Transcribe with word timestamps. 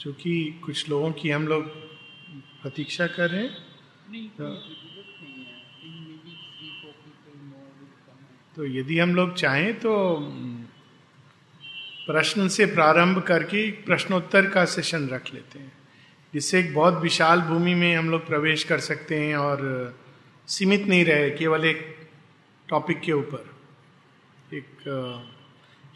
चूँकि 0.00 0.60
कुछ 0.64 0.88
लोगों 0.88 1.12
की 1.12 1.30
हम 1.30 1.48
लोग 1.48 1.64
प्रतीक्षा 2.62 3.06
कर 3.06 3.30
रहे 3.30 3.42
हैं। 3.42 3.56
and- 4.20 4.56
तो 8.56 8.66
यदि 8.66 8.98
हम 8.98 9.14
लोग 9.14 9.34
चाहें 9.34 9.78
तो 9.78 10.16
प्रश्न 12.06 12.48
से 12.48 12.66
प्रारंभ 12.66 13.22
करके 13.22 13.70
प्रश्नोत्तर 13.70 14.50
का 14.50 14.64
सेशन 14.64 15.08
रख 15.08 15.34
लेते 15.34 15.58
हैं। 15.58 15.72
जिससे 16.34 16.60
एक 16.60 16.74
बहुत 16.74 17.02
विशाल 17.02 17.40
भूमि 17.40 17.74
में 17.74 17.96
हम 17.96 18.10
लोग 18.10 18.26
प्रवेश 18.26 18.64
कर 18.64 18.80
सकते 18.80 19.20
हैं 19.20 19.36
और 19.36 19.98
सीमित 20.46 20.82
नहीं 20.82 21.04
रहे 21.04 21.30
केवल 21.30 21.64
एक 21.64 22.08
टॉपिक 22.68 23.00
के 23.00 23.12
ऊपर। 23.12 23.56
एक 24.56 24.66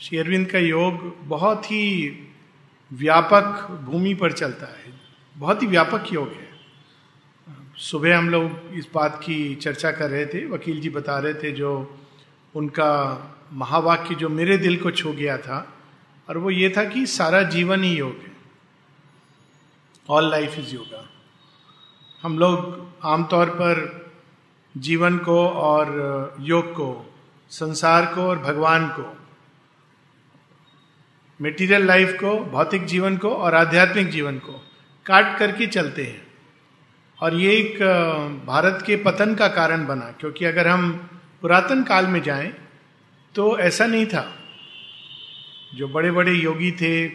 श्री 0.01 0.19
अरविंद 0.19 0.51
का 0.51 0.59
योग 0.59 1.19
बहुत 1.21 1.65
ही 1.65 2.11
व्यापक 2.95 3.67
भूमि 3.85 4.15
पर 4.15 4.33
चलता 4.33 4.67
है। 4.67 4.93
बहुत 5.37 5.63
ही 5.63 5.67
व्यापक 5.67 6.13
योग 6.13 6.29
है। 6.29 6.49
सुबह 7.77 8.19
हम 8.19 8.29
लोग 8.31 8.75
इस 8.75 8.89
बात 8.95 9.21
की 9.25 9.55
चर्चा 9.55 9.91
कर 9.91 10.11
रहे 10.11 10.27
थे, 10.27 10.47
वकील 10.47 10.81
जी 10.81 10.91
बता 10.91 11.19
रहे 11.19 11.35
थे 11.35 11.51
जो 11.53 11.99
उनका 12.55 12.91
महावाक्य 13.53 14.15
जो 14.15 14.29
मेरे 14.29 14.57
दिल 14.57 14.77
को 14.77 14.91
छू 14.91 15.13
गया 15.13 15.39
था, 15.39 15.67
और 16.29 16.39
वो 16.39 16.51
ये 16.51 16.73
था 16.77 16.85
कि 16.85 17.07
सारा 17.07 17.43
जीवन 17.43 17.83
ही 17.83 17.97
योग 17.97 18.17
है। 18.23 18.33
ऑल 20.09 20.31
लाइफ 20.31 20.59
इज़ 20.59 20.75
योगा 20.75 21.09
हम 22.23 22.39
लोग 22.39 22.89
आमतौर 23.05 23.51
पर 23.51 24.05
जीवन 24.77 25.19
को 25.19 25.49
और 25.49 26.37
योग 26.41 26.73
को, 26.73 27.15
संसार 27.51 28.07
को 28.15 28.23
और 28.23 28.39
भगवान 28.39 28.89
को 28.89 29.03
मेटीरियल 31.41 31.85
लाइफ 31.87 32.17
को, 32.21 32.39
भौतिक 32.41 32.85
जीवन 32.85 33.17
को 33.17 33.31
और 33.31 33.55
आध्यात्मिक 33.55 34.09
जीवन 34.09 34.39
को 34.39 34.53
काट 35.07 35.39
करके 35.39 35.67
चलते 35.67 36.05
हैं। 36.05 36.23
और 37.19 37.35
ये 37.35 37.53
एक 37.53 37.83
भारत 38.47 38.83
के 38.87 38.97
पतन 38.97 39.35
का 39.35 39.49
कारण 39.49 39.87
बना, 39.87 40.11
क्योंकि 40.21 40.45
अगर 40.45 40.69
हम 40.69 40.93
पुरातन 41.43 41.83
काल 41.83 42.07
में 42.07 42.23
जाएँ 42.23 42.53
तो 43.35 43.59
ऐसा 43.59 43.87
नहीं 43.87 44.07
था। 44.07 44.31
जो 45.75 45.89
बड़े 45.89 46.11
बड़े 46.11 46.33
योगी 46.33 46.71
थे, 46.73 47.09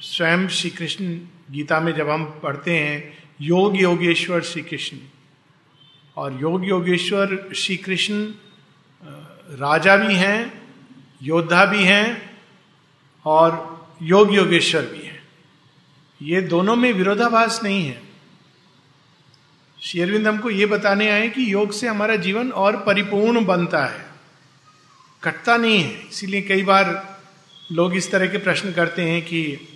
स्वयं 0.00 0.46
श्री 0.48 0.70
कृष्ण 0.70 1.18
गीता 1.50 1.80
में 1.80 1.92
जब 1.94 2.08
हम 2.08 2.24
पढ़ते 2.42 2.76
हैं, 2.78 3.18
योग 3.40 3.76
योगेश्वर 3.76 4.40
श्री 4.40 4.62
कृष्ण 4.62 4.96
और 6.16 6.38
योग 6.40 6.66
योगेश्वर 6.68 7.52
श्री 7.56 7.76
कृष्ण 7.76 8.24
राजा 9.58 9.96
भी 9.96 10.14
हैं, 10.14 10.62
योद्धा 11.22 11.64
भी 11.64 11.84
हैं 11.84 12.33
और 13.24 13.96
योग 14.02 14.34
योगेश्वर 14.34 14.82
भी 14.82 15.02
है। 15.02 15.22
ये 16.20 16.40
दोनों 16.40 16.76
में 16.76 16.92
विरोधाभास 16.92 17.60
नहीं 17.62 17.86
है। 17.86 18.02
श्री 19.78 20.00
अरविंद 20.00 20.26
हमको 20.26 20.50
ये 20.50 20.66
बताने 20.66 21.10
आए 21.10 21.28
कि 21.28 21.52
योग 21.52 21.72
से 21.72 21.88
हमारा 21.88 22.16
जीवन 22.16 22.50
और 22.50 22.76
परिपूर्ण 22.76 23.44
बनता 23.44 23.84
है। 23.86 24.04
कटता 25.22 25.56
नहीं 25.56 25.78
है। 25.78 26.08
इसीलिए 26.08 26.42
कई 26.42 26.62
बार 26.62 26.92
लोग 27.72 27.96
इस 27.96 28.10
तरह 28.10 28.26
के 28.26 28.38
प्रश्न 28.38 28.72
करते 28.72 29.02
हैं 29.02 29.22
कि 29.22 29.68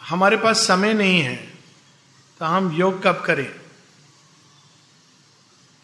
हमारे 0.00 0.36
पास 0.36 0.66
समय 0.66 0.92
नहीं 0.94 1.20
है 1.20 1.36
तो 2.40 2.44
हम 2.44 2.70
योग 2.76 3.02
कब 3.02 3.22
करें? 3.26 3.48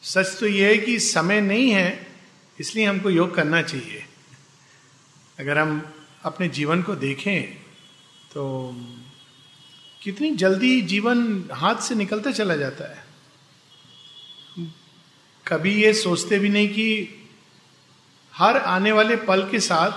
सच 0.03 0.39
तो 0.41 0.47
यह 0.47 0.69
है 0.69 0.79
कि 0.79 0.99
समय 1.01 1.41
नहीं 1.41 1.71
है, 1.71 2.07
इसलिए 2.59 2.87
हमको 2.87 3.11
योग 3.11 3.35
करना 3.35 3.63
चाहिए। 3.63 4.05
अगर 5.39 5.59
हम 5.59 5.95
अपने 6.25 6.49
जीवन 6.49 6.83
को 6.83 6.95
देखें 6.95 7.55
तो 8.35 8.75
कितनी 10.03 10.31
जल्दी 10.31 10.81
जीवन 10.81 11.49
हाथ 11.53 11.77
से 11.77 11.95
निकलता 11.95 12.31
चला 12.31 12.57
जाता 12.57 12.91
है। 12.91 13.05
कभी 15.47 15.75
ये 15.83 15.93
सोचते 15.95 16.39
भी 16.39 16.49
नहीं 16.49 16.69
कि 16.69 17.09
हर 18.35 18.57
आने 18.57 18.93
वाले 18.93 19.17
पल 19.17 19.49
के 19.51 19.61
साथ 19.61 19.93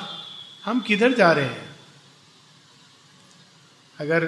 हम 0.66 0.80
किधर 0.80 1.14
जा 1.14 1.32
रहे 1.32 1.46
हैं। 1.46 1.76
अगर 4.00 4.26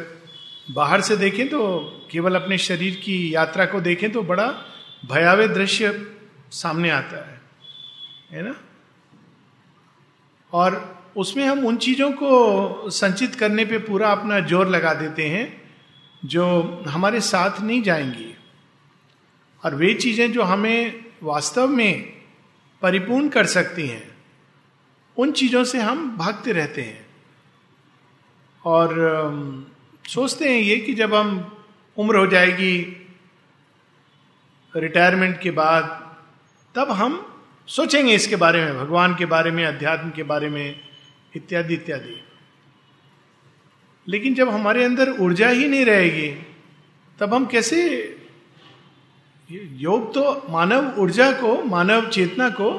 बाहर 0.72 1.02
से 1.02 1.18
देखें 1.18 1.48
तो 1.50 1.60
केवल 2.12 2.36
अपने 2.36 2.58
शरीर 2.58 2.96
की 2.96 3.36
यात्रा 3.36 3.66
को 3.66 3.82
देखें 3.82 4.12
तो 4.12 4.22
बड़ा 4.22 4.48
भयावह 5.06 5.48
दृश्य 5.48 6.16
सामने 6.52 6.90
आता 6.90 7.30
है। 7.30 7.42
है 8.32 8.42
ना? 8.42 8.56
और 10.54 10.99
उसमें 11.20 11.46
हम 11.46 11.66
उन 11.66 11.78
चीज़ों 11.78 12.12
को 12.12 12.90
संचित 12.90 13.36
करने 13.36 13.66
पे 13.66 13.78
पूरा 13.78 14.12
अपना 14.12 14.40
ज़ोर 14.40 14.68
लगा 14.68 14.94
देते 14.94 15.28
हैं, 15.30 15.62
जो 16.26 16.62
हमारे 16.88 17.22
साथ 17.22 17.62
नहीं 17.62 17.82
जाएँगी। 17.82 18.36
और 19.66 19.76
वे 19.76 19.94
चीज़ें 19.94 20.32
जो 20.32 20.44
हमें 20.44 21.06
वास्तव 21.24 21.68
में 21.68 22.14
परिपूर्ण 22.82 23.30
कर 23.30 23.46
सकती 23.46 23.88
हैं, 23.88 24.12
उन 25.18 25.32
चीज़ों 25.32 25.64
से 25.64 25.80
हम 25.80 26.18
भागते 26.18 26.52
रहते 26.52 26.82
हैं। 26.82 27.08
और 28.66 28.96
सोचते 30.10 30.50
हैं 30.50 30.62
ये 30.62 30.78
कि 30.78 30.94
जब 30.94 31.14
हम 31.14 31.58
उम्र 31.98 32.16
हो 32.16 32.28
जाएगी, 32.28 33.06
रिटायरमेंट 34.76 35.42
के 35.42 35.52
बाद, 35.52 36.16
तब 36.76 36.92
हम 36.92 37.36
सोचेंगे 37.68 38.16
इसके 38.16 38.36
बारे 38.36 38.66
में, 38.66 38.78
भगवान 38.78 39.16
के 39.16 39.26
बारे 39.26 39.52
में, 39.52 39.66
अध्यात्म 39.66 40.12
के 40.12 40.24
बारे 40.24 40.50
में। 40.50 40.89
इत्यादि 41.36 41.74
इत्यादि। 41.74 42.22
लेकिन 44.08 44.34
जब 44.34 44.50
हमारे 44.50 44.84
अंदर 44.84 45.10
ऊर्जा 45.10 45.50
ही 45.50 45.68
नहीं 45.68 45.86
रहेगी, 45.86 46.30
तब 47.20 47.34
हम 47.34 47.46
कैसे 47.46 47.82
योग 49.50 50.14
तो 50.14 50.52
मानव 50.52 51.00
ऊर्जा 51.00 51.32
को, 51.32 51.64
मानव 51.64 52.10
चेतना 52.10 52.50
को 52.50 52.72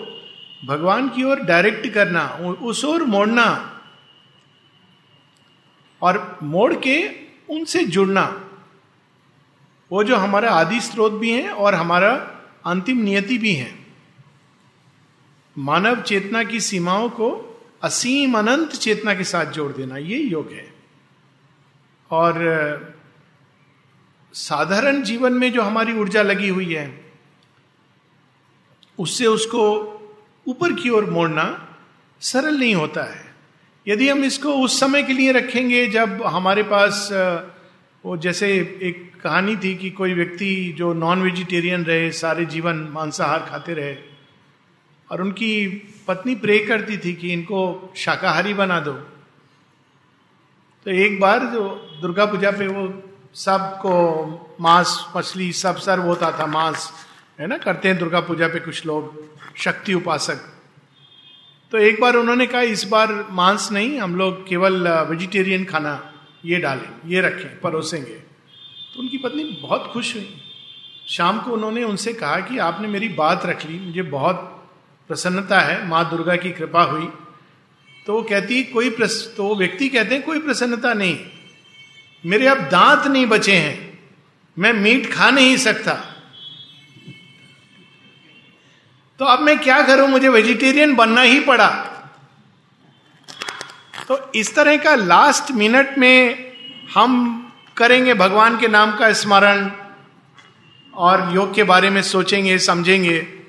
भगवान 0.67 1.09
की 1.09 1.25
ओर 1.25 1.41
डायरेक्ट 1.41 1.87
करना, 1.89 2.27
उस 2.63 2.85
ओर 2.85 3.05
मोड़ना 3.05 3.47
और 6.03 6.39
मोड़ 6.43 6.75
के 6.75 6.97
उनसे 7.49 7.85
जुड़ना, 7.85 8.25
वो 9.91 10.05
जो 10.05 10.17
हमारा 10.17 10.51
आदि 10.51 10.81
स्रोत 10.81 11.13
भी 11.13 11.31
है 11.31 11.51
और 11.51 11.75
हमारा 11.75 12.13
अंतिम 12.67 12.99
नियति 12.99 13.39
भी 13.39 13.53
है। 13.53 13.73
मानव 15.59 16.03
चेतना 16.03 16.43
की 16.45 16.61
सीमाओं 16.61 17.09
को 17.09 17.50
असीम 17.83 18.39
अनंत 18.39 18.71
चेतना 18.71 19.15
के 19.15 19.25
साथ 19.25 19.47
जोड़ 19.47 19.73
देना, 19.73 19.97
ये 19.97 20.19
योग 20.19 20.53
है। 20.53 20.75
और, 22.11 22.95
साधारण 24.33 25.03
जीवन 25.03 25.33
में 25.33 25.53
जो 25.53 25.63
हमारी 25.63 25.93
ऊर्जा 25.93 26.23
लगी 26.23 26.49
हुई 26.49 26.75
है, 26.75 27.13
उससे 28.99 29.27
उसको 29.27 29.63
ऊपर 30.47 30.73
की 30.73 30.91
ओर 30.91 31.11
मोड़ना 31.11 31.77
सरल 32.21 32.59
नहीं 32.59 32.75
होता 32.75 33.03
है। 33.03 33.35
यदि 33.89 34.09
हम 34.09 34.25
इसको 34.25 34.55
उस 34.55 34.81
समय 34.81 35.03
के 35.03 35.13
लिए 35.13 35.33
रखेंगे 35.33 35.87
जब 35.87 36.23
हमारे 36.23 36.63
पास, 36.63 37.09
वो 38.05 38.17
जैसे 38.17 38.79
एक 38.83 39.21
कहानी 39.23 39.57
थी 39.57 39.75
कि 39.75 39.91
कोई 39.91 40.15
व्यक्ति 40.15 40.75
जो 40.79 40.93
नॉन 40.93 41.23
वेजिटेरियन 41.23 41.85
रहे, 41.85 42.11
सारे 42.13 42.45
जीवन 42.45 42.77
मांसाहार 42.77 43.47
खाते 43.51 43.75
रहे, 43.75 43.97
और 45.11 45.23
उनकी 45.23 45.83
पत्नी 46.11 46.35
प्रे 46.35 46.59
करती 46.59 46.99
थी 46.99 47.15
कि 47.15 47.33
इनको 47.33 47.93
शाकाहारी 47.97 48.55
बना 48.55 48.81
दो। 48.81 48.93
तो 50.85 50.91
एक 50.91 51.21
बार 51.21 51.39
जो 51.39 51.91
दुर्गा 52.03 52.27
पूजा 52.27 52.51
पे 52.51 52.67
वो 52.67 53.03
सबको 53.35 53.95
मांस, 54.61 55.07
मछली, 55.17 55.53
सब 55.53 55.77
सर्व 55.77 56.03
होता 56.03 56.31
था, 56.39 56.47
मांस, 56.47 56.93
है 57.41 57.47
ना, 57.47 57.59
करते 57.59 57.89
हैं 57.89 57.99
दुर्गा 57.99 58.21
पूजा 58.21 58.49
पे 58.49 58.61
कुछ 58.61 58.87
लोग, 58.87 59.25
शक्ति 59.57 59.95
उपासक। 59.95 60.37
तो 61.73 61.79
एक 61.79 62.01
बार 62.01 62.17
उन्होंने 62.17 62.47
कहा, 62.47 62.61
इस 62.61 62.85
बार 62.85 63.27
मांस 63.31 63.69
नहीं, 63.73 63.99
हम 63.99 64.17
लोग 64.17 64.49
केवल 64.49 64.89
वेजिटेरियन 64.89 65.65
खाना 65.65 66.13
ये 66.45 66.57
डालें, 66.57 66.91
ये 67.07 67.21
रखें, 67.21 67.61
परोसेंगे। 67.61 68.15
तो 68.95 69.01
उनकी 69.01 69.19
पत्नी 69.19 69.45
बहुत 69.45 69.91
खुश 69.93 70.17
हुई। 70.17 70.43
शाम 71.09 71.41
को 71.41 71.51
उन्होंने 71.51 71.85
उनसे 71.85 72.13
कहा 72.13 72.41
कि, 72.41 72.59
आपने 72.59 72.89
मेरी 72.89 73.09
बात 73.09 73.47
रख 73.47 73.67
ली, 73.67 73.79
मुझे 73.79 74.03
बहुत 74.03 74.57
प्रसन्नता 75.11 75.61
है 75.61 75.89
माँ 75.89 76.11
दुर्गा 76.11 76.37
की 76.37 76.51
कृपा 76.51 76.83
हुई। 76.83 77.09
तो 78.07 78.13
वो 78.13 78.23
कहती 78.23 78.65
कोई 78.65 78.91
प्रस, 78.91 79.35
तो 79.37 79.45
वो 79.45 79.57
व्यक्ति 79.57 79.89
कहते 79.89 80.15
हैं 80.15 80.25
कोई 80.25 80.39
प्रसन्नता 80.39 80.95
नहीं। 80.95 81.19
मेरे 82.27 82.47
अब 82.47 82.59
दांत 82.59 83.07
नहीं 83.07 83.27
बचे 83.27 83.53
हैं। 83.53 83.99
मैं 84.59 84.73
मीट 84.73 85.13
खा 85.13 85.31
नहीं 85.31 85.57
सकता। 85.57 85.95
तो 89.19 89.25
अब 89.25 89.41
मैं 89.41 89.59
क्या 89.59 89.83
करूँ? 89.83 90.09
मुझे 90.09 90.29
वेजिटेरियन 90.29 90.95
बनना 90.95 91.21
ही 91.21 91.41
पड़ा। 91.41 91.69
तो 94.09 94.33
इस 94.35 94.55
तरह 94.55 94.77
का 94.77 94.95
लास्ट 94.95 95.51
मिनट 95.51 95.99
में 95.99 96.53
हम 96.95 97.41
करेंगे 97.77 98.15
भगवान 98.15 98.59
के 98.59 98.69
नाम 98.69 98.97
का 98.97 99.13
स्मरण 99.13 99.71
और 100.95 101.35
योग 101.35 101.55
के 101.55 101.63
बारे 101.63 101.91
में 101.91 102.03
सोचेंगे 102.03 102.59
समझेंगे। 102.59 103.40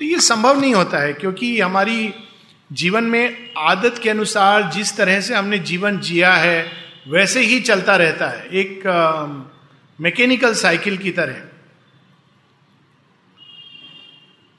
तो 0.00 0.04
ये 0.04 0.18
संभव 0.20 0.60
नहीं 0.60 0.74
होता 0.74 0.98
है, 0.98 1.12
क्योंकि 1.12 1.60
हमारी 1.60 2.12
जीवन 2.70 3.04
में 3.04 3.50
आदत 3.58 3.98
के 4.02 4.10
अनुसार 4.10 4.70
जिस 4.72 4.96
तरह 4.96 5.20
से 5.20 5.34
हमने 5.34 5.58
जीवन 5.58 5.98
जिया 5.98 6.32
है, 6.34 6.72
वैसे 7.08 7.40
ही 7.40 7.60
चलता 7.60 7.96
रहता 7.96 8.28
है। 8.28 8.48
एक 8.48 8.82
मैकेनिकल 10.00 10.54
साइकिल 10.54 10.96
की 10.98 11.10
तरह। 11.10 11.34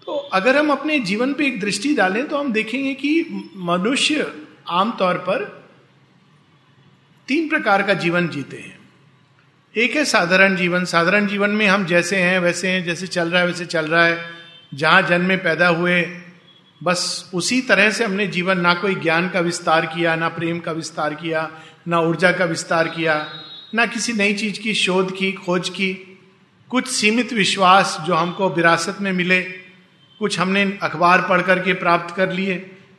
तो 0.08 0.16
अगर 0.34 0.58
हम 0.58 0.72
अपने 0.72 1.00
जीवन 1.00 1.34
पे 1.34 1.46
एक 1.48 1.60
दृष्टि 1.62 1.94
डालें 1.96 2.28
तो 2.28 2.38
हम 2.38 2.52
देखेंगे 2.54 2.94
कि 2.94 3.12
मनुष्य 3.56 4.32
आमतौर 4.70 5.18
पर 5.18 5.46
तीन 7.28 7.48
प्रकार 7.50 7.84
का 7.84 7.94
जीवन 7.94 8.28
जीते 8.28 8.58
हैं। 8.58 8.78
एक 9.76 9.96
है 9.96 10.06
साधारण 10.06 10.56
जीवन। 10.56 10.86
साधारण 10.86 11.28
जीवन 11.28 11.50
में 11.50 11.68
हम 11.68 11.86
जैसे 11.86 12.16
हैं, 12.16 12.40
वैसे 12.40 12.68
हैं, 12.68 12.84
जैसे 12.84 13.08
चल 13.08 13.30
रहा 13.30 13.42
है, 13.42 13.48
वैसे 13.48 13.66
चल 13.66 13.88
रहा 13.88 14.06
है। 14.06 14.39
जहाँ 14.74 15.02
जन्म 15.02 15.36
पैदा 15.36 15.68
हुए, 15.68 16.02
बस 16.84 17.32
उसी 17.34 17.62
तरह 17.62 17.92
से 17.92 18.06
हमने 18.06 18.28
जीवन 18.28 18.60
ना 18.60 18.74
कोई 18.74 18.96
ज्ञान 18.96 19.30
का 19.30 19.40
विस्तार 19.40 19.86
किया, 19.86 20.16
ना 20.16 20.30
प्रेम 20.30 20.60
का 20.60 20.72
विस्तार 20.72 21.14
किया, 21.14 21.52
ना 21.88 22.00
ऊर्जा 22.00 22.32
का 22.32 22.46
विस्तार 22.46 22.88
किया, 22.88 23.30
ना 23.76 23.86
किसी 23.86 24.14
नई 24.14 24.34
चीज़ 24.34 24.60
की 24.60 24.74
शोध 24.74 25.18
की, 25.18 25.32
खोज 25.32 25.70
की। 25.70 26.18
कुछ 26.70 26.88
सीमित 26.88 27.34
विश्वास 27.34 27.98
जो 28.08 28.14
हमको 28.14 28.50
विरासत 28.50 28.98
में 29.02 29.12
मिले, 29.12 29.42
कुछ 30.20 30.40
हमने 30.40 30.80
अखबार 30.84 31.22
पढ़ 31.22 31.42
करके 31.42 31.74
प्राप्त 31.74 32.16
कर 32.16 32.32
लिए, 32.32 32.56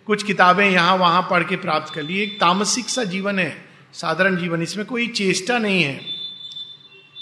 कुछ 0.06 0.22
किताबें 0.22 0.70
यहाँ 0.70 0.96
वहाँ 0.96 1.28
पढ़ 1.30 1.44
के 1.44 1.56
प्राप्त 1.56 1.94
कर 1.94 2.02
लिए। 2.02 2.22
एक 2.22 2.40
तामसिक 2.40 2.88
सा 2.88 3.04
जीवन 3.04 3.38
है, 3.38 3.64
साधारण 3.92 4.36
जीवन, 4.36 4.62
इसमें 4.62 4.86
कोई 4.86 5.06
चेष्टा 5.06 5.58
नहीं 5.58 5.82
है। 5.82 6.19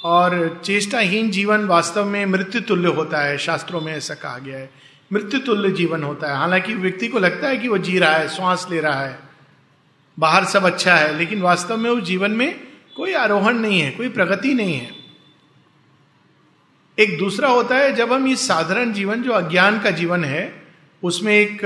और 0.05 0.63
चेष्टाहीन 0.65 1.31
जीवन 1.31 1.65
वास्तव 1.65 2.05
में 2.05 2.27
मृत्यु 2.27 2.61
तुल्य 2.61 2.89
होता 2.89 3.19
है, 3.19 3.39
शास्त्रों 3.39 3.81
में 3.81 3.93
ऐसा 3.93 4.15
कहा 4.15 4.39
गया 4.39 4.59
है। 4.59 4.71
मृत्यु 5.13 5.41
तुल्य 5.41 5.71
जीवन 5.71 6.03
होता 6.03 6.31
है। 6.31 6.37
हालाँकि 6.37 6.75
व्यक्ति 6.75 7.09
को 7.09 7.19
लगता 7.19 7.49
है 7.49 7.57
कि 7.57 7.69
वो 7.69 7.79
जी 7.79 7.99
रहा 7.99 8.13
है, 8.13 8.29
श्वास 8.29 8.67
ले 8.71 8.81
रहा 8.81 9.01
है, 9.01 9.19
बाहर 10.19 10.45
सब 10.45 10.65
अच्छा 10.65 10.95
है, 10.95 11.19
लेकिन 11.19 11.41
वास्तव 11.41 11.77
में 11.77 11.91
उस 11.91 12.03
जीवन 12.03 12.31
में 12.31 12.61
कोई 12.97 13.15
आरोहण 13.15 13.55
नहीं 13.55 13.81
है, 13.81 13.91
कोई 13.91 14.09
प्रगति 14.09 14.55
नहीं 14.55 14.75
है। 14.75 14.91
एक 16.99 17.19
दूसरा 17.19 17.49
होता 17.49 17.77
है, 17.77 17.95
जब 17.95 18.13
हम 18.13 18.27
इस 18.27 18.49
साधारण 18.49 18.93
जीवन, 18.93 19.23
जो 19.23 19.33
अज्ञान 19.33 19.81
का 19.81 19.91
जीवन 19.91 20.25
है, 20.25 20.63
उसमें 21.03 21.35
एक 21.35 21.59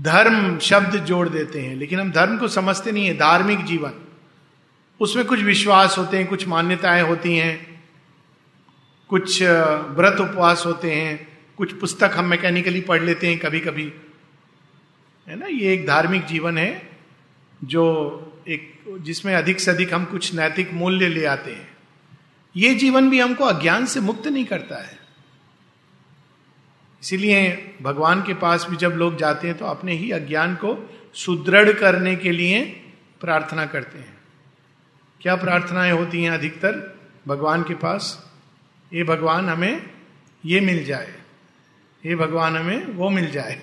धर्म 0.00 0.58
शब्द 0.58 0.96
जोड़ 0.96 1.28
देते 1.28 1.60
हैं, 1.60 1.76
लेकिन 1.76 2.00
हम 2.00 2.12
धर्म 2.12 2.38
को 2.38 2.48
समझते 2.48 2.92
नहीं 2.92 3.06
है, 3.06 3.14
धार्मिक 3.14 3.64
जीवन। 3.64 3.92
उसमें 5.00 5.24
कुछ 5.26 5.40
विश्वास 5.40 5.98
होते 5.98 6.18
हैं, 6.18 6.26
कुछ 6.26 6.46
मान्यताएँ 6.48 7.02
होती 7.02 7.36
हैं, 7.36 7.84
कुछ 9.08 9.42
व्रत 9.42 10.20
उपवास 10.20 10.62
होते 10.66 10.92
हैं, 10.92 11.38
कुछ 11.56 11.72
पुस्तक 11.72 12.10
हम 12.14 12.24
मैकेनिकली 12.24 12.80
पढ़ 12.80 13.02
लेते 13.02 13.26
हैं 13.26 13.38
कभी 13.38 13.60
कभी 13.60 13.92
है 15.28 15.36
ना? 15.36 15.46
ये 15.46 15.72
एक 15.74 15.86
धार्मिक 15.86 16.24
जीवन 16.24 16.58
है, 16.58 16.90
जो 17.64 18.42
एक, 18.48 18.84
जिसमें 19.00 19.34
अधिक 19.34 19.60
से 19.60 19.70
अधिक 19.70 19.94
हम 19.94 20.04
कुछ 20.04 20.34
नैतिक 20.34 20.72
मूल्य 20.72 21.08
ले 21.08 21.24
आते 21.24 21.50
हैं। 21.50 21.76
ये 22.56 22.74
जीवन 22.74 23.10
भी 23.10 23.20
हमको 23.20 23.44
अज्ञान 23.44 23.86
से 23.86 24.00
मुक्त 24.00 24.26
नहीं 24.26 24.44
करता 24.44 24.76
है। 24.76 24.98
इसीलिए 27.02 27.74
भगवान 27.82 28.22
के 28.22 28.34
पास 28.34 28.66
भी 28.70 28.76
जब 28.76 28.90
लोग 28.90 29.16
जाते 29.16 29.48
हैं 29.48 29.56
तो 29.58 29.64
अपने 29.64 29.92
ही 29.92 30.10
अज्ञान 30.10 30.54
को 30.54 30.90
सुदृढ़ 31.14 31.72
करने 31.72 32.16
के 32.16 32.32
लिए 32.32 32.64
प्रार्थना 33.20 33.66
करते 33.66 33.98
हैं। 33.98 34.18
क्या 35.20 35.34
प्रार्थनाएँ 35.36 35.92
होती 35.92 36.22
हैं 36.22 36.30
अधिकतर 36.30 36.98
भगवान 37.28 37.62
के 37.62 37.74
पास? 37.74 38.30
ये 38.92 39.04
भगवान 39.04 39.48
हमें 39.48 39.90
ये 40.46 40.60
मिल 40.60 40.84
जाए। 40.84 41.14
ये 42.06 42.16
भगवान 42.16 42.56
हमें 42.56 42.86
वो 42.86 43.10
मिल 43.10 43.30
जाए। 43.30 43.62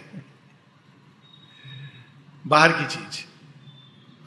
बाहर 2.47 2.71
की 2.71 2.85
चीज़। 2.85 3.25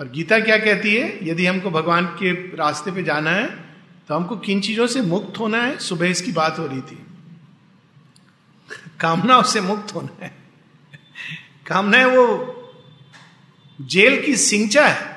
और 0.01 0.09
गीता 0.09 0.41
क्या 0.41 0.59
कहती 0.59 0.95
है? 0.95 1.29
यदि 1.29 1.47
हमको 1.47 1.71
भगवान 1.71 2.07
के 2.07 2.33
रास्ते 2.33 2.91
पे 2.91 3.03
जाना 3.03 3.31
है 3.31 3.65
तो 4.09 4.15
हमको 4.15 4.37
किन 4.37 4.61
चीज़ों 4.61 4.87
से 4.87 5.03
मुक्त 5.03 5.39
होना 5.39 5.63
है? 5.63 5.79
सुबह 5.79 6.07
इसकी 6.07 6.33
बात 6.33 6.59
हो 6.59 6.67
रही 6.67 6.81
थी। 6.81 7.07
कामनाओं 9.01 9.43
से 9.43 9.61
मुक्त 9.61 9.95
होना 9.95 10.25
है। 10.25 10.35
कामना 11.67 11.99
है 11.99 12.07
वो 12.07 12.27
जेल 13.81 14.27
की 14.27 14.37
सिंचा 14.37 14.89
है। 14.89 15.14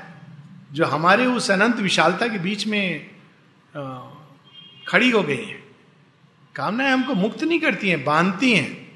जो 0.77 0.85
हमारे 0.85 1.25
उस 1.25 1.49
अनंत 1.51 1.79
विशालता 1.79 2.27
के 2.27 2.39
बीच 2.39 2.65
में 2.67 3.09
खड़ी 4.87 5.09
हो 5.09 5.21
गई 5.23 5.35
है। 5.35 5.63
कामनाएँ 6.55 6.91
हमको 6.91 7.13
मुक्त 7.15 7.43
नहीं 7.43 7.59
करती 7.59 7.89
हैं, 7.89 8.03
बांधती 8.03 8.53
हैं। 8.53 8.87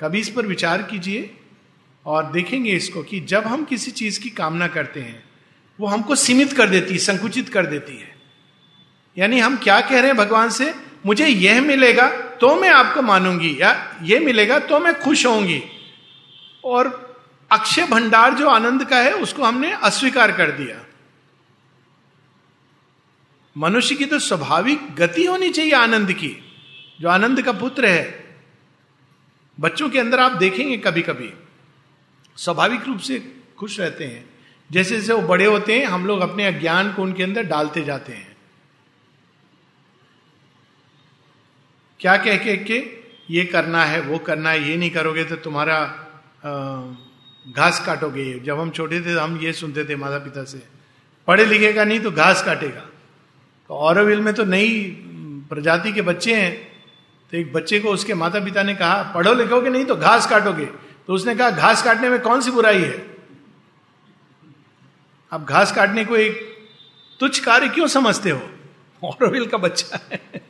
कभी 0.00 0.20
इस 0.20 0.28
पर 0.28 0.46
विचार 0.46 0.82
कीजिए 0.82 1.30
और 2.06 2.30
देखेंगे 2.32 2.72
इसको 2.72 3.02
कि 3.02 3.20
जब 3.22 3.46
हम 3.46 3.64
किसी 3.64 3.90
चीज़ 3.90 4.20
की 4.20 4.30
कामना 4.30 4.68
करते 4.68 5.00
हैं, 5.00 5.22
वो 5.78 5.86
हमको 5.86 6.16
सीमित 6.16 6.52
कर 6.52 6.68
देती 6.68 6.92
है, 6.92 6.98
संकुचित 6.98 7.48
कर 7.48 7.66
देती 7.66 7.96
है। 7.96 8.14
यानी 9.16 9.38
हम 9.38 9.56
क्या 9.56 9.80
कह 9.80 9.98
रहे 9.98 10.06
हैं 10.06 10.16
भगवान 10.16 10.50
से? 10.50 10.74
मुझे 11.06 11.26
यह 11.26 11.60
मिलेगा 11.60 12.08
तो 12.36 12.54
मैं 12.56 12.68
आपको 12.70 13.02
मानूँगी, 13.02 13.56
या 13.60 13.98
ये 14.02 14.18
मिलेगा 14.20 14.58
तो 14.60 14.78
मैं 14.80 14.98
खुश 15.00 15.26
होंगी। 15.26 15.62
और 16.64 17.07
अक्षय 17.50 17.86
भंडार 17.86 18.34
जो 18.34 18.48
आनंद 18.48 18.84
का 18.84 18.98
है 18.98 19.12
उसको 19.12 19.44
हमने 19.44 19.72
अस्वीकार 19.72 20.32
कर 20.32 20.50
दिया। 20.50 20.84
मनुष्य 23.56 23.94
की 23.94 24.04
तो 24.04 24.18
स्वाभाविक 24.18 24.94
गति 24.94 25.24
होनी 25.24 25.48
चाहिए 25.50 25.72
आनंद 25.72 26.12
की 26.12 26.34
जो 27.00 27.08
आनंद 27.08 27.42
का 27.42 27.52
पुत्र 27.52 27.86
है। 27.86 28.26
बच्चों 29.58 29.88
के 29.90 29.98
अंदर 29.98 30.20
आप 30.20 30.32
देखेंगे 30.32 30.76
कभी 30.76 31.02
कभी 31.02 31.32
स्वाभाविक 32.36 32.84
रूप 32.84 32.98
से 32.98 33.18
खुश 33.58 33.78
रहते 33.80 34.04
हैं। 34.04 34.28
जैसे 34.70 34.96
जैसे 34.96 35.12
वो 35.12 35.22
बड़े 35.28 35.44
होते 35.44 35.78
हैं 35.78 35.86
हम 35.86 36.06
लोग 36.06 36.20
अपने 36.20 36.46
अज्ञान 36.46 36.92
को 36.92 37.02
उनके 37.02 37.22
अंदर 37.22 37.42
डालते 37.42 37.84
जाते 37.84 38.12
हैं। 38.12 38.36
क्या 42.00 42.16
कह 42.16 42.36
के, 42.36 42.56
के 42.56 42.78
ये 43.30 43.44
करना 43.44 43.84
है 43.84 44.00
वो 44.00 44.18
करना 44.18 44.50
है 44.50 44.68
ये 44.68 44.76
नहीं 44.76 44.90
करोगे 44.90 45.24
तो 45.24 45.36
तुम्हारा 45.36 45.78
घास 47.48 47.86
काटोगे। 47.86 48.38
जब 48.38 48.60
हम 48.60 48.70
छोटे 48.70 49.00
थे 49.00 49.12
हम 49.12 49.38
ये 49.38 49.52
सुनते 49.52 49.84
थे 49.84 49.96
माता 49.96 50.18
पिता 50.18 50.44
से, 50.44 50.62
पढ़े 51.26 51.46
लिखेगा 51.46 51.84
नहीं 51.84 52.00
तो 52.00 52.10
घास 52.10 52.42
काटेगा। 52.42 52.80
तो 53.68 53.74
औरविल 53.74 54.20
में 54.20 54.34
तो 54.34 54.44
नई 54.44 54.80
प्रजाति 55.50 55.92
के 55.92 56.02
बच्चे 56.02 56.34
हैं 56.34 56.68
तो 57.32 57.36
एक 57.36 57.52
बच्चे 57.52 57.80
को 57.80 57.88
उसके 57.88 58.14
माता 58.14 58.40
पिता 58.40 58.62
ने 58.62 58.74
कहा, 58.74 59.02
पढ़ो 59.02 59.34
लिखोगे 59.34 59.70
नहीं 59.70 59.84
तो 59.84 59.96
घास 59.96 60.26
काटोगे। 60.26 60.66
तो 61.06 61.12
उसने 61.12 61.34
कहा, 61.34 61.50
घास 61.50 61.82
काटने 61.82 62.08
में 62.08 62.20
कौन 62.20 62.40
सी 62.40 62.50
बुराई 62.50 62.82
है? 62.82 63.06
आप 65.32 65.44
घास 65.44 65.72
काटने 65.72 66.04
को 66.04 66.16
एक 66.16 66.58
तुच्छ 67.20 67.38
कार्य 67.38 67.68
क्यों 67.68 67.86
समझते 67.86 68.30
हो? 68.30 68.50
औरविल 69.04 69.46
का 69.46 69.58
बच्चा 69.58 70.00
है। 70.12 70.47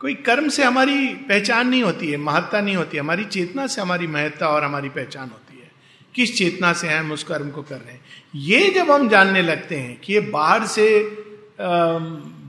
कोई 0.00 0.14
कर्म 0.14 0.48
से 0.48 0.64
हमारी 0.64 1.06
पहचान 1.28 1.68
नहीं 1.68 1.82
होती 1.82 2.10
है, 2.10 2.16
महत्ता 2.16 2.60
नहीं 2.60 2.76
होती 2.76 2.98
हमारी 2.98 3.24
चेतना 3.24 3.66
से 3.66 3.80
हमारी 3.80 4.06
महत्ता 4.06 4.48
और 4.48 4.64
हमारी 4.64 4.88
पहचान 4.88 5.28
होती 5.28 5.58
है। 5.58 5.70
किस 6.14 6.36
चेतना 6.38 6.72
से 6.72 6.88
हम 6.88 7.12
उस 7.12 7.24
कर्म 7.24 7.50
को 7.50 7.62
कर 7.62 7.76
रहे 7.76 7.92
हैं। 7.92 8.00
ये 8.34 8.70
जब 8.70 8.90
हम 8.90 9.08
जानने 9.08 9.42
लगते 9.42 9.76
हैं 9.76 10.00
कि 10.00 10.12
ये 10.12 10.20
बाहर 10.20 10.66
से 10.66 11.00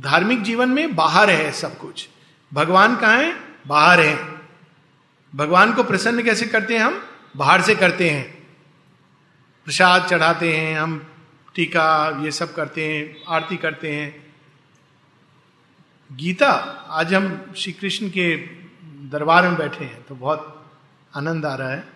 धार्मिक 0.02 0.42
जीवन 0.42 0.70
में 0.70 0.96
बाहर 0.96 1.30
है 1.30 1.52
सब 1.52 1.78
कुछ, 1.78 2.08
भगवान 2.54 2.96
कहा 2.96 3.16
है? 3.16 3.34
बाहर 3.68 4.00
है। 4.00 4.18
भगवान 5.34 5.74
को 5.74 5.84
प्रसन्न 5.84 6.24
कैसे 6.24 6.46
करते 6.46 6.78
हैं 6.78 6.82
हम? 6.82 7.02
बाहर 7.38 7.62
से 7.62 7.76
करते 7.76 8.10
हैं। 8.10 8.24
प्रसाद 9.68 10.08
चढ़ाते 10.10 10.54
हैं, 10.54 10.80
हम 10.80 11.08
टीका 11.56 12.22
ये 12.24 12.32
सब 12.32 12.54
करते 12.54 12.88
हैं, 12.88 13.16
आरती 13.28 13.58
करते 13.58 13.92
हैं। 13.92 14.21
गीता, 16.12 16.48
आज 16.92 17.14
हम 17.14 17.54
श्री 17.58 17.72
कृष्ण 17.74 18.10
के 18.10 18.36
दरबार 19.10 19.48
में 19.48 19.58
बैठे 19.58 19.86
हैं 19.86 20.02
तो 20.04 20.16
बहुत 20.16 20.72
आनंद 21.16 21.46
आ 21.46 21.54
रहा 21.56 21.70
है। 21.70 21.88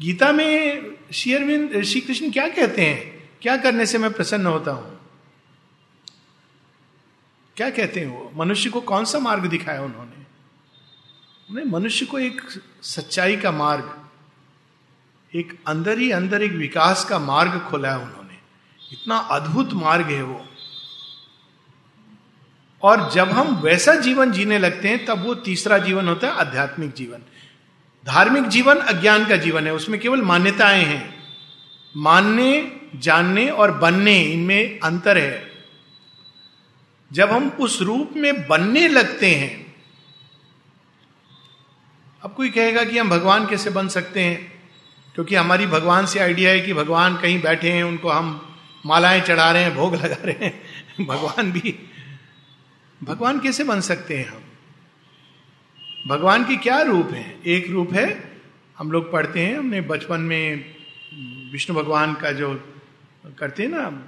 गीता 0.00 0.30
में 0.32 0.82
श्री 1.12 1.34
अरविंद 1.34 1.82
श्री 1.82 2.00
कृष्ण 2.00 2.30
क्या 2.30 2.46
कहते 2.48 2.82
हैं? 2.82 3.30
क्या 3.42 3.56
करने 3.56 3.86
से 3.86 3.98
मैं 3.98 4.12
प्रसन्न 4.12 4.46
होता 4.46 4.70
हूँ? 4.70 5.00
क्या 7.56 7.70
कहते 7.70 8.00
हैं 8.00 8.06
वो? 8.06 8.32
मनुष्य 8.36 8.70
को 8.70 8.80
कौन 8.80 9.04
सा 9.04 9.18
मार्ग 9.18 9.46
दिखाया 9.46 9.82
उन्होंने? 9.82 10.24
उन्हें 11.50 11.64
मनुष्य 11.64 12.06
को 12.06 12.18
एक 12.18 12.40
सच्चाई 12.82 13.36
का 13.36 13.52
मार्ग, 13.52 14.08
एक 15.32 15.58
अंदर 15.66 15.98
ही 15.98 16.10
अंदर 16.10 16.42
एक 16.42 16.52
विकास 16.52 17.04
का 17.04 17.18
मार्ग 17.18 17.60
खोला 17.60 17.90
है 17.90 17.98
उन्होंने। 17.98 18.38
इतना 18.92 19.16
अद्भुत 19.16 19.72
मार्ग 19.74 20.06
है 20.06 20.22
वो। 20.22 20.46
और 22.84 23.10
जब 23.12 23.28
हम 23.28 23.56
वैसा 23.56 23.94
जीवन 23.94 24.32
जीने 24.32 24.58
लगते 24.58 24.88
हैं, 24.88 25.06
तब 25.06 25.24
वो 25.24 25.34
तीसरा 25.34 25.78
जीवन 25.78 26.08
होता 26.08 26.26
है 26.26 26.34
आध्यात्मिक 26.34 26.92
जीवन। 26.92 27.18
धार्मिक 28.06 28.48
जीवन 28.48 28.76
अज्ञान 28.76 29.26
का 29.26 29.36
जीवन 29.36 29.66
है, 29.66 29.74
उसमें 29.74 30.00
केवल 30.00 30.22
मान्यताएँ 30.22 30.84
हैं। 30.84 31.14
मानने, 31.96 32.72
जानने 32.96 33.48
और 33.48 33.72
बनने, 33.72 34.22
इनमें 34.22 34.80
अंतर 34.80 35.18
है। 35.18 35.50
जब 37.12 37.30
हम 37.30 37.48
उस 37.60 37.82
रूप 37.82 38.10
में 38.16 38.48
बनने 38.48 38.88
लगते 38.88 39.26
हैं, 39.26 39.74
अब 42.22 42.34
कोई 42.34 42.50
कहेगा 42.50 42.84
कि 42.84 42.98
हम 42.98 43.10
भगवान 43.10 43.46
कैसे 43.46 43.70
बन 43.70 43.88
सकते 43.88 44.20
हैं? 44.20 44.52
क्योंकि 45.14 45.34
हमारी 45.34 45.66
भगवान 45.66 46.06
से 46.06 46.18
आइडिया 46.18 46.50
है 46.50 46.60
कि 46.60 46.74
भगवान 46.74 47.16
कहीं 47.16 47.42
बैठे 47.42 47.70
हैं, 47.70 47.84
उनको 47.84 48.08
हम 48.08 48.56
मालाएँ 48.86 49.20
चढ़ा 49.20 49.52
रहे 49.52 49.62
हैं, 49.62 49.74
भोग 49.74 49.94
लगा 49.94 50.16
रहे 50.24 50.44
हैं। 50.44 50.62
भगवान 51.06 51.52
भी 51.52 51.90
भगवान 53.02 53.40
कैसे 53.40 53.64
बन 53.64 53.80
सकते 53.80 54.18
हैं 54.18 54.28
हम? 54.28 54.42
भगवान 56.06 56.44
के 56.44 56.56
क्या 56.56 56.82
रूप 56.82 57.10
हैं? 57.10 57.42
एक 57.42 57.70
रूप 57.70 57.92
है, 57.92 58.40
हम 58.78 58.92
लोग 58.92 59.12
पढ़ते 59.12 59.46
हैं, 59.46 59.58
हमने 59.58 59.80
बचपन 59.80 60.20
में 60.20 60.74
विष्णु 61.52 61.82
भगवान 61.82 62.14
का 62.14 62.32
जो 62.32 62.78
करते 63.38 63.62
हैं 63.62 63.70
ना, 63.70 64.04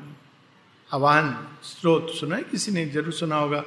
आवाहन, 0.93 1.49
स्रोत, 1.63 2.11
सुना 2.11 2.37
है? 2.37 2.43
किसी 2.43 2.73
ने 2.73 2.87
ज़रूर 2.87 3.13
सुना 3.13 3.37
होगा। 3.37 3.65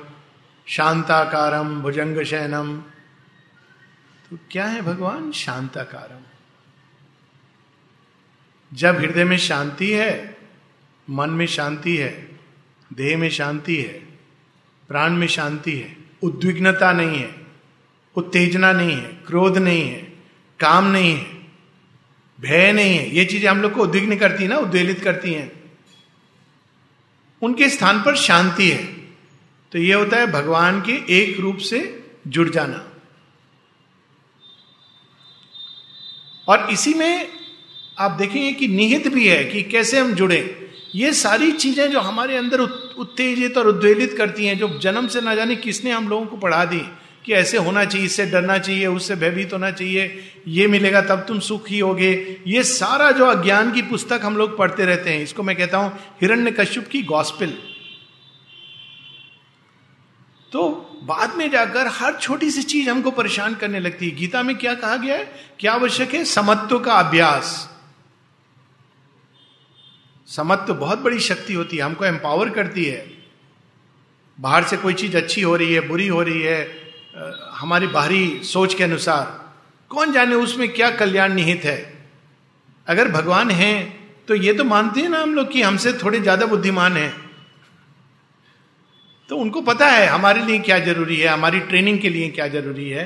शांताकारम 0.65 1.81
भुजंग 1.81 2.23
शयनम 2.23 2.77
तो 4.29 4.37
क्या 4.51 4.65
है 4.65 4.81
भगवान? 4.81 5.31
शांताकारम 5.31 6.21
जब 8.73 8.95
हृदय 8.95 9.23
में 9.23 9.37
शांति 9.37 9.91
है, 9.91 10.37
मन 11.09 11.29
में 11.29 11.45
शांति 11.45 11.97
है, 11.97 12.39
देह 12.93 13.17
में 13.17 13.29
शांति 13.29 13.75
है 13.75 14.08
प्राण 14.89 15.13
में 15.13 15.27
शांति 15.27 15.71
है, 15.71 15.97
उद्विग्नता 16.23 16.93
नहीं 16.93 17.17
है, 17.17 17.35
उत्तेजना 18.15 18.71
नहीं 18.71 18.91
है, 18.91 19.21
क्रोध 19.27 19.57
नहीं 19.57 19.83
है, 19.83 20.13
काम 20.59 20.91
नहीं 20.91 21.13
है, 21.13 21.25
भय 22.41 22.71
नहीं 22.71 22.97
है। 22.97 23.15
ये 23.15 23.25
चीज़ें 23.25 23.49
हम 23.49 23.61
लोग 23.61 23.73
को 23.73 23.83
उद्विग्न 23.83 24.17
करती 24.17 24.43
है 24.43 24.49
ना, 24.49 24.57
उद्वेलित 24.57 24.99
करती 24.99 25.33
हैं। 25.33 25.51
उनके 27.41 27.69
स्थान 27.69 27.99
पर 27.99 28.15
शांति 28.15 28.69
है। 28.69 28.85
तो 29.71 29.79
ये 29.79 29.93
होता 29.93 30.17
है 30.17 30.31
भगवान 30.31 30.81
के 30.81 31.17
एक 31.17 31.39
रूप 31.39 31.57
से 31.57 32.03
जुड़ 32.27 32.49
जाना। 32.49 32.85
और 36.47 36.69
इसी 36.69 36.93
में 36.93 37.27
आप 37.99 38.11
देखेंगे 38.11 38.51
कि 38.51 38.67
निहित 38.67 39.07
भी 39.07 39.27
है 39.27 39.45
कि 39.45 39.63
कैसे 39.63 39.99
हम 39.99 40.13
जुड़े। 40.13 40.71
ये 40.95 41.13
सारी 41.13 41.51
चीज़ें 41.51 41.91
जो 41.91 41.99
हमारे 41.99 42.37
अंदर 42.37 42.61
उत्तेजित 42.99 43.57
और 43.57 43.67
उद्वेलित 43.67 44.17
करती 44.17 44.45
हैं, 44.45 44.57
जो 44.57 44.79
जन्म 44.79 45.07
से 45.07 45.21
ना 45.21 45.35
जाने 45.35 45.55
किसने 45.55 45.91
हम 45.91 46.09
लोगों 46.09 46.25
को 46.25 46.37
पढ़ा 46.37 46.65
दी 46.65 46.81
कि 47.25 47.33
ऐसे 47.33 47.57
होना 47.57 47.85
चाहिए, 47.85 48.05
इससे 48.05 48.25
डरना 48.25 48.57
चाहिए, 48.57 48.87
उससे 48.87 49.15
भयभीत 49.15 49.53
होना 49.53 49.71
चाहिए, 49.71 50.19
ये 50.47 50.67
मिलेगा 50.67 51.01
तब 51.01 51.25
तुम 51.27 51.39
सुखी 51.39 51.79
होगे। 51.79 52.37
ये 52.47 52.63
सारा 52.63 53.11
जो 53.11 53.25
अज्ञान 53.25 53.71
की 53.71 53.81
पुस्तक 53.81 54.21
हम 54.23 54.37
लोग 54.37 54.57
पढ़ते 54.57 54.85
रहते 54.85 55.09
हैं, 55.09 55.23
इसको 55.23 55.43
मैं 55.43 55.55
कहता 55.55 55.77
हूँ 55.77 55.99
हिरण्य 56.21 56.51
कश्यप 56.51 56.87
की 56.87 57.03
गॉस्पिल। 57.03 57.57
तो 60.51 60.69
बाद 61.03 61.35
में 61.35 61.51
जाकर 61.51 61.87
हर 61.87 62.13
छोटी 62.13 62.51
सी 62.51 62.63
चीज़ 62.63 62.89
हमको 62.89 63.11
परेशान 63.11 63.55
करने 63.55 63.79
लगती 63.79 64.09
है। 64.09 64.15
गीता 64.15 64.43
में 64.43 64.55
क्या 64.55 64.73
कहा 64.73 64.95
गया 64.95 65.15
है? 65.15 65.31
क्या 65.59 65.73
आवश्यक 65.73 66.13
है? 66.13 66.23
समत्व 66.25 66.79
का 66.79 66.93
अभ्यास। 66.93 67.78
समत्व 70.29 70.73
बहुत 70.75 70.99
बड़ी 70.99 71.19
शक्ति 71.21 71.53
होती 71.53 71.77
है, 71.77 71.83
हमको 71.83 72.05
एम्पावर 72.05 72.49
करती 72.51 72.85
है। 72.85 73.05
बाहर 74.39 74.63
से 74.63 74.77
कोई 74.77 74.93
चीज़ 74.95 75.17
अच्छी 75.17 75.41
हो 75.41 75.55
रही 75.55 75.73
है, 75.73 75.87
बुरी 75.87 76.07
हो 76.07 76.21
रही 76.21 76.41
है 76.41 76.67
हमारी 77.53 77.87
बाहरी 77.89 78.41
सोच 78.45 78.73
के 78.73 78.83
अनुसार, 78.83 79.25
कौन 79.91 80.11
जाने 80.11 80.35
उसमें 80.37 80.67
क्या 80.73 80.89
कल्याण 80.91 81.33
निहित 81.33 81.63
है? 81.63 81.77
अगर 82.87 83.07
भगवान 83.11 83.51
हैं 83.51 83.97
तो 84.27 84.35
ये 84.35 84.53
तो 84.53 84.63
मानते 84.65 85.01
हैं 85.01 85.09
ना 85.09 85.21
हम 85.21 85.33
लोग 85.35 85.51
कि 85.51 85.61
हमसे 85.61 85.93
थोड़े 85.93 86.19
ज़्यादा 86.19 86.45
बुद्धिमान 86.45 86.97
हैं। 86.97 87.13
तो 89.29 89.37
उनको 89.37 89.61
पता 89.63 89.87
है, 89.87 90.05
हमारे 90.07 90.45
लिए 90.45 90.59
क्या 90.59 90.77
ज़रूरी 90.79 91.15
है, 91.17 91.27
हमारी 91.27 91.59
ट्रेनिंग 91.61 91.99
के 91.99 92.09
लिए 92.09 92.29
क्या 92.29 92.47
ज़रूरी 92.49 92.89
है। 92.89 93.05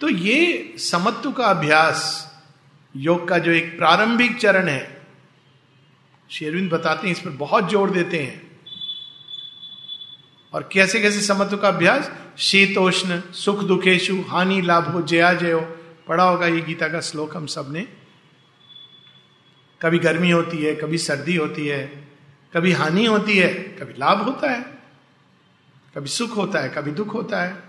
तो 0.00 0.08
ये 0.08 0.74
समत्व 0.80 1.30
का 1.32 1.44
अभ्यास, 1.46 2.02
योग 2.94 3.28
का 3.28 3.38
जो 3.38 3.50
एक 3.52 3.76
प्रारंभिक 3.78 4.36
चरण 4.38 4.68
है 4.68 4.93
शेरविंद 6.34 6.70
बताते 6.70 7.08
हैं, 7.08 7.14
इस 7.14 7.20
पर 7.20 7.30
बहुत 7.30 7.70
ज़ोर 7.70 7.90
देते 7.90 8.18
हैं। 8.18 8.56
और 10.52 10.68
कैसे 10.72 11.00
कैसे 11.00 11.20
समत्व 11.20 11.56
का 11.56 11.68
अभ्यास? 11.68 12.10
शीतोष्ण, 12.38 13.20
सुख 13.20 13.62
दुखेशु, 13.64 14.24
हानि, 14.28 14.62
लाभ 14.62 14.84
हो 14.84 15.02
जया, 15.02 15.34
जयो। 15.34 15.60
पढ़ा 16.08 16.24
होगा 16.24 16.46
ये 16.46 16.60
गीता 16.60 16.88
का 16.88 17.00
श्लोक 17.00 17.36
हम 17.36 17.46
सबने 17.46 17.88
कभी 19.82 19.98
गर्मी 19.98 20.30
होती 20.30 20.58
है, 20.58 20.74
कभी 20.74 20.98
सर्दी 20.98 21.36
होती 21.36 21.66
है, 21.66 22.08
कभी 22.54 22.72
हानि 22.72 23.06
होती 23.06 23.36
है, 23.38 23.54
कभी 23.54 23.94
लाभ 23.98 24.18
होता 24.18 24.50
है, 24.50 24.62
कभी 25.94 26.08
सुख 26.08 26.36
होता 26.36 26.60
है, 26.60 26.68
कभी 26.68 26.90
दुख 26.90 27.14
होता 27.14 27.42
है। 27.42 27.62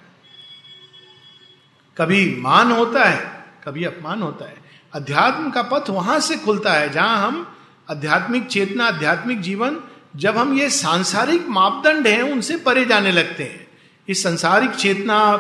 कभी 1.98 2.36
मान 2.36 2.72
होता 2.72 3.04
है, 3.04 3.46
कभी 3.64 3.84
अपमान 3.84 4.22
होता 4.22 4.46
है। 4.46 4.58
अध्यात्म 4.94 5.52
का 5.52 5.62
पथ 5.62 5.90
वहाँ 5.90 6.20
से 6.20 6.38
खुलता 6.38 6.74
है, 6.74 6.90
जहाँ 6.90 7.28
हम 7.28 7.55
आध्यात्मिक 7.90 8.48
चेतना, 8.48 8.86
आध्यात्मिक 8.86 9.42
जीवन, 9.42 9.80
जब 10.16 10.38
हम 10.38 10.58
ये 10.58 10.70
सांसारिक 10.70 11.48
मापदंड 11.48 12.08
हैं, 12.08 12.22
उनसे 12.22 12.58
परे 12.58 12.86
जाने 12.86 13.12
लगते 13.12 13.44
हैं। 13.44 13.68
इस 14.08 14.24
संसारिक 14.24 14.72
चेतना, 14.72 15.38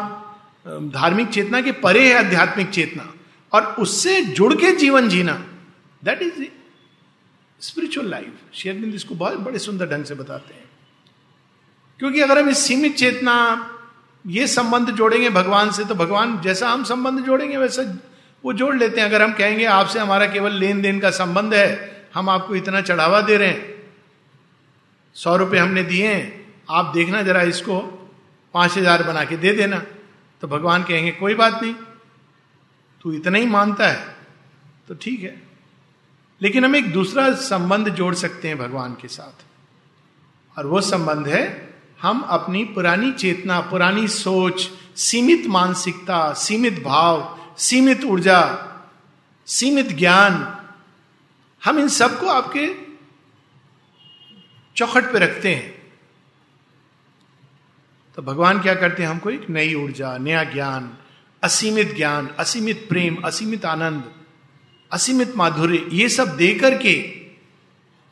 धार्मिक 0.67 1.29
चेतना 1.29 1.61
के 1.61 1.71
परे 1.71 2.07
है 2.07 2.25
आध्यात्मिक 2.25 2.69
चेतना। 2.69 3.13
और 3.53 3.75
उससे 3.79 4.21
जुड़ 4.21 4.53
के 4.53 4.71
जीवन 4.71 5.09
जीना 5.09 5.33
दैट 6.03 6.21
इज़ 6.21 6.43
स्पिरिचुअल 7.61 8.09
लाइफ 8.09 8.33
शेयरबिंद 8.53 8.95
इसको 8.95 9.15
बहुत 9.15 9.39
बड़े 9.39 9.59
सुंदर 9.59 9.87
ढंग 9.87 10.05
से 10.05 10.15
बताते 10.15 10.53
हैं। 10.53 10.63
क्योंकि 11.99 12.21
अगर 12.21 12.39
हम 12.39 12.49
इस 12.49 12.57
सीमित 12.57 12.95
चेतना, 12.95 13.35
ये 14.27 14.47
संबंध 14.47 14.89
जोड़ेंगे 14.91 15.29
भगवान 15.29 15.71
से 15.71 15.83
तो 15.85 15.95
भगवान 15.95 16.41
जैसा 16.41 16.69
हम 16.69 16.83
संबंध 16.83 17.19
जोड़ेंगे, 17.19 17.57
वैसा 17.57 17.83
वो 18.45 18.53
जोड़ 18.53 18.75
लेते 18.75 19.01
हैं। 19.01 19.07
अगर 19.07 19.21
हम 19.21 19.33
कहेंगे, 19.33 19.65
आपसे 19.65 19.99
हमारा 19.99 20.27
केवल 20.27 20.53
लेन 20.53 20.81
देन 20.81 20.99
का 20.99 21.09
संबंध 21.09 21.53
है 21.53 21.94
हम 22.15 22.29
आपको 22.29 22.55
इतना 22.55 22.81
चढ़ावा 22.81 23.22
दे 23.22 23.38
रहे 23.38 23.48
हैं। 23.48 23.91
सौ 25.13 25.36
रुपये 25.36 25.60
हमने 25.60 25.84
दिए 25.84 26.13
हैं। 26.13 26.53
आप 26.69 26.86
देखना 26.86 27.22
जरा 27.22 27.41
इसको, 27.41 27.79
पाँच 28.53 28.77
हज़ार 28.77 29.03
बना 29.03 29.25
के 29.25 29.38
दे 29.38 29.51
देना। 29.51 29.84
तो 30.41 30.48
भगवान 30.48 30.84
कहेंगे, 30.84 31.12
कोई 31.12 31.36
बात 31.36 31.63
नहीं, 31.63 31.74
तू 33.01 33.12
इतना 33.12 33.38
ही 33.38 33.45
मानता 33.45 33.88
है। 33.88 34.15
तो 34.88 34.93
ठीक 34.93 35.24
है। 35.24 35.41
लेकिन 36.41 36.65
हम 36.65 36.75
एक 36.75 36.93
दूसरा 36.93 37.34
संबंध 37.34 37.89
जोड़ 37.89 38.15
सकते 38.15 38.48
हैं 38.48 38.57
भगवान 38.57 38.98
के 39.01 39.07
साथ। 39.07 39.43
और 40.57 40.67
वो 40.67 40.81
संबंध 40.81 41.27
है, 41.27 41.75
हम 42.01 42.22
अपनी 42.22 42.63
पुरानी 42.63 43.12
चेतना, 43.12 43.60
पुरानी 43.60 44.07
सोच, 44.07 44.69
सीमित 44.95 45.48
मानसिकता, 45.48 46.34
सीमित 46.34 46.84
भाव, 46.84 47.39
सीमित 47.57 48.03
ऊर्जा, 48.03 48.67
सीमित 49.45 49.88
ज्ञान 49.88 50.62
हम 51.65 51.79
इन 51.79 51.88
सबको 51.88 52.27
आपके 52.27 52.67
चौखट 54.75 55.12
पे 55.13 55.19
रखते 55.19 55.53
हैं। 55.55 55.74
तो 58.17 58.22
भगवान 58.22 58.62
क्या 58.62 58.74
करते 58.74 59.03
हैं? 59.03 59.10
हमको 59.10 59.29
एक 59.29 59.50
नई 59.50 59.74
ऊर्जा, 59.74 60.17
नया 60.17 60.43
ज्ञान, 60.43 60.98
असीमित 61.43 61.95
ज्ञान, 61.95 62.29
असीमित 62.39 62.86
प्रेम, 62.89 63.15
असीमित 63.25 63.65
आनंद, 63.65 64.03
असीमित 64.91 65.36
माधुर्य, 65.38 65.86
ये 65.91 66.10
सब 66.10 66.36
दे 66.38 66.53
करके 66.53 66.95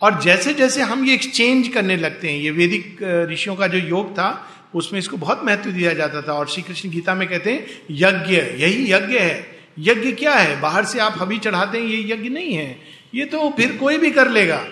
और 0.01 0.22
जैसे 0.22 0.53
जैसे 0.53 0.81
हम 0.81 1.05
ये 1.05 1.13
एक्सचेंज 1.13 1.67
करने 1.67 1.98
लगते 1.98 2.31
हैं, 2.31 2.39
ये 2.39 2.51
वैदिक 2.51 2.98
ऋषियों 3.31 3.55
का 3.55 3.67
जो 3.67 3.77
योग 3.77 4.12
था, 4.12 4.48
उसमें 4.75 5.00
इसको 5.00 5.17
बहुत 5.17 5.43
महत्व 5.43 5.72
दिया 5.72 5.93
जाता 5.93 6.22
था 6.22 6.33
और 6.33 6.48
श्री 6.48 6.63
कृष्ण 6.63 6.89
गीता 6.89 7.15
में 7.15 7.27
कहते 7.27 7.53
हैं, 7.53 7.65
यज्ञ, 7.91 8.36
यही 8.36 8.91
यज्ञ 8.91 9.17
है। 9.19 9.63
यज्ञ 9.79 10.12
क्या 10.12 10.33
है? 10.33 10.62
बाहर 10.62 10.86
से 10.86 11.00
आप 11.00 11.15
हबी 11.17 11.38
चढ़ाते 11.38 11.77
हैं, 11.77 11.86
ये 11.86 12.13
यज्ञ 12.13 12.29
नहीं 12.29 12.53
है। 12.53 12.92
ये 13.13 13.25
तो 13.25 13.50
फिर 13.50 13.77
कोई 13.77 13.98
भी 13.98 14.12
कर 14.12 14.29
लेगा। 14.29 14.65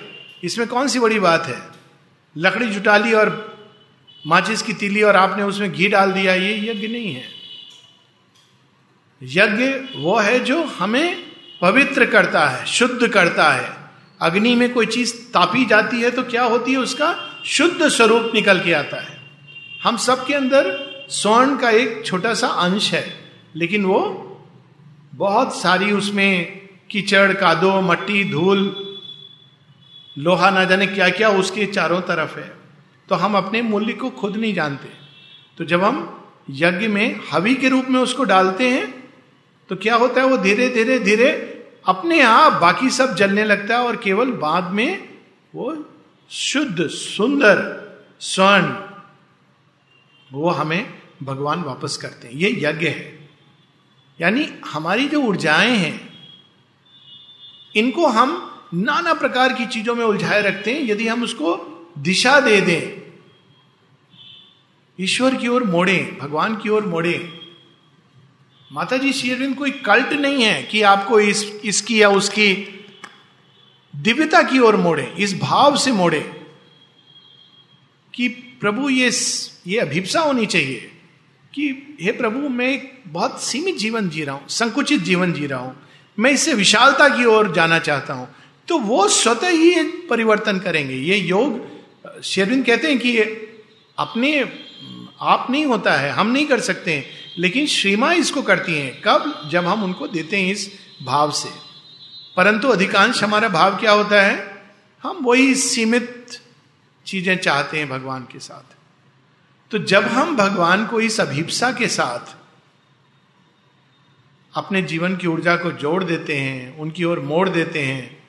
इसमें 0.44 0.68
कौन 0.68 0.88
सी 0.88 1.00
बड़ी 1.00 1.20
बात 1.20 1.46
है? 1.46 1.62
लकड़ी 2.38 2.68
जुटा 2.68 2.98
ली 2.98 3.14
और 3.14 3.52
माचिस 4.28 4.62
की 4.62 4.74
तीली 4.74 5.02
और 5.02 5.16
आपने 5.16 5.44
उसमें 5.44 5.72
घी 5.72 5.88
डाल 5.88 6.12
दिया, 6.12 6.34
ये 6.34 6.72
यज्ञ 6.72 6.88
नहीं 6.88 7.14
है। 7.14 7.24
यज्ञ 9.22 10.00
वो 10.00 10.18
है 10.20 10.40
जो 10.40 10.64
हमें 10.64 11.24
पवित्र 11.62 12.06
करता 12.06 12.48
है, 12.48 12.66
शुद्ध 12.66 13.08
करता 13.08 13.52
है। 13.52 13.70
अग्नि 14.22 14.56
में 14.56 14.74
कोई 14.74 14.86
चीज़ 14.86 15.16
तापी 15.34 15.66
जाती 15.66 16.02
है 16.02 16.12
तो 16.12 16.24
क्या 16.24 16.44
होती 16.44 16.72
है? 16.72 16.78
उसका 16.78 17.42
शुद्ध 17.46 17.88
स्वरूप 17.88 18.32
निकल 18.36 18.60
के 18.60 18.74
आता 18.74 19.02
है। 19.02 19.20
हम 19.84 19.98
सबके 19.98 20.34
अंदर 20.34 21.06
स्वर्ण 21.10 21.58
का 21.58 21.70
एक 21.70 22.06
छोटा 22.06 22.34
सा 22.34 22.48
अंश 22.48 22.94
है, 22.94 23.06
लेकिन 23.56 23.86
वो 23.86 24.00
बहुत 25.16 25.62
सारी 25.62 25.92
उसमें 25.92 26.61
कीचड़, 26.92 27.34
कादो, 27.34 27.82
मट्टी, 27.82 28.24
धूल, 28.32 28.60
लोहा 30.18 30.50
ना 30.50 30.64
जाने 30.64 30.88
क्या 30.88 31.10
क्या 31.10 31.30
उसके 31.30 31.66
चारों 31.66 32.02
तरफ़ 32.02 32.40
है। 32.40 32.58
तो 33.10 33.16
हम 33.16 33.38
अपने 33.38 33.62
मूल्य 33.62 33.94
को 33.94 34.10
खुद 34.10 34.36
नहीं 34.36 34.54
जानते। 34.54 34.90
तो 35.58 35.66
जब 35.66 35.84
हम 35.84 36.28
यज्ञ 36.50 36.88
में 36.88 37.20
हवि 37.32 37.56
के 37.56 37.70
रूप 37.70 37.86
में 37.86 38.00
उसको 38.00 38.24
डालते 38.24 38.70
हैं 38.70 39.10
तो 39.70 39.76
क्या 39.76 39.96
होता 39.96 40.22
है? 40.22 40.28
वो 40.28 40.38
धीरे 40.38 40.70
धीरे 40.70 41.00
धीरे 41.00 41.30
अपने 41.86 42.22
आप 42.22 42.54
बाकी 42.54 42.90
सब 42.90 43.16
जलने 43.16 43.44
लगता 43.44 43.78
है 43.78 43.84
और 43.84 43.96
केवल 43.96 44.32
बाद 44.32 44.72
में 44.72 45.10
वो 45.56 45.86
शुद्ध, 46.30 46.88
सुंदर, 46.88 47.58
स्वर्ण, 48.20 48.74
वो 50.34 50.50
हमें 50.50 50.94
भगवान 51.24 51.62
वापस 51.62 51.98
करते 51.98 52.28
हैं। 52.28 52.34
ये 52.34 52.50
यज्ञ 52.60 52.88
है। 52.88 53.30
यानी 54.22 54.48
हमारी 54.66 55.08
जो 55.08 55.22
ऊर्जाएँ 55.22 55.76
हैं 55.78 56.11
इनको 57.76 58.08
हम 58.08 58.48
नाना 58.74 59.14
प्रकार 59.14 59.54
की 59.54 59.66
चीज़ों 59.66 59.96
में 59.96 60.06
उलझाए 60.06 60.42
रखते 60.42 60.74
हैं, 60.74 60.82
यदि 60.82 61.08
हम 61.08 61.24
उसको 61.24 61.56
दिशा 61.98 62.40
दे 62.40 62.62
दें। 62.62 63.02
ईश्वर 65.00 65.36
की 65.36 65.48
ओर 65.48 65.64
मोड़े, 65.64 66.18
भगवान 66.22 66.56
की 66.56 66.70
ओर 66.70 66.86
मोड़े। 66.86 67.38
माता 68.72 68.98
जी 68.98 69.14
श्री 69.14 69.54
कोई 69.54 69.72
कल्ट 69.72 70.14
नहीं 70.14 70.44
है 70.44 70.64
कि 70.64 70.82
आपको 70.82 71.20
इस, 71.20 71.44
इसकी 71.66 72.02
या 72.02 72.10
उसकी 72.10 72.54
दिव्यता 73.96 74.42
की 74.44 74.60
ओर 74.60 74.76
मोड़े, 74.76 75.16
इस 75.20 75.40
भाव 75.40 75.78
से 75.78 75.92
मोड़े 75.92 76.20
कि 78.14 78.28
प्रभु, 78.62 78.90
ये 78.90 79.12
ये 79.68 79.80
अभिप्सा 79.80 80.20
होनी 80.20 80.46
चाहिए 80.46 80.92
कि, 81.54 81.98
हे 82.02 82.12
प्रभु, 82.12 82.50
मैं 82.50 82.82
बहुत 83.08 83.42
सीमित 83.44 83.78
जीवन 83.78 84.10
जी 84.10 84.24
रहा 84.24 84.36
हूँ, 84.36 84.48
संकुचित 84.48 85.02
जीवन 85.02 85.34
जी 85.34 85.46
रहा 85.46 85.60
हूँ। 85.60 85.76
मैं 86.22 86.32
इससे 86.32 86.54
विशालता 86.54 87.18
की 87.18 87.26
ओर 87.26 87.54
जाना 87.54 87.80
चाहता 87.80 88.14
हूँ। 88.14 88.36
तो 88.68 88.80
वो 88.80 89.08
स्वतः 89.08 89.48
ही 89.48 89.84
परिवर्तन 89.84 90.60
करेंगे। 90.60 90.94
ये 90.94 91.18
योग, 91.18 91.68
शेरविंद 92.24 92.66
कहते 92.66 92.88
हैं 92.88 93.00
कि 93.00 93.20
अपने, 94.00 94.52
आप 95.22 95.48
नहीं 95.50 95.66
होता 95.66 95.94
है, 95.94 96.12
हम 96.12 96.28
नहीं 96.28 96.46
कर 96.46 96.60
सकते 96.60 96.94
हैं। 96.94 97.06
लेकिन 97.40 97.68
श्रीमा 97.68 98.14
इसको 98.14 98.42
करती 98.42 98.76
हैं। 98.76 99.02
कब? 99.02 99.50
जब 99.52 99.66
हम 99.66 99.84
उनको 99.84 100.08
देते 100.08 100.38
हैं 100.38 100.52
इस 100.52 100.72
भाव 101.04 101.32
से। 101.32 101.50
परंतु 102.38 102.68
अधिकांश 102.68 103.24
हमारा 103.24 103.50
भाव 103.50 103.78
क्या 103.78 103.92
होता 103.92 104.22
है? 104.22 104.64
हम 105.04 105.18
वही 105.22 105.56
सीमित 105.56 106.40
चीज़ें 107.06 107.38
चाहते 107.38 107.78
हैं 107.78 107.90
भगवान 107.90 108.22
के 108.22 108.40
साथ। 108.40 108.76
तो 109.72 109.78
जब 109.78 110.04
हम 110.04 110.36
भगवान 110.36 110.86
को 110.86 111.02
इस 111.02 111.20
अभिप्सा 111.20 111.72
के 111.72 111.88
साथ 111.88 112.41
अपने 114.56 114.82
जीवन 114.82 115.16
की 115.16 115.28
ऊर्जा 115.28 115.56
को 115.56 115.72
जोड़ 115.72 116.04
देते 116.04 116.38
हैं, 116.38 116.78
उनकी 116.78 117.04
ओर 117.04 117.20
मोड़ 117.20 117.50
देते 117.50 117.82
हैं, 117.82 118.24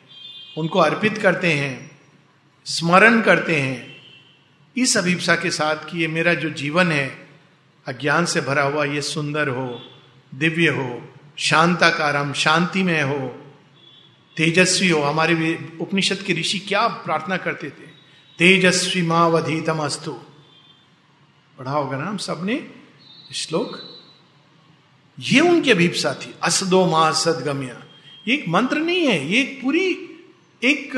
उनको 0.59 0.79
अर्पित 0.79 1.19
करते 1.19 1.53
हैं, 1.53 2.01
स्मरण 2.65 3.23
करते 3.23 3.57
हैं। 3.57 3.97
इस 4.77 4.97
अभिप्सा 4.97 5.37
के 5.37 5.51
साथ 5.51 5.77
कि 5.77 6.01
ये 6.01 6.09
मेरा 6.09 6.35
जो 6.35 6.51
जीवन 6.51 6.93
है, 6.93 7.29
अज्ञान 7.87 8.25
से 8.25 8.41
भरा 8.41 8.63
हुआ, 8.63 8.85
ये 8.85 9.03
सुंदर 9.03 9.49
हो, 9.49 9.83
दिव्य 10.35 10.69
हो, 10.69 11.15
शांताकारम 11.37 12.33
शांति 12.33 12.83
में 12.83 13.03
हो, 13.03 13.39
तेजस्वी 14.37 14.89
हो। 14.89 15.03
हमारे 15.03 15.69
उपनिषद 15.81 16.17
के 16.17 16.33
ऋषि 16.33 16.59
क्या 16.59 16.89
प्रार्थना 16.89 17.37
करते 17.37 17.67
थे? 17.67 17.93
तेजस्वी 18.39 19.03
मावधीतम 19.03 19.79
अस्तु 19.79 20.13
पढ़ा 21.59 21.73
होगा 21.73 21.97
ना 21.97 22.05
हम 22.05 22.17
सबने? 22.17 22.71
श्लोक? 23.35 23.92
ये 25.19 25.41
उनकी 25.41 25.71
अभिप्सा 25.71 26.15
थी। 26.15 26.35
असदो 26.43 26.85
मा 26.87 27.11
सदगम्य 27.13 27.79
ये 28.29 28.35
एक 28.35 28.45
मंत्र 28.49 28.79
नहीं 28.79 29.07
है, 29.07 29.27
ये 29.27 29.41
एक 29.41 29.61
पूरी, 29.63 29.89
एक 30.63 30.93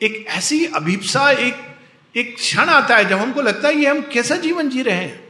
एक 0.00 0.24
ऐसी 0.28 0.64
अभिप्सा, 0.66 1.30
एक 1.30 1.66
एक 2.14 2.34
क्षण 2.36 2.68
आता 2.68 2.96
है 2.96 3.04
जब 3.04 3.18
हमको 3.18 3.42
लगता 3.42 3.68
है 3.68 3.74
ये 3.74 3.86
हम 3.86 4.00
कैसा 4.12 4.36
जीवन 4.36 4.68
जी 4.68 4.82
रहे 4.82 4.96
हैं। 4.96 5.28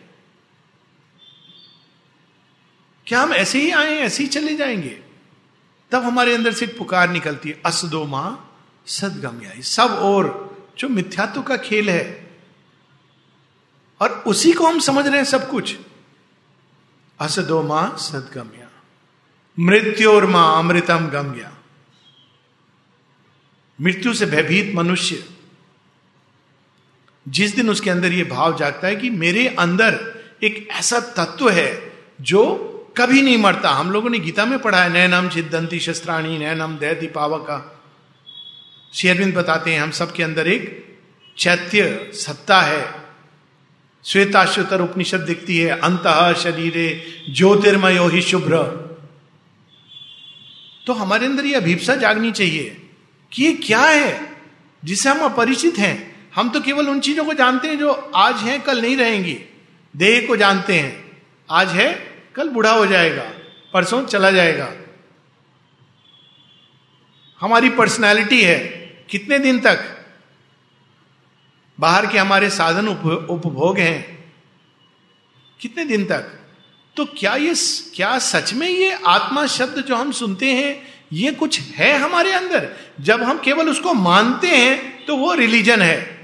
क्या 3.06 3.20
हम 3.20 3.32
ऐसे 3.32 3.60
ही 3.60 3.70
आए 3.70 3.94
ऐसे 3.96 4.22
ही 4.22 4.28
चले 4.28 4.54
जाएँगे? 4.56 4.98
तब 5.92 6.02
हमारे 6.02 6.34
अंदर 6.34 6.52
से 6.52 6.66
पुकार 6.68 7.10
निकलती 7.10 7.48
है, 7.48 7.60
असदो 7.66 8.04
माँ 8.06 8.60
सदगम्या 8.86 9.60
सब 9.62 9.98
और 10.02 10.48
जो 10.78 10.88
मिथ्यात्व 10.88 11.42
का 11.42 11.56
खेल 11.56 11.90
है, 11.90 12.30
और 14.00 14.10
उसी 14.26 14.52
को 14.52 14.66
हम 14.66 14.78
समझ 14.80 15.06
रहे 15.06 15.16
हैं 15.16 15.24
सब 15.24 15.48
कुछ। 15.50 15.76
असदो 17.20 17.62
माँ 17.62 17.96
सदगम्या। 17.98 18.68
मृत्योर 19.58 20.26
माँ 20.26 20.58
अमृतम 20.58 21.06
गम 21.08 21.32
गया 21.32 21.52
मृत्यु 23.80 24.14
से 24.14 24.26
भयभीत 24.26 24.74
मनुष्य। 24.74 25.24
जिस 27.28 27.54
दिन 27.56 27.70
उसके 27.70 27.90
अंदर 27.90 28.12
यह 28.12 28.28
भाव 28.28 28.56
जागता 28.56 28.86
है 28.86 28.96
कि 28.96 29.10
मेरे 29.10 29.46
अंदर 29.48 29.98
एक 30.42 30.68
ऐसा 30.70 31.00
तत्व 31.00 31.50
है 31.50 31.92
जो 32.20 32.64
कभी 32.96 33.22
नहीं 33.22 33.38
मरता। 33.38 33.70
हम 33.70 33.90
लोगों 33.90 34.10
ने 34.10 34.18
गीता 34.18 34.44
में 34.46 34.58
पढ़ा 34.58 34.82
है 34.82 34.92
नयनम 34.92 35.28
छिदंती 35.28 35.80
शस्त्राणी 35.80 36.38
नयनम 36.38 36.76
दहती 36.76 37.06
पावका। 37.06 37.74
शेरविंद 38.92 39.34
बताते 39.34 39.74
हैं, 39.74 39.80
हम 39.80 39.90
सबके 39.90 40.22
अंदर 40.22 40.48
एक 40.48 40.96
चैत्य 41.38 42.10
सत्ता 42.14 42.60
है। 42.60 42.97
श्वेताश्वतर 44.08 44.80
उपनिषद 44.80 45.20
दिखती 45.20 45.58
है, 45.58 45.78
अंत 45.80 46.36
शरीरे 46.38 46.86
ज्योतिर्मयो 47.30 48.06
ही 48.08 48.22
शुभ्र। 48.22 48.62
तो 50.86 50.92
हमारे 50.92 51.26
अंदर 51.26 51.46
ये 51.46 51.54
अभिप्सा 51.54 51.94
जागनी 51.94 52.32
चाहिए 52.32 52.76
कि 53.32 53.44
ये 53.44 53.52
क्या 53.52 53.80
है 53.80 54.36
जिसे 54.82 55.08
हम 55.08 55.20
अपरिचित 55.20 55.78
हैं। 55.78 56.30
हम 56.34 56.50
तो 56.50 56.60
केवल 56.60 56.88
उन 56.88 57.00
चीज़ों 57.00 57.24
को 57.24 57.34
जानते 57.34 57.68
हैं 57.68 57.78
जो 57.78 57.92
आज 58.16 58.36
हैं, 58.36 58.60
कल 58.60 58.80
नहीं 58.80 58.96
रहेंगी। 58.96 59.36
देह 59.94 60.26
को 60.26 60.36
जानते 60.36 60.74
हैं। 60.74 61.20
आज 61.50 61.68
है, 61.68 61.92
कल 62.34 62.48
बूढ़ा 62.48 62.72
हो 62.72 62.86
जाएगा, 62.86 63.30
परसों 63.74 64.04
चला 64.04 64.30
जाएगा। 64.30 64.72
हमारी 67.40 67.70
पर्सनैलिटी 67.70 68.42
है, 68.42 68.58
कितने 69.10 69.38
दिन 69.38 69.60
तक? 69.60 69.97
बाहर 71.80 72.06
के 72.06 72.18
हमारे 72.18 72.50
साधन 72.50 72.88
उप, 72.88 73.26
उपभोग 73.30 73.78
हैं। 73.78 74.32
कितने 75.60 75.84
दिन 75.84 76.04
तक? 76.04 76.34
तो 76.96 77.04
क्या 77.04 77.34
ये 77.34 77.54
क्या 77.94 78.18
सच 78.18 78.52
में 78.54 78.68
ये 78.68 78.98
आत्मा 79.06 79.46
शब्द 79.46 79.84
जो 79.84 79.96
हम 79.96 80.12
सुनते 80.12 80.46
हैं 80.46 80.82
ये 81.12 81.30
कुछ 81.30 81.60
है 81.60 81.98
हमारे 81.98 82.32
अंदर? 82.32 82.68
जब 83.00 83.22
हम 83.22 83.38
केवल 83.38 83.68
उसको 83.68 83.94
मानते 83.94 84.48
हैं 84.48 85.04
तो 85.06 85.16
वो 85.16 85.34
रिलीजन 85.34 85.82
है। 85.82 86.18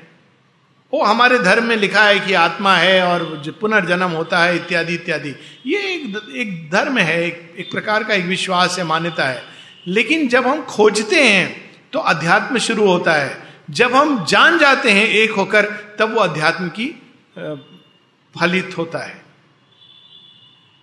वो 0.92 1.02
हमारे 1.04 1.38
धर्म 1.38 1.64
में 1.64 1.76
लिखा 1.76 2.04
है 2.04 2.20
कि 2.20 2.32
आत्मा 2.32 2.76
है 2.76 3.02
और 3.02 3.42
पुनर्जन्म 3.60 4.10
होता 4.10 4.38
है 4.38 4.56
इत्यादि 4.56 4.94
इत्यादि। 4.94 5.34
ये 5.66 5.78
एक 5.78 6.30
एक 6.36 6.70
धर्म 6.70 6.98
है 6.98 7.24
एक, 7.24 7.54
एक 7.58 7.70
प्रकार 7.70 8.04
का 8.04 8.14
एक 8.14 8.24
विश्वास 8.24 8.78
है 8.78 8.84
मान्यता 8.84 9.24
है। 9.24 9.42
लेकिन 9.86 10.28
जब 10.28 10.46
हम 10.46 10.62
खोजते 10.62 11.22
हैं 11.22 11.72
तो 11.92 11.98
अध्यात्म 11.98 12.58
शुरू 12.58 12.86
होता 12.86 13.12
है। 13.12 13.43
जब 13.70 13.94
हम 13.94 14.24
जान 14.24 14.58
जाते 14.58 14.90
हैं 14.90 15.08
एक 15.08 15.30
होकर, 15.30 15.64
तब 15.98 16.14
वो 16.14 16.20
अध्यात्म 16.20 16.68
की 16.68 16.86
फलित 18.40 18.78
होता 18.78 18.98
है। 18.98 19.24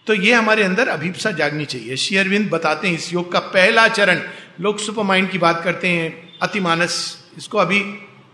तो 0.07 0.13
ये 0.13 0.33
हमारे 0.33 0.63
अंदर 0.63 0.87
अभिप्सा 0.87 1.31
जागनी 1.31 1.65
चाहिए। 1.65 1.95
श्री 1.95 2.17
अरविंद 2.17 2.49
बताते 2.49 2.87
हैं 2.87 2.95
इस 2.95 3.13
योग 3.13 3.31
का 3.31 3.39
पहला 3.39 3.87
चरण। 3.87 4.21
लोग 4.59 4.79
सुपर 4.79 5.03
माइंड 5.03 5.29
की 5.29 5.37
बात 5.37 5.63
करते 5.63 5.87
हैं 5.87 6.39
अतिमानस 6.41 7.23
इसको 7.37 7.57
अभी 7.57 7.79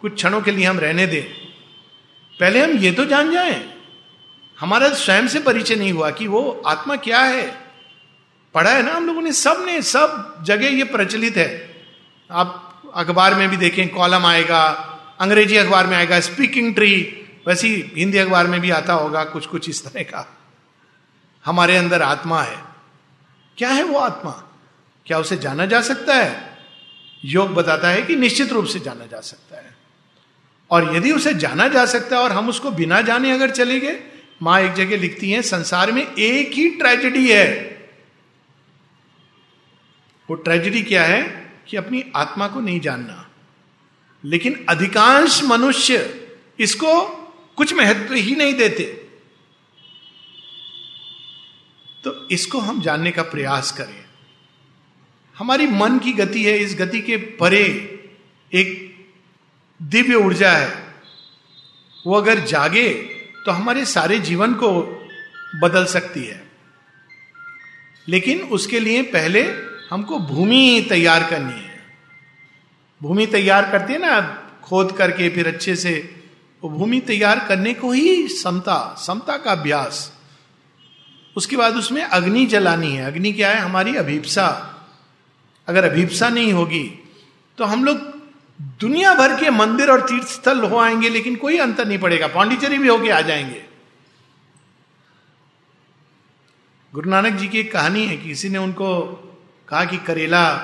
कुछ 0.01 0.13
क्षणों 0.13 0.41
के 0.41 0.51
लिए 0.51 0.65
हम 0.65 0.79
रहने 0.79 1.07
दें। 1.07 1.23
पहले 2.39 2.63
हम 2.63 2.71
ये 2.71 2.91
तो 2.91 3.05
जान 3.05 3.31
जाए। 3.31 3.73
हमारा 4.59 4.89
स्वयं 4.89 5.27
से 5.27 5.39
परिचय 5.39 5.75
नहीं 5.75 5.91
हुआ 5.91 6.11
कि 6.11 6.27
वो 6.27 6.63
आत्मा 6.67 6.95
क्या 6.95 7.19
है। 7.19 7.57
पढ़ा 8.53 8.71
है 8.71 8.83
ना 8.83 8.93
हम 8.93 9.07
लोगों 9.07 9.21
ने? 9.21 9.31
सबने, 9.31 9.81
सब 9.81 10.43
जगह 10.43 10.67
ये 10.67 10.83
प्रचलित 10.83 11.37
है। 11.37 11.75
आप 12.31 12.66
अखबार 12.95 13.35
में 13.35 13.49
भी 13.49 13.57
देखें, 13.57 13.89
कॉलम 13.89 14.25
आएगा, 14.25 14.63
अंग्रेज़ी 15.19 15.57
अखबार 15.57 15.87
में 15.87 15.97
आएगा 15.97 16.19
स्पीकिंग 16.19 16.75
ट्री 16.75 17.23
वैसी 17.47 17.93
हिंदी 17.97 18.17
अखबार 18.17 18.47
में 18.47 18.61
भी 18.61 18.69
आता 18.69 18.93
होगा 18.93 19.23
कुछ 19.23 19.45
कुछ 19.45 19.69
इस 19.69 19.85
तरह 19.85 20.03
का। 20.03 20.37
हमारे 21.45 21.77
अंदर 21.77 22.01
आत्मा 22.01 22.43
है। 22.43 22.63
क्या 23.57 23.69
है 23.69 23.83
वो 23.83 23.99
आत्मा? 23.99 24.43
क्या 25.05 25.19
उसे 25.19 25.37
जाना 25.37 25.65
जा 25.65 25.81
सकता 25.81 26.15
है? 26.15 26.57
योग 27.25 27.53
बताता 27.53 27.89
है 27.89 28.01
कि 28.01 28.15
निश्चित 28.15 28.51
रूप 28.51 28.65
से 28.65 28.79
जाना 28.79 29.05
जा 29.05 29.19
सकता 29.19 29.57
है। 29.57 29.77
और 30.71 30.95
यदि 30.95 31.11
उसे 31.11 31.33
जाना 31.33 31.67
जा 31.67 31.85
सकता 31.85 32.17
है 32.17 32.21
और 32.21 32.31
हम 32.31 32.49
उसको 32.49 32.71
बिना 32.71 33.01
जाने 33.01 33.31
अगर 33.31 33.49
चले 33.49 33.79
गए, 33.79 33.99
माँ 34.41 34.61
एक 34.61 34.73
जगह 34.73 34.97
लिखती 34.97 35.31
हैं, 35.31 35.41
संसार 35.41 35.91
में 35.91 36.13
एक 36.19 36.51
ही 36.51 36.69
ट्रेजेडी 36.69 37.31
है। 37.31 37.77
वो 40.29 40.35
ट्रेजेडी 40.35 40.81
क्या 40.81 41.03
है? 41.03 41.46
कि 41.69 41.77
अपनी 41.77 42.03
आत्मा 42.15 42.47
को 42.47 42.59
नहीं 42.59 42.79
जानना। 42.79 43.29
लेकिन 44.25 44.65
अधिकांश 44.69 45.43
मनुष्य 45.43 46.27
इसको 46.59 47.05
कुछ 47.57 47.73
महत्व 47.73 48.13
ही 48.13 48.35
नहीं 48.35 48.53
देते। 48.53 48.83
तो 52.03 52.27
इसको 52.29 52.59
हम 52.59 52.81
जानने 52.81 53.11
का 53.11 53.21
प्रयास 53.21 53.71
करें। 53.71 54.05
हमारी 55.37 55.67
मन 55.67 55.99
की 55.99 56.13
गति 56.13 56.43
है, 56.43 56.57
इस 56.57 56.75
गति 56.75 57.01
के 57.01 57.17
परे 57.17 57.63
एक 58.53 58.97
दिव्य 59.81 60.15
ऊर्जा 60.15 60.51
है। 60.51 60.93
वो 62.07 62.15
अगर 62.15 62.39
जागे 62.39 62.93
तो 63.45 63.51
हमारे 63.51 63.85
सारे 63.85 64.19
जीवन 64.19 64.53
को 64.53 64.81
बदल 65.61 65.85
सकती 65.85 66.23
है। 66.23 66.51
लेकिन 68.07 68.41
उसके 68.41 68.79
लिए 68.79 69.01
पहले 69.01 69.43
हमको 69.89 70.19
भूमि 70.19 70.85
तैयार 70.89 71.29
करनी 71.29 71.53
है। 71.53 71.81
भूमि 73.01 73.25
तैयार 73.25 73.69
करती 73.71 73.93
है 73.93 73.99
ना, 73.99 74.19
खोद 74.63 74.91
करके 74.91 75.29
फिर 75.29 75.47
अच्छे 75.47 75.75
से। 75.75 75.93
वो 76.63 76.69
भूमि 76.69 76.99
तैयार 76.99 77.39
करने 77.47 77.73
को 77.73 77.91
ही 77.91 78.27
समता 78.27 78.95
समता 78.97 79.37
का 79.37 79.51
अभ्यास। 79.51 80.11
उसके 81.35 81.57
बाद 81.57 81.75
उसमें 81.75 82.01
अग्नि 82.03 82.45
जलानी 82.45 82.91
है। 82.91 83.05
अग्नि 83.05 83.31
क्या 83.33 83.49
है? 83.49 83.59
हमारी 83.59 83.95
अभिप्सा। 83.95 84.47
अगर 85.67 85.89
अभिप्सा 85.91 86.29
नहीं 86.29 86.53
होगी 86.53 86.83
तो 87.57 87.65
हम 87.65 87.83
लोग 87.85 87.97
दुनिया 88.79 89.13
भर 89.13 89.39
के 89.39 89.49
मंदिर 89.49 89.89
और 89.89 90.01
तीर्थ 90.01 90.27
स्थल 90.27 90.63
हो 90.63 90.77
आएँगे 90.77 91.09
लेकिन 91.09 91.35
कोई 91.35 91.57
अंतर 91.57 91.87
नहीं 91.87 91.97
पड़ेगा। 91.99 92.27
पांडिचेरी 92.27 92.77
भी 92.77 92.87
होके 92.87 93.09
आ 93.09 93.21
जाएँगे। 93.21 93.63
गुरु 96.93 97.09
नानक 97.09 97.33
जी 97.33 97.47
की 97.47 97.59
एक 97.59 97.71
कहानी 97.71 98.05
है 98.05 98.17
कि 98.17 98.27
किसी 98.27 98.49
ने 98.49 98.57
उनको 98.57 98.89
कहा 99.69 99.85
कि 99.85 99.97
करेला, 99.97 100.57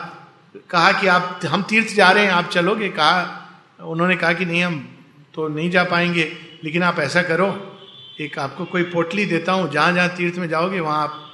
कहा 0.70 0.92
कि 0.92 1.08
आप, 1.08 1.40
हम 1.46 1.64
तीर्थ 1.64 1.96
जा 1.96 2.12
रहे 2.12 2.24
हैं, 2.24 2.32
आप 2.32 2.50
चलोगे? 2.50 2.90
कहा, 2.90 3.40
उन्होंने 3.80 4.16
कहा 4.16 4.34
कि 4.34 4.46
नहीं, 4.46 4.64
हम 4.64 4.98
तो 5.34 5.48
नहीं 5.48 5.72
जा 5.72 5.84
पाएँगे, 5.84 6.38
लेकिन 6.64 6.84
आप 6.84 7.00
ऐसा 7.00 7.22
करो, 7.22 7.80
एक 8.22 8.40
आपको 8.40 8.66
कोई 8.66 8.84
पोटली 8.84 9.26
देता 9.26 9.52
हूँ, 9.52 9.72
जहाँ 9.72 9.94
जहाँ 9.94 10.10
तीर्थ 10.10 10.36
में 10.36 10.50
जाओगे, 10.50 10.80
वहाँ 10.80 11.04
आप 11.04 11.32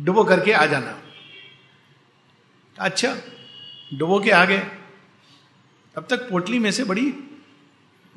डुबो 0.00 0.24
करके 0.24 0.52
आ 0.52 0.66
जाना। 0.66 0.98
अच्छा 2.78 3.16
डुबो 3.94 4.20
के 4.20 4.30
आ 4.30 4.44
गए। 4.44 4.58
तब 5.94 6.06
तक 6.10 6.30
पोटली 6.30 6.58
में 6.58 6.70
से 6.70 6.84
बड़ी 6.84 7.14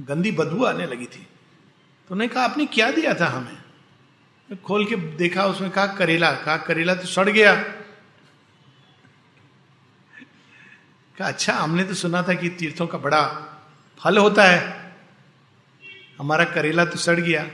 गंदी 0.02 0.32
बदबू 0.32 0.65
आने 0.65 0.86
लगी 0.86 1.06
थी। 1.06 1.28
तो 2.08 2.15
उन्होंने 2.15 2.28
कहा, 2.28 2.43
आपने 2.43 2.65
क्या 2.65 2.91
दिया 2.91 3.13
था 3.13 3.26
हमें? 3.26 3.58
खोल 4.56 4.86
के 4.86 4.95
देखा, 4.95 5.45
उसमें 5.45 5.69
कहा, 5.69 5.88
करेला 5.88 6.32
कहा, 6.32 6.58
करेला 6.58 6.95
तो 6.95 7.08
सड़ 7.08 7.30
गया। 7.30 7.63
कहा 11.18 11.28
अच्छा 11.28 11.54
हमने 11.54 11.84
तो 11.84 11.94
सुना 11.94 12.22
था 12.22 12.34
कि 12.34 12.50
तीर्थों 12.50 12.88
का 12.88 12.98
बड़ा 12.98 13.24
फल 14.04 14.18
होता 14.18 14.44
है। 14.44 14.96
हमारा 16.20 16.44
करेला 16.44 16.86
तो 16.86 16.98
सड़ 16.98 17.20
गया। 17.20 17.48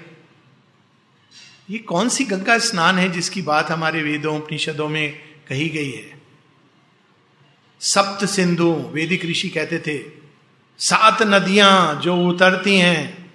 ये 1.70 1.78
कौन 1.78 2.10
सी 2.10 2.24
गंगा 2.24 2.58
स्नान 2.58 2.98
है 2.98 3.10
जिसकी 3.10 3.42
बात 3.42 3.72
हमारे 3.72 4.04
वेदों, 4.04 4.38
उपनिषदों 4.38 4.90
में 4.90 5.14
कही 5.50 5.70
गई 5.70 5.92
है? 5.92 6.22
सप्त 7.80 8.26
सिंधु, 8.26 8.90
वेदिक 8.94 9.26
ऋषि 9.26 9.50
कहते 9.50 9.80
थे, 9.80 10.04
सात 10.78 11.22
नदियाँ 11.22 12.02
जो 12.02 12.16
उतरती 12.16 12.78
हैं, 12.78 13.32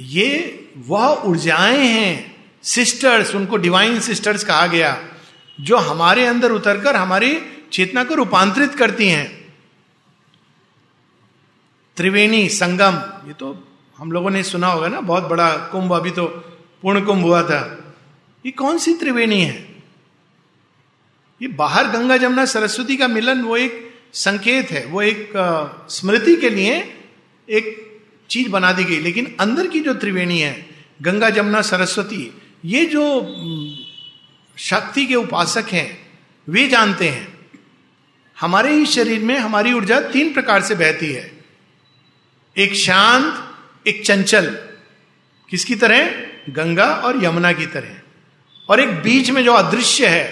ये 0.00 0.68
वह 0.76 1.22
ऊर्जाएँ 1.24 1.86
हैं 1.86 2.36
सिस्टर्स 2.62 3.34
उनको 3.34 3.56
डिवाइन 3.56 4.00
सिस्टर्स 4.00 4.44
कहा 4.44 4.66
गया, 4.66 5.08
जो 5.60 5.76
हमारे 5.76 6.26
अंदर 6.26 6.52
उतरकर 6.52 6.96
हमारी 6.96 7.42
चेतना 7.72 8.04
को 8.04 8.14
रूपांतरित 8.14 8.74
करती 8.74 9.08
हैं। 9.08 9.39
त्रिवेणी 12.00 12.48
संगम, 12.48 13.28
ये 13.28 13.32
तो 13.32 13.68
हम 13.98 14.12
लोगों 14.12 14.30
ने 14.30 14.42
सुना 14.42 14.66
होगा 14.66 14.88
ना, 14.88 15.00
बहुत 15.00 15.24
बड़ा 15.24 15.50
कुंभ, 15.52 15.92
अभी 15.92 16.10
तो 16.10 16.26
पूर्ण 16.82 17.00
कुंभ 17.00 17.24
हुआ 17.24 17.42
था। 17.42 17.92
ये 18.46 18.52
कौन 18.52 18.78
सी 18.78 18.94
त्रिवेणी 18.94 19.40
है? 19.40 19.82
ये 21.42 21.48
बाहर 21.48 21.88
गंगा 21.88 22.16
जमुना 22.16 22.44
सरस्वती 22.44 22.96
का 22.96 23.08
मिलन, 23.08 23.42
वो 23.42 23.56
एक 23.56 23.94
संकेत 24.12 24.70
है, 24.70 24.86
वो 24.86 25.02
एक 25.02 25.32
स्मृति 25.90 26.36
के 26.36 26.50
लिए 26.50 27.02
एक 27.50 28.00
चीज़ 28.30 28.48
बना 28.48 28.72
दी 28.72 28.84
गई। 28.84 29.00
लेकिन 29.00 29.36
अंदर 29.40 29.66
की 29.66 29.80
जो 29.80 29.94
त्रिवेणी 29.94 30.38
है, 30.38 30.66
गंगा 31.02 31.30
जमुना 31.30 31.60
सरस्वती, 31.62 32.30
ये 32.64 32.86
जो 32.86 33.04
शक्ति 34.56 35.06
के 35.06 35.14
उपासक 35.14 35.64
हैं, 35.68 36.18
वे 36.48 36.68
जानते 36.68 37.08
हैं। 37.08 37.50
हमारे 38.40 38.72
ही 38.74 38.86
शरीर 38.86 39.20
में 39.20 39.38
हमारी 39.38 39.72
ऊर्जा 39.72 40.00
तीन 40.00 40.32
प्रकार 40.32 40.62
से 40.62 40.74
बहती 40.74 41.12
है। 41.12 41.39
एक 42.56 42.74
शांत, 42.74 43.34
एक 43.86 44.04
चंचल, 44.06 44.46
किसकी 45.50 45.74
तरह? 45.74 46.10
गंगा 46.48 46.86
और 46.86 47.24
यमुना 47.24 47.52
की 47.52 47.66
तरह। 47.66 47.96
और 48.68 48.80
एक 48.80 48.94
बीच 49.02 49.30
में 49.30 49.42
जो 49.44 49.52
अदृश्य 49.52 50.06
है, 50.06 50.24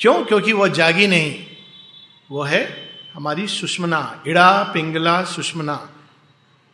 क्यों? 0.00 0.24
क्योंकि 0.24 0.52
वह 0.52 0.68
जागी 0.68 1.06
नहीं। 1.06 1.34
वो 2.30 2.42
है 2.42 2.90
हमारी 3.14 3.46
सुषमना, 3.46 4.22
इड़ा, 4.26 4.62
पिंगला, 4.74 5.22
सुषमना। 5.24 5.88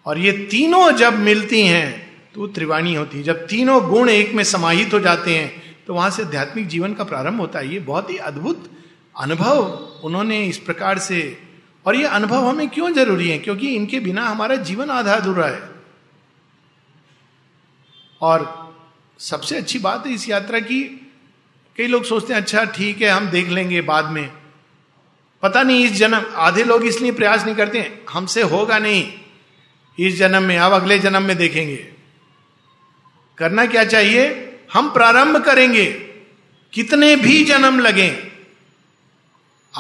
और 0.07 0.19
ये 0.19 0.33
तीनों 0.51 0.91
जब 0.93 1.19
मिलती 1.19 1.61
हैं 1.63 2.11
तो 2.35 2.47
त्रिवाणी 2.47 2.95
होती 2.95 3.19
है। 3.19 3.23
जब 3.23 3.47
तीनों 3.47 3.83
गुण 3.89 4.09
एक 4.09 4.33
में 4.33 4.45
समाहित 4.45 4.95
हो 4.95 5.01
जाते 5.01 5.35
हैं 5.35 5.77
तो 5.87 5.95
वहाँ 5.95 6.11
से 6.11 6.23
आध्यात्मिक 6.23 6.67
जीवन 6.69 6.95
का 6.95 7.05
प्रारंभ 7.05 7.41
होता 7.41 7.59
है। 7.59 7.73
ये 7.73 7.79
बहुत 7.81 8.11
ही 8.11 8.17
अद्भुत 8.17 8.71
अनुभव 9.19 9.59
उन्होंने 10.05 10.45
इस 10.47 10.59
प्रकार 10.59 10.99
से 10.99 11.21
और 11.87 11.97
ये 11.97 12.05
अनुभव 12.05 12.49
हमें 12.49 12.69
क्यों 12.69 12.93
ज़रूरी 12.93 13.29
है? 13.29 13.38
क्योंकि 13.38 13.69
इनके 13.69 14.01
बिना 14.01 14.25
हमारा 14.27 14.57
जीवन 14.57 14.90
आधा 14.90 15.14
अधूरा 15.14 15.47
है। 15.47 15.71
और 18.21 18.61
सबसे 19.19 19.57
अच्छी 19.57 19.79
बात 19.79 20.07
है 20.07 20.12
इस 20.12 20.29
यात्रा 20.29 20.61
की, 20.61 20.83
कई 21.77 21.87
लोग 21.87 22.05
सोचते 22.05 22.35
हैं 22.35 22.40
अच्छा 22.40 22.64
ठीक 22.64 23.03
है, 23.03 23.09
हम 23.09 23.27
देख 23.27 23.49
लेंगे 23.49 23.81
बाद 23.81 24.05
में। 24.05 24.33
पता 25.43 25.62
नहीं, 25.62 25.85
इस 25.85 25.93
जन्म, 25.93 26.23
आधे 26.37 26.64
लोग 26.64 26.85
इसलिए 26.85 27.12
प्रयास 27.12 27.45
नहीं 27.45 27.55
करते 27.55 28.03
हमसे 28.11 28.43
होगा 28.43 28.79
नहीं। 28.79 29.12
इस 29.99 30.16
जन्म 30.16 30.43
में, 30.43 30.59
अब 30.59 30.73
अगले 30.73 30.99
जन्म 30.99 31.23
में 31.23 31.37
देखेंगे। 31.37 31.88
करना 33.38 33.66
क्या 33.66 33.85
चाहिए? 33.85 34.47
हम 34.73 34.90
प्रारंभ 34.90 35.45
करेंगे। 35.45 35.87
कितने 36.73 37.16
भी 37.16 37.45
जन्म 37.45 37.81
लगे 37.81 38.30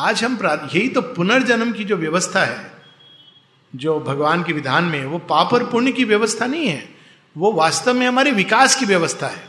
आज 0.00 0.24
हम 0.24 0.38
यही 0.74 0.88
तो 0.88 1.00
पुनर्जन्म 1.00 1.72
की 1.72 1.84
जो 1.84 1.96
व्यवस्था 1.96 2.44
है, 2.44 2.72
जो 3.76 4.00
भगवान 4.00 4.44
के 4.44 4.52
विधान 4.52 4.84
में 4.84 5.04
वो 5.04 5.18
पाप 5.18 5.52
और 5.52 5.66
पुण्य 5.66 5.92
की 5.92 6.04
व्यवस्था 6.04 6.46
नहीं 6.46 6.66
है। 6.66 6.88
वो 7.36 7.52
वास्तव 7.52 7.94
में 7.94 8.06
हमारे 8.06 8.30
विकास 8.30 8.76
की 8.76 8.84
व्यवस्था 8.84 9.26
है। 9.26 9.48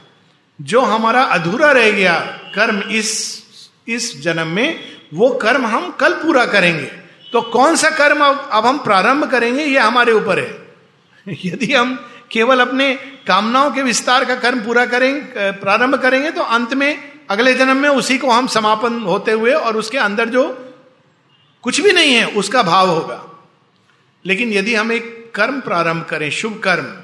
जो 0.61 0.81
हमारा 0.81 1.23
अधूरा 1.23 1.71
रह 1.71 1.91
गया 1.91 2.19
कर्म 2.55 2.79
इस 2.79 3.43
इस 3.87 4.21
जन्म 4.21 4.47
में, 4.47 4.79
वो 5.13 5.29
कर्म 5.29 5.65
हम 5.65 5.91
कल 5.91 6.13
पूरा 6.13 6.45
करेंगे। 6.45 6.91
तो 7.33 7.41
कौन 7.41 7.75
सा 7.75 7.89
कर्म 7.89 8.25
अब 8.25 8.65
हम 8.65 8.77
प्रारंभ 8.77 9.31
करेंगे, 9.31 9.63
ये 9.63 9.79
हमारे 9.79 10.11
ऊपर 10.11 10.39
है। 10.39 10.73
यदि 11.45 11.73
हम 11.73 12.05
केवल 12.31 12.59
अपने 12.59 12.93
कामनाओं 13.27 13.71
के 13.71 13.83
विस्तार 13.83 14.25
का 14.25 14.35
कर्म 14.35 14.59
पूरा 14.59 14.85
करेंगे 14.85 15.51
प्रारंभ 15.51 15.95
करेंगे 15.95 16.31
तो 16.31 16.41
अंत 16.41 16.73
में 16.73 17.10
अगले 17.31 17.53
जन्म 17.53 17.77
में 17.77 17.89
उसी 17.89 18.17
को 18.17 18.31
हम 18.31 18.47
समापन 18.47 19.01
होते 19.01 19.31
हुए 19.31 19.51
और 19.51 19.77
उसके 19.77 19.97
अंदर 19.97 20.29
जो 20.29 20.73
कुछ 21.61 21.81
भी 21.81 21.91
नहीं 21.91 22.13
है, 22.13 22.25
उसका 22.25 22.63
भाव 22.63 22.89
होगा। 22.89 23.25
लेकिन 24.25 24.53
यदि 24.53 24.75
हम 24.75 24.91
एक 24.91 25.31
कर्म 25.35 25.61
प्रारंभ 25.61 26.03
करें, 26.03 26.31
शुभ 26.31 26.59
कर्म, 26.59 26.97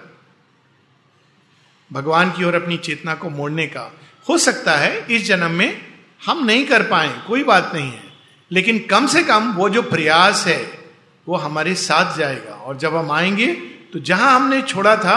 भगवान 1.93 2.31
की 2.31 2.43
ओर 2.43 2.55
अपनी 2.55 2.77
चेतना 2.77 3.15
को 3.15 3.29
मोड़ने 3.29 3.67
का, 3.67 3.91
हो 4.29 4.37
सकता 4.37 4.75
है 4.75 5.05
इस 5.09 5.25
जन्म 5.25 5.51
में 5.51 5.81
हम 6.25 6.45
नहीं 6.45 6.65
कर 6.65 6.83
पाए, 6.83 7.21
कोई 7.27 7.43
बात 7.43 7.71
नहीं 7.73 7.91
है। 7.91 8.03
लेकिन 8.51 8.79
कम 8.79 9.07
से 9.07 9.23
कम 9.23 9.53
वो 9.53 9.69
जो 9.69 9.81
प्रयास 9.81 10.47
है, 10.47 10.91
वो 11.27 11.35
हमारे 11.35 11.75
साथ 11.75 12.17
जाएगा। 12.17 12.53
और 12.53 12.77
जब 12.77 12.95
हम 12.95 13.11
आएँगे 13.11 13.47
तो 13.93 13.99
जहाँ 13.99 14.35
हमने 14.35 14.61
छोड़ा 14.61 14.97
था, 14.97 15.15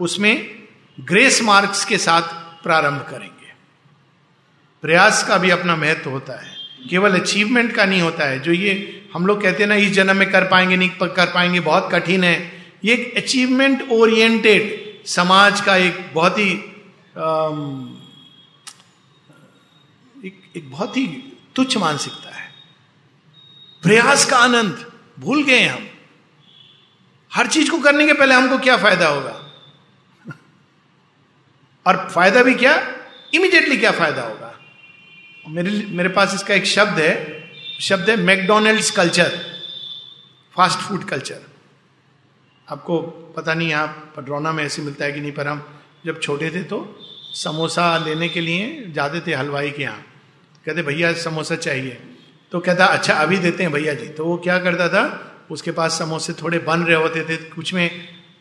उसमें 0.00 0.62
ग्रेस 1.00 1.42
मार्क्स 1.42 1.84
के 1.84 1.98
साथ 1.98 2.22
प्रारंभ 2.62 3.06
करेंगे। 3.10 3.41
प्रयास 4.82 5.22
का 5.28 5.38
भी 5.38 5.50
अपना 5.50 5.76
महत्व 5.76 6.10
होता 6.10 6.40
है। 6.40 6.56
केवल 6.90 7.20
अचीवमेंट 7.20 7.74
का 7.74 7.84
नहीं 7.84 8.02
होता 8.02 8.24
है। 8.24 8.40
जो 8.40 8.52
ये 8.52 9.06
हम 9.14 9.26
लोग 9.26 9.42
कहते 9.42 9.62
हैं 9.62 9.68
ना 9.68 9.74
इस 9.74 9.92
जन्म 9.92 10.16
में 10.16 10.30
कर 10.30 10.44
पाएँगे 10.44 10.76
नहीं 10.76 10.90
कर 10.90 11.26
पाएँगे 11.26 11.60
बहुत 11.60 11.88
कठिन 11.92 12.24
है। 12.24 12.52
ये 12.84 12.92
एक 12.94 13.16
अचीवमेंट 13.16 13.88
ओरिएंटेड 13.90 14.82
समाज 15.06 15.60
का 15.60 15.76
एक 15.76 16.10
बहुत 16.14 16.38
ही 16.38 16.50
एक, 20.26 20.42
एक 20.56 20.70
बहुत 20.70 20.96
ही 20.96 21.06
तुच्छ 21.56 21.76
मानसिकता 21.76 22.36
है। 22.36 22.54
प्रयास 23.82 24.24
का 24.24 24.36
आनंद 24.36 24.92
भूल 25.18 25.42
गए 25.42 25.62
हम। 25.62 25.86
हर 27.34 27.46
चीज़ 27.46 27.70
को 27.70 27.78
करने 27.78 28.06
के 28.06 28.12
पहले 28.12 28.34
हमको 28.34 28.58
क्या 28.58 28.76
फ़ायदा 28.76 29.08
होगा? 29.08 29.52
और 31.86 32.10
फ़ायदा 32.14 32.42
भी 32.42 32.54
क्या? 32.54 32.94
इमीडिएटली 33.34 33.76
क्या 33.76 33.90
फ़ायदा 33.90 34.22
होगा? 34.22 34.48
मेरे 35.44 35.70
मेरे 35.90 36.08
पास 36.08 36.34
इसका 36.34 36.54
एक 36.54 36.66
शब्द 36.66 36.98
है 36.98 37.12
शब्द 37.80 38.10
है 38.10 38.16
McDonald's 38.18 38.90
culture, 38.90 39.30
fast 40.56 40.78
food 40.78 41.04
culture. 41.04 41.40
आपको 42.68 43.00
पता 43.36 43.54
नहीं, 43.54 43.68
यहाँ 43.68 44.12
पटरौना 44.16 44.52
में 44.52 44.64
ऐसे 44.64 44.82
मिलता 44.82 45.04
है 45.04 45.12
कि 45.12 45.20
नहीं, 45.20 45.32
पर 45.32 45.48
हम 45.48 45.66
जब 46.06 46.20
छोटे 46.20 46.50
थे 46.50 46.62
तो 46.62 46.78
समोसा 47.34 47.96
लेने 47.98 48.28
के 48.28 48.40
लिए 48.40 48.92
जाते 48.92 49.20
थे 49.20 49.34
हलवाई 49.34 49.70
के 49.70 49.82
यहाँ। 49.82 50.04
कहते, 50.66 50.82
भैया, 50.82 51.12
समोसा 51.14 51.56
चाहिए। 51.56 51.98
तो 52.52 52.60
कहता 52.60 52.86
अच्छा 52.86 53.14
अभी 53.14 53.38
देते 53.38 53.62
हैं 53.62 53.72
भैया 53.72 53.94
जी। 53.94 54.08
तो 54.08 54.24
वो 54.24 54.36
क्या 54.38 54.58
करता 54.58 54.88
था, 54.88 55.04
उसके 55.50 55.70
पास 55.70 55.98
समोसे 55.98 56.32
थोड़े 56.32 56.58
बन 56.58 56.80
रहे 56.80 56.96
होते 56.96 57.22
थे, 57.24 57.36
कुछ 57.36 57.74
में 57.74 57.90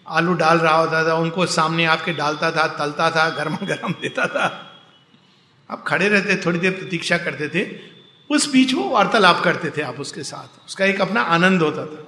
आलू 0.07 0.33
डाल 0.33 0.57
रहा 0.59 0.75
होता 0.75 1.03
था, 1.07 1.15
उनको 1.15 1.45
सामने 1.45 1.85
आपके 1.85 2.13
डालता 2.13 2.51
था, 2.51 2.67
तलता 2.67 3.09
था 3.11 3.29
गर्मा 3.29 3.65
गर्म 3.65 3.95
देता 4.01 4.27
था। 4.27 4.67
आप 5.71 5.83
खड़े 5.87 6.09
रहते, 6.09 6.35
थोड़ी 6.45 6.59
देर 6.59 6.71
प्रतीक्षा 6.71 7.17
करते 7.17 7.49
थे, 7.49 7.79
उस 8.29 8.51
बीच 8.51 8.73
वो 8.73 8.89
वार्तालाप 8.89 9.43
करते 9.43 9.69
थे 9.69 9.81
आप 9.81 9.99
उसके 9.99 10.23
साथ। 10.23 10.67
उसका 10.67 10.85
एक 10.85 11.01
अपना 11.01 11.21
आनंद 11.21 11.61
होता 11.61 11.85
था। 11.85 12.07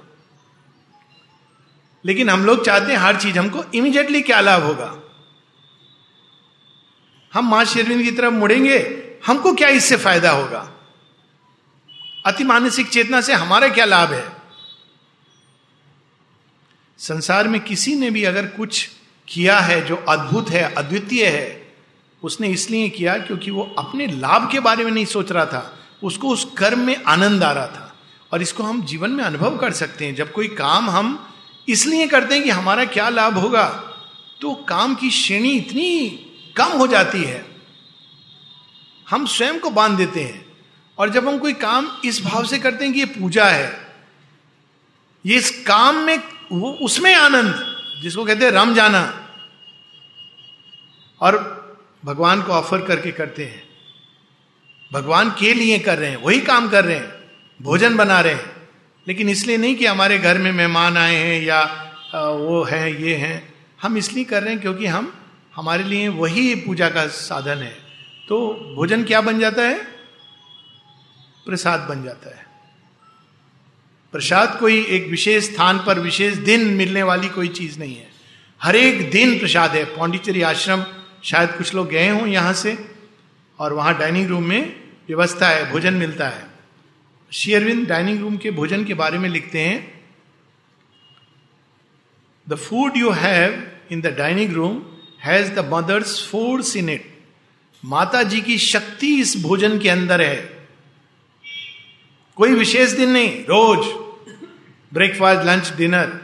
लेकिन 2.06 2.30
हम 2.30 2.44
लोग 2.44 2.64
चाहते 2.64 2.92
हैं 2.92 2.98
हर 2.98 3.20
चीज़ 3.20 3.38
हमको 3.38 3.64
इमीडिएटली 3.74 4.22
क्या 4.22 4.40
लाभ 4.40 4.62
होगा? 4.62 5.00
हम 7.34 7.50
माँ 7.50 7.64
शेरविन 7.64 8.02
की 8.02 8.10
तरफ़ 8.10 8.32
मुड़ेंगे, 8.32 9.04
हमको 9.26 9.54
क्या 9.54 9.68
इससे 9.68 9.96
फ़ायदा 9.96 10.30
होगा? 10.30 10.70
अति 12.26 12.44
मानसिक 12.44 12.88
चेतना 12.88 13.20
से 13.20 13.32
हमारा 13.32 13.68
क्या 13.68 13.84
लाभ 13.84 14.12
है? 14.12 14.32
संसार 16.98 17.48
में 17.48 17.60
किसी 17.60 17.94
ने 17.94 18.10
भी 18.10 18.24
अगर 18.24 18.46
कुछ 18.46 18.90
किया 19.28 19.60
है 19.60 19.84
जो 19.84 19.96
अद्भुत 19.96 20.50
है, 20.50 20.74
अद्वितीय 20.74 21.26
है 21.26 21.63
उसने 22.24 22.48
इसलिए 22.48 22.88
किया 22.88 23.18
क्योंकि 23.18 23.50
वो 23.50 23.74
अपने 23.78 24.06
लाभ 24.06 24.50
के 24.50 24.60
बारे 24.60 24.84
में 24.84 24.92
नहीं 24.92 25.04
सोच 25.04 25.32
रहा 25.32 25.46
था। 25.46 25.78
उसको 26.02 26.28
उस 26.28 26.46
कर्म 26.58 26.78
में 26.78 27.02
आनंद 27.04 27.44
आ 27.44 27.52
रहा 27.52 27.66
था। 27.66 27.94
और 28.32 28.42
इसको 28.42 28.62
हम 28.62 28.84
जीवन 28.84 29.10
में 29.10 29.24
अनुभव 29.24 29.56
कर 29.56 29.72
सकते 29.72 30.06
हैं। 30.06 30.14
जब 30.14 30.32
कोई 30.32 30.48
काम 30.48 30.90
हम 30.90 31.28
इसलिए 31.68 32.06
करते 32.06 32.34
हैं 32.34 32.44
कि 32.44 32.50
हमारा 32.50 32.84
क्या 32.84 33.08
लाभ 33.08 33.38
होगा 33.38 33.68
तो 34.40 34.54
काम 34.54 34.94
की 34.94 35.10
श्रेणी 35.10 35.50
इतनी 35.50 36.08
कम 36.56 36.64
हो 36.64 36.86
जाती 36.86 37.22
है। 37.22 37.46
हम 39.10 39.26
स्वयं 39.26 39.58
को 39.60 39.70
बाँध 39.70 39.96
देते 39.96 40.20
हैं। 40.20 40.44
और 40.98 41.10
जब 41.10 41.28
हम 41.28 41.38
कोई 41.38 41.52
काम 41.52 41.88
इस 42.04 42.24
भाव 42.24 42.44
से 42.44 42.58
करते 42.58 42.84
हैं 42.84 42.94
कि 42.94 43.00
ये 43.00 43.06
पूजा 43.06 43.44
है, 43.44 43.94
ये 45.26 45.36
इस 45.36 45.64
काम 45.66 45.96
में, 45.96 46.18
वो 46.52 46.70
उसमें 46.72 47.14
आनंद, 47.14 47.76
जिसको 48.02 48.24
कहते 48.24 48.44
हैं 48.44 48.52
रम 48.52 48.74
जाना। 48.74 49.28
और 51.20 51.63
भगवान 52.04 52.42
को 52.42 52.52
ऑफ़र 52.52 52.82
करके 52.82 53.12
करते 53.12 53.44
हैं। 53.44 53.62
भगवान 54.92 55.30
के 55.30 55.54
लिए 55.54 55.78
कर 55.78 55.98
रहे 55.98 56.10
हैं, 56.10 56.16
वही 56.16 56.40
काम 56.40 56.68
कर 56.68 56.84
रहे 56.84 56.96
हैं, 56.96 57.12
भोजन 57.62 57.96
बना 57.96 58.20
रहे 58.20 58.34
हैं। 58.34 58.68
लेकिन 59.08 59.28
इसलिए 59.28 59.56
नहीं 59.56 59.76
कि 59.76 59.86
हमारे 59.86 60.18
घर 60.18 60.38
में 60.38 60.52
मेहमान 60.52 60.96
आए 60.96 61.14
हैं 61.14 61.42
या 61.42 61.62
वो 62.14 62.64
हैं, 62.64 62.98
ये 62.98 63.14
हैं। 63.14 63.54
हम 63.82 63.96
इसलिए 63.96 64.24
कर 64.24 64.42
रहे 64.42 64.52
हैं 64.52 64.62
क्योंकि 64.62 64.86
हम, 64.86 65.14
हमारे 65.56 65.84
लिए 65.84 66.08
वही 66.08 66.54
पूजा 66.54 66.88
का 66.88 67.06
साधन 67.06 67.58
है। 67.58 67.76
तो 68.28 68.48
भोजन 68.76 69.04
क्या 69.04 69.20
बन 69.20 69.38
जाता 69.38 69.62
है? 69.62 69.78
प्रसाद 71.46 71.80
बन 71.80 72.04
जाता 72.04 72.36
है। 72.36 72.46
प्रसाद 74.12 74.56
कोई 74.60 74.84
एक 74.84 75.06
विशेष 75.06 75.44
स्थान 75.44 75.78
पर, 75.78 75.98
विशेष 75.98 76.34
दिन 76.34 76.64
मिलने 76.64 77.02
वाली 77.02 77.28
कोई 77.28 77.48
चीज़ 77.48 77.78
नहीं 77.78 77.96
है। 77.96 78.10
हर 78.62 78.76
एक 78.76 79.10
दिन 79.10 79.38
प्रसाद 79.38 79.70
है। 79.70 79.84
पौंडिचेरी 79.84 80.42
आश्रम 80.42 80.84
शायद 81.24 81.50
कुछ 81.50 81.74
लोग 81.74 81.88
गए 81.88 82.08
हों 82.08 82.26
यहाँ 82.26 82.52
से, 82.52 82.76
और 83.58 83.72
वहाँ 83.72 83.98
डाइनिंग 83.98 84.28
रूम 84.28 84.44
में 84.44 84.74
व्यवस्था 85.08 85.48
है, 85.48 85.70
भोजन 85.70 85.94
मिलता 85.94 86.28
है। 86.28 86.46
शेयरविंद 87.32 87.86
डाइनिंग 87.88 88.20
रूम 88.20 88.36
के 88.36 88.50
भोजन 88.50 88.84
के 88.84 88.94
बारे 88.94 89.18
में 89.18 89.28
लिखते 89.28 89.60
हैं, 89.60 90.02
the 92.46 92.54
food 92.54 92.96
you 92.96 93.10
have 93.10 93.62
in 93.92 94.00
the 94.00 94.06
dining 94.06 94.52
room 94.52 94.82
has 95.22 95.52
the 95.52 95.68
mother's 95.72 96.26
force 96.30 96.76
in 96.76 96.88
it. 96.88 97.12
माता 97.82 98.22
जी 98.22 98.40
की 98.40 98.58
शक्ति 98.58 99.14
इस 99.20 99.36
भोजन 99.42 99.78
के 99.78 99.88
अंदर 99.88 100.22
है। 100.22 100.36
कोई 102.38 102.54
विशेष 102.54 102.90
दिन 102.90 103.10
नहीं, 103.10 103.30
रोज 103.44 103.86
ब्रेकफास्ट, 104.92 105.46
लंच, 105.46 105.72
डिनर। 105.76 106.20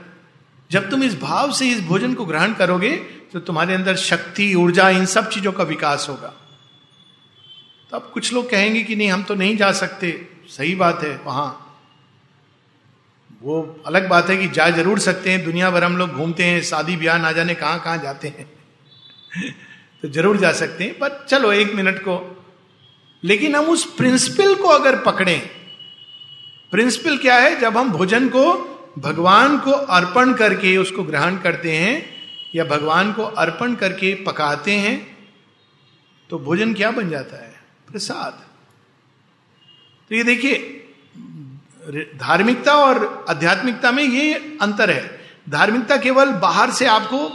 जब 0.71 0.91
तुम 0.91 1.03
इस 1.03 1.19
भाव 1.21 1.53
से 1.53 1.69
इस 1.69 1.81
भोजन 1.81 2.15
को 2.15 2.25
ग्रहण 2.25 2.53
करोगे 2.55 2.91
तो 3.33 3.41
तुम्हारे 3.41 3.75
अंदर 3.75 3.97
शक्ति, 3.97 4.55
ऊर्जा, 4.55 4.89
इन 4.89 5.07
सब 5.07 5.29
चीज़ों 5.29 5.53
का 5.53 5.65
विकास 5.65 6.07
होगा। 6.09 6.35
तो 7.91 7.97
अब 7.97 8.11
कुछ 8.15 8.33
लोग 8.33 8.51
कहेंगे 8.51 8.83
कि 8.83 8.97
नहीं, 8.97 9.09
हम 9.09 9.23
तो 9.23 9.35
नहीं 9.35 9.57
जा 9.57 9.73
सकते। 9.73 10.29
सही 10.49 10.75
बात 10.75 11.05
है, 11.05 11.21
वहाँ। 11.25 11.67
वो 13.43 13.83
अलग 13.87 14.09
बात 14.09 14.31
है 14.31 14.37
कि 14.37 14.49
जा 14.49 14.71
ज़रूर 14.71 14.99
सकते 14.99 15.31
हैं, 15.31 15.45
दुनिया 15.45 15.71
भर 15.71 15.85
हम 15.85 15.97
लोग 15.97 16.11
घूमते 16.11 16.45
हैं, 16.45 16.63
शादी 16.63 16.97
ब्याह 16.97 17.19
ना 17.19 17.33
जाने 17.33 17.55
कहाँ 17.55 17.81
कहाँ 17.81 17.99
जाते 17.99 18.29
हैं। 18.29 18.53
तो 20.03 20.09
ज़रूर 20.09 20.37
जा 20.37 20.53
सकते 20.53 20.85
हैं, 20.85 20.95
पर 20.95 21.27
चलो 21.29 21.53
एक 21.53 21.75
मिनट 21.75 21.99
को। 21.99 22.45
लेकिन 23.25 23.57
हम 23.57 23.65
उस 23.65 23.95
प्रिंसिपल 23.95 24.55
को 24.55 24.69
अगर 24.69 24.99
पकड़े, 24.99 25.51
प्रिंसिपल 26.71 27.19
क्या 27.19 27.37
है? 27.37 27.61
जब 27.61 27.77
हम 27.77 27.91
भोजन 27.91 28.29
को, 28.29 28.53
भगवान 28.99 29.59
को 29.59 29.71
अर्पण 29.71 30.33
करके 30.33 30.77
उसको 30.77 31.03
ग्रहण 31.03 31.37
करते 31.37 31.77
हैं 31.77 32.20
या 32.55 32.65
भगवान 32.65 33.13
को 33.13 33.23
अर्पण 33.23 33.75
करके 33.75 34.15
पकाते 34.15 34.73
हैं 34.73 35.19
तो 36.31 36.39
भोजन 36.39 36.75
क्या 36.75 36.91
बन 36.91 37.09
जाता 37.11 37.37
है? 37.37 37.55
प्रसाद। 37.93 38.41
तो 40.11 40.15
ये 40.15 40.23
देखिए, 40.23 40.55
धार्मिकता 42.17 42.75
और 42.75 43.25
आध्यात्मिकता 43.31 43.93
में 43.93 44.03
ये 44.03 44.59
अंतर 44.61 44.91
है। 44.91 45.21
धार्मिकता 45.49 45.97
केवल 45.97 46.31
बाहर 46.31 46.71
से 46.71 46.87
आपको, 46.87 47.31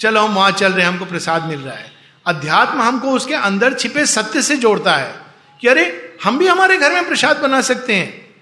चलो 0.00 0.20
हम 0.20 0.34
वहाँ 0.34 0.50
चल 0.50 0.72
रहे 0.72 0.86
हैं, 0.86 0.92
हमको 0.92 1.04
प्रसाद 1.04 1.44
मिल 1.44 1.60
रहा 1.60 1.74
है। 1.74 1.90
अध्यात्म 2.26 2.80
हमको 2.80 3.10
उसके 3.10 3.34
अंदर 3.34 3.74
छिपे 3.74 4.06
सत्य 4.06 4.42
से 4.42 4.56
जोड़ता 4.56 4.96
है 4.96 5.14
कि 5.60 5.68
अरे, 5.68 6.16
हम 6.24 6.38
भी 6.38 6.46
हमारे 6.46 6.76
घर 6.78 6.92
में 6.92 7.08
प्रसाद 7.08 7.36
बना 7.36 7.60
सकते 7.60 7.94
हैं। 7.94 8.34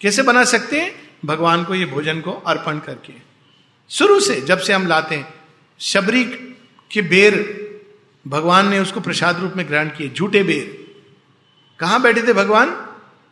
कैसे 0.00 0.22
बना 0.22 0.44
सकते 0.44 0.80
हैं? 0.80 0.94
भगवान 1.24 1.64
को 1.64 1.74
ये 1.74 1.84
भोजन 1.84 2.20
को 2.20 2.32
अर्पण 2.32 2.78
करके। 2.78 3.31
शुरू 3.92 4.20
से 4.20 4.40
जब 4.40 4.58
से 4.58 4.72
हम 4.72 4.86
लाते 4.86 5.14
हैं, 5.14 5.34
शबरी 5.80 6.24
के 6.92 7.02
बेर, 7.02 7.62
भगवान 8.28 8.68
ने 8.68 8.78
उसको 8.78 9.00
प्रसाद 9.00 9.40
रूप 9.40 9.52
में 9.56 9.68
ग्रहण 9.68 9.88
किए, 9.88 10.08
झूठे 10.08 10.42
बेर। 10.42 10.94
कहाँ 11.78 12.02
बैठे 12.02 12.22
थे 12.22 12.32
भगवान? 12.32 12.86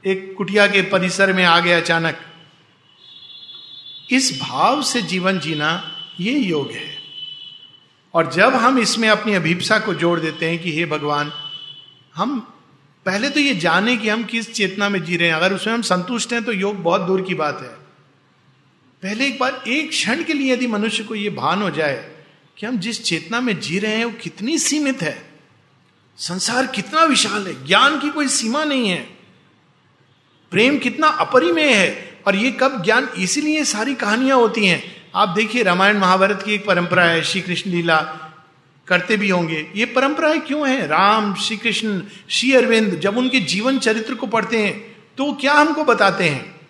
एक 0.06 0.34
कुटिया 0.38 0.66
के 0.66 0.82
परिसर 0.82 1.32
में 1.32 1.44
आ 1.44 1.60
गए 1.60 1.72
अचानक। 1.72 2.18
इस 4.10 4.38
भाव 4.42 4.82
से 4.82 5.02
जीवन 5.02 5.38
जीना 5.38 5.92
ये 6.20 6.38
योग 6.38 6.70
है। 6.70 6.98
और 8.14 8.32
जब 8.32 8.54
हम 8.54 8.78
इसमें 8.78 9.08
अपनी 9.08 9.34
अभिप्सा 9.34 9.78
को 9.78 9.94
जोड़ 9.94 10.20
देते 10.20 10.50
हैं 10.50 10.62
कि 10.62 10.72
हे 10.72 10.86
भगवान, 10.86 11.32
हम 12.14 12.40
पहले 13.06 13.30
तो 13.30 13.40
ये 13.40 13.54
जाने 13.54 13.96
कि 13.96 14.08
हम 14.08 14.24
किस 14.24 14.52
चेतना 14.52 14.88
में 14.88 15.04
जी 15.04 15.16
रहे 15.16 15.28
हैं। 15.28 15.34
अगर 15.34 15.52
उसमें 15.52 15.74
हम 15.74 15.82
संतुष्ट 15.82 16.32
हैं 16.32 16.44
तो 16.44 16.52
योग 16.52 16.82
बहुत 16.82 17.00
दूर 17.00 17.22
की 17.22 17.34
बात 17.34 17.60
है। 17.62 17.89
पहले 19.02 19.26
एक 19.26 19.38
बार, 19.38 19.62
एक 19.68 19.90
क्षण 19.90 20.24
के 20.24 20.32
लिए 20.32 20.52
यदि 20.52 20.66
मनुष्य 20.66 21.04
को 21.04 21.14
यह 21.14 21.30
भान 21.30 21.62
हो 21.62 21.70
जाए 21.70 22.10
कि 22.58 22.66
हम 22.66 22.78
जिस 22.78 23.04
चेतना 23.04 23.40
में 23.40 23.60
जी 23.60 23.78
रहे 23.78 23.96
हैं, 23.96 24.04
वो 24.04 24.12
कितनी 24.22 24.58
सीमित 24.58 25.02
है। 25.02 25.30
संसार 26.16 26.66
कितना 26.66 27.04
विशाल 27.04 27.46
है, 27.46 27.66
ज्ञान 27.66 28.00
की 28.00 28.10
कोई 28.10 28.28
सीमा 28.28 28.64
नहीं 28.64 28.88
है। 28.88 29.08
प्रेम 30.50 30.78
कितना 30.78 31.06
अपरिमेय 31.06 31.74
है, 31.74 32.18
और 32.26 32.36
ये 32.36 32.50
कब 32.50 32.84
ज्ञान 32.84 33.08
इसीलिए 33.18 33.64
सारी 33.64 33.94
कहानियाँ 33.94 34.36
होती 34.36 34.66
हैं। 34.66 35.08
आप 35.14 35.28
देखिए, 35.28 35.62
रामायण 35.62 35.98
महाभारत 35.98 36.42
की 36.42 36.54
एक 36.54 36.66
परंपरा 36.66 37.04
है 37.04 37.22
श्री 37.22 37.40
कृष्ण 37.40 37.70
लीला 37.70 37.96
करते 38.86 39.16
भी 39.16 39.28
होंगे। 39.28 39.70
ये 39.76 39.86
परंपराएँ 39.86 40.40
क्यों 40.40 40.68
है? 40.68 40.86
राम 40.86 41.34
श्री 41.34 41.56
कृष्ण 41.56 42.02
श्री 42.28 42.52
अरविंद, 42.52 43.00
जब 43.00 43.16
उनके 43.16 43.40
जीवन 43.40 43.78
चरित्र 43.78 44.14
को 44.14 44.26
पढ़ते 44.26 44.58
हैं 44.58 44.80
तो 45.18 45.32
क्या 45.32 45.54
हमको 45.54 45.84
बताते 45.84 46.24
हैं? 46.24 46.60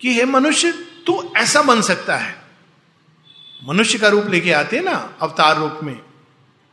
कि 0.00 0.14
हे 0.14 0.24
मनुष्य 0.24 0.91
तू 1.06 1.32
ऐसा 1.36 1.62
बन 1.62 1.82
सकता 1.82 2.16
है। 2.16 2.42
मनुष्य 3.68 3.98
का 3.98 4.08
रूप 4.08 4.26
लेके 4.30 4.52
आते 4.52 4.76
हैं 4.76 4.84
ना, 4.84 5.16
अवतार 5.20 5.58
रूप 5.58 5.80
में। 5.82 6.00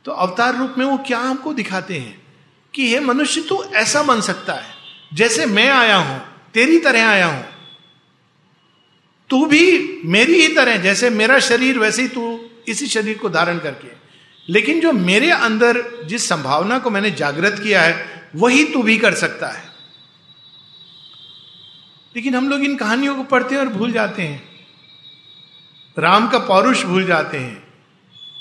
तो 0.05 0.11
अवतार 0.11 0.57
रूप 0.57 0.75
में 0.77 0.85
वो 0.85 0.97
क्या 0.97 1.19
हमको 1.19 1.53
दिखाते 1.53 1.97
हैं? 1.97 2.21
कि 2.73 2.93
हे 2.93 2.99
मनुष्य, 2.99 3.41
तू 3.41 3.63
ऐसा 3.63 4.03
बन 4.03 4.21
सकता 4.21 4.53
है। 4.53 4.73
जैसे 5.13 5.45
मैं 5.45 5.69
आया 5.69 5.95
हूँ, 5.95 6.21
तेरी 6.53 6.79
तरह 6.79 7.07
आया 7.07 7.27
हूँ। 7.27 7.45
तू 9.29 9.45
भी 9.45 9.99
मेरी 10.05 10.41
ही 10.41 10.55
तरह, 10.55 10.77
जैसे 10.77 11.09
मेरा 11.09 11.39
शरीर 11.39 11.79
वैसे 11.79 12.01
ही 12.01 12.07
तू 12.07 12.49
इसी 12.67 12.87
शरीर 12.87 13.17
को 13.17 13.29
धारण 13.29 13.59
करके। 13.59 13.87
लेकिन 14.49 14.79
जो 14.79 14.91
मेरे 14.91 15.31
अंदर 15.31 16.03
जिस 16.05 16.29
संभावना 16.29 16.79
को 16.79 16.89
मैंने 16.89 17.11
जागृत 17.11 17.59
किया 17.63 17.81
है, 17.81 18.23
वही 18.35 18.63
तू 18.63 18.83
भी 18.83 18.97
कर 18.97 19.13
सकता 19.13 19.47
है। 19.47 19.68
लेकिन 22.19 22.35
हम 22.35 22.49
लोग 22.49 22.61
इन 22.61 22.75
कहानियों 22.75 23.15
को 23.15 23.23
पढ़ते 23.23 23.55
हैं 23.55 23.61
और 23.61 23.67
भूल 23.67 23.91
जाते 23.91 24.21
हैं। 24.21 24.43
राम 25.99 26.29
का 26.29 26.39
पौरुष 26.39 26.83
भूल 26.83 27.05
जाते 27.05 27.37
हैं। 27.37 27.73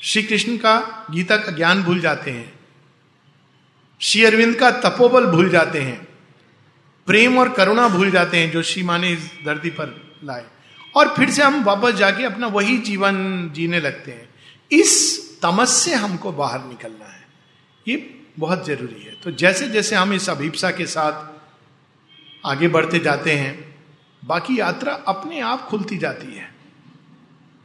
श्री 0.03 0.23
कृष्ण 0.23 0.57
का 0.57 1.07
गीता 1.11 1.37
का 1.37 1.53
ज्ञान 1.53 1.83
भूल 1.83 2.01
जाते 2.01 2.31
हैं। 2.31 2.61
श्री 4.01 4.25
अरविंद 4.25 4.57
का 4.57 4.71
तपोबल 4.71 5.27
भूल 5.27 5.49
जाते 5.49 5.81
हैं। 5.81 6.09
प्रेम 7.07 7.39
और 7.39 7.49
करुणा 7.49 7.89
भूल 7.89 8.11
जाते 8.11 8.39
हैं 8.39 8.51
जो 8.51 8.63
श्री 8.63 8.83
माँ 8.83 8.99
ने 8.99 9.11
इस 9.11 9.31
धरती 9.45 9.71
पर 9.71 10.19
लाए। 10.25 10.45
और 10.97 11.15
फिर 11.17 11.31
से 11.31 11.43
हम 11.43 11.65
वापस 11.65 11.93
जाके 11.93 12.25
अपना 12.25 12.47
वही 12.47 12.79
जीवन 12.79 13.51
जीने 13.55 13.81
लगते 13.81 14.11
हैं। 14.11 14.29
इस 14.73 15.23
तमस 15.43 15.71
से 15.71 15.95
हमको 15.95 16.33
बाहर 16.33 16.65
निकलना 16.65 17.05
है। 17.05 17.29
ये 17.89 18.21
बहुत 18.39 18.67
ज़रूरी 18.67 19.03
है। 19.03 19.17
तो 19.25 19.31
जैसे 19.31 19.69
जैसे 19.69 19.97
हम 19.97 20.13
इस 20.13 20.31
अभिप्सा 20.31 20.71
के 20.71 20.87
साथ 20.87 21.39
आगे 22.47 22.69
बढ़ते 22.69 22.99
जाते 22.99 23.33
हैं 23.33 23.68
बाकी 24.25 24.61
यात्रा 24.61 24.93
अपने 24.93 25.41
आप 25.41 25.63
खुलती 25.63 25.99
जाती 25.99 26.35
है। 26.35 26.55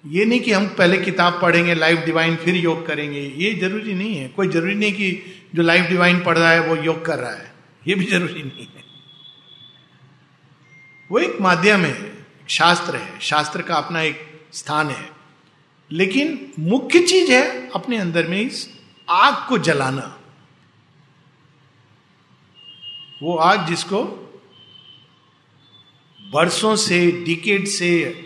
ये 0.07 0.25
नहीं 0.25 0.39
कि 0.39 0.51
हम 0.51 0.67
पहले 0.67 0.97
किताब 0.97 1.39
पढ़ेंगे 1.41 1.75
लाइफ 1.75 1.99
डिवाइन 1.99 2.35
फिर 2.35 2.55
योग 2.55 2.87
करेंगे। 2.87 3.19
ये 3.19 3.53
ज़रूरी 3.53 3.93
नहीं 3.93 4.15
है। 4.15 4.27
कोई 4.27 4.47
ज़रूरी 4.47 4.75
नहीं 4.75 4.93
कि 4.93 5.23
जो 5.55 5.61
लाइफ 5.61 5.85
डिवाइन 5.85 6.23
पढ़ 6.23 6.37
रहा 6.37 6.51
है, 6.51 6.67
वो 6.67 6.75
योग 6.75 7.05
कर 7.05 7.19
रहा 7.19 7.31
है। 7.31 7.53
ये 7.87 7.95
भी 7.95 8.05
ज़रूरी 8.05 8.43
नहीं 8.43 8.65
है। 8.65 8.83
वो 11.11 11.19
एक 11.19 11.41
माध्यम 11.41 11.81
है 11.81 12.25
शास्त्र 12.47 12.95
है। 12.95 13.19
शास्त्र 13.19 13.61
का 13.61 13.75
अपना 13.75 14.01
एक 14.01 14.41
स्थान 14.53 14.87
है। 14.87 15.09
लेकिन 15.91 16.53
मुख्य 16.59 16.99
चीज़ 16.99 17.31
है 17.31 17.71
अपने 17.75 17.97
अंदर 17.97 18.27
में 18.27 18.41
इस 18.41 18.79
आग 19.09 19.49
को 19.49 19.57
जलाना। 19.57 20.19
वो 23.23 23.37
आग 23.37 23.67
जिसको 23.67 24.19
बरसों 26.33 26.75
से 26.75 27.11
डिकेड 27.25 27.67
से, 27.67 28.19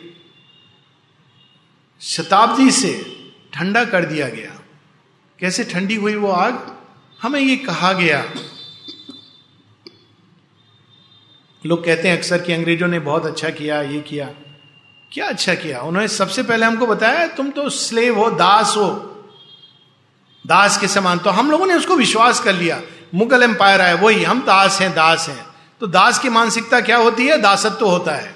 शताब्दी 2.02 2.72
से 2.72 3.17
ठंडा 3.54 3.86
कर 3.86 4.06
दिया 4.06 4.30
गया। 4.30 4.60
कैसे 5.39 5.63
ठंडी 5.63 5.96
हुई 5.96 6.15
वो 6.15 6.32
आग? 6.32 6.78
हमें 7.22 7.39
ये 7.39 7.58
कहा 7.58 7.93
गया। 7.93 8.34
लोग 11.65 11.86
कहते 11.86 12.10
हैं, 12.10 12.17
अक्सर 12.17 12.41
कि 12.41 12.54
अंग्रेज़ों 12.54 12.88
ने 12.88 13.00
बहुत 13.00 13.26
अच्छा 13.26 13.50
किया, 13.50 13.82
ये 13.82 14.02
किया। 14.02 14.26
क्या 15.13 15.28
अच्छा 15.28 15.54
किया? 15.54 15.82
उन्होंने 15.82 16.08
सबसे 16.08 16.43
पहले 16.43 16.65
हमको 16.65 16.88
बताया, 16.88 17.28
तुम 17.28 17.50
तो 17.50 17.70
स्लेव 17.70 18.20
हो, 18.20 18.30
दास 18.30 18.74
हो। 18.78 18.89
दास 20.48 20.78
के 20.78 20.88
समान 20.88 21.20
तो 21.20 21.30
हम 21.30 21.52
लोगों 21.52 21.65
ने 21.65 21.74
उसको 21.74 21.96
विश्वास 21.96 22.39
कर 22.39 22.54
लिया। 22.54 22.82
मुगल 23.15 23.43
एम्पायर 23.43 23.82
आए 23.82 23.93
वही, 23.93 24.24
हम 24.24 24.41
दास 24.41 24.82
हैं 24.82 24.91
दास 24.91 25.30
हैं। 25.30 25.57
तो 25.81 25.87
दास 25.87 26.19
की 26.19 26.29
मानसिकता 26.29 26.81
क्या 26.81 26.97
होती 26.97 27.27
है? 27.27 27.37
दासत्व 27.37 27.75
तो 27.75 27.89
होता 27.89 28.11
है। 28.11 28.35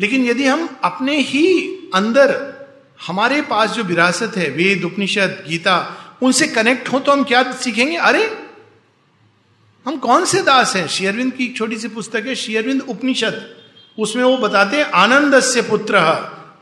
लेकिन 0.00 0.24
यदि 0.24 0.46
हम 0.46 0.76
अपने 0.84 1.20
ही 1.20 1.68
अंदर 1.94 2.56
हमारे 3.06 3.42
पास 3.42 3.70
जो 3.70 3.82
विरासत 3.82 4.32
है, 4.36 4.50
वेद, 4.50 4.84
उपनिषद, 4.84 5.44
गीता, 5.48 6.02
उनसे 6.22 6.48
कनेक्ट 6.48 6.92
हो 6.92 7.00
तो 7.00 7.12
हम 7.12 7.24
क्या 7.24 7.52
सीखेंगे? 7.52 7.96
अरे, 7.96 8.48
हम 9.86 9.96
कौन 9.96 10.24
से 10.24 10.42
दास 10.42 10.76
हैं? 10.76 10.88
शेयरविंद 10.88 11.32
की 11.32 11.44
एक 11.44 11.56
छोटी 11.56 11.78
सी 11.78 11.88
पुस्तक 11.88 12.24
है 12.26 12.34
शेयरविंद 12.34 12.80
उपनिषद। 12.80 13.56
उसमें 13.98 14.24
वो 14.24 14.36
बताते 14.36 14.76
हैं 14.76 14.84
आनंद 14.84 15.40
से 15.40 15.62
पुत्र 15.62 15.96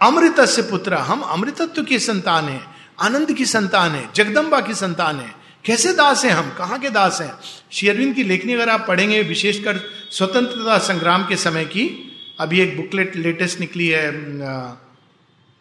अमृत 0.03 0.41
से 0.41 0.63
पुत्र। 0.63 0.95
हम 0.95 1.21
अमृतत्व 1.21 1.83
की 1.83 1.99
संतान 1.99 2.45
है, 2.45 2.65
आनंद 3.01 3.33
की 3.33 3.47
संतान 3.47 3.91
है, 3.91 4.09
जगदम्बा 4.15 4.61
की 4.61 4.75
संतान 4.75 5.17
है। 5.17 5.44
कैसे 5.65 5.93
दास 5.93 6.25
हैं 6.25 6.33
हम? 6.33 6.51
कहाँ 6.59 6.79
के 6.79 6.91
दास 6.91 7.21
हैं? 7.21 7.33
शेयरविंद 7.73 8.15
की 8.15 8.23
लेखनी 8.23 8.53
अगर 8.53 8.69
आप 8.69 8.85
पढ़ेंगे 8.89 9.23
विशेषकर 9.23 9.81
स्वतंत्रता 10.11 10.79
संग्राम 10.79 11.27
के 11.29 11.37
समय 11.37 11.65
की, 11.65 11.87
अभी 12.41 12.61
एक 12.61 12.77
बुकलेट 12.77 13.17
लेटेस्ट 13.17 13.61
निकली 13.61 13.89
है 13.89 14.11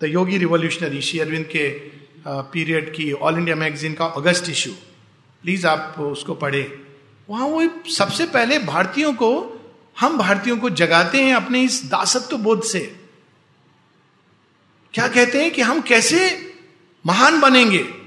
द 0.02 0.06
योगी 0.06 0.38
रिवोल्यूशनरी 0.38 1.02
शेयरविंद 1.02 1.46
के 1.46 1.70
पीरियड 2.28 2.94
की 2.96 3.12
ऑल 3.12 3.38
इंडिया 3.38 3.56
मैगजीन 3.56 3.94
का 3.94 4.06
अगस्त 4.06 4.50
इशू 4.50 4.72
प्लीज़ 5.44 5.68
आप 5.68 5.96
उसको 6.00 6.34
पढ़े। 6.34 6.62
वहाँ 7.30 7.48
वो 7.48 7.64
सबसे 7.90 8.26
पहले 8.26 8.60
भारतीयों 8.60 9.14
को, 9.14 9.30
हम 10.00 10.18
भारतीयों 10.18 10.58
को 10.58 10.70
जगाते 10.70 11.22
हैं 11.22 11.34
अपने 11.36 11.62
इस 11.62 11.84
दासत्व 11.86 12.38
बोध 12.38 12.64
से। 12.64 12.80
क्या 14.94 15.08
कहते 15.08 15.42
हैं 15.42 15.52
कि 15.52 15.62
हम 15.62 15.82
कैसे 15.82 16.20
महान 17.06 17.40
बनेंगे? 17.40 18.03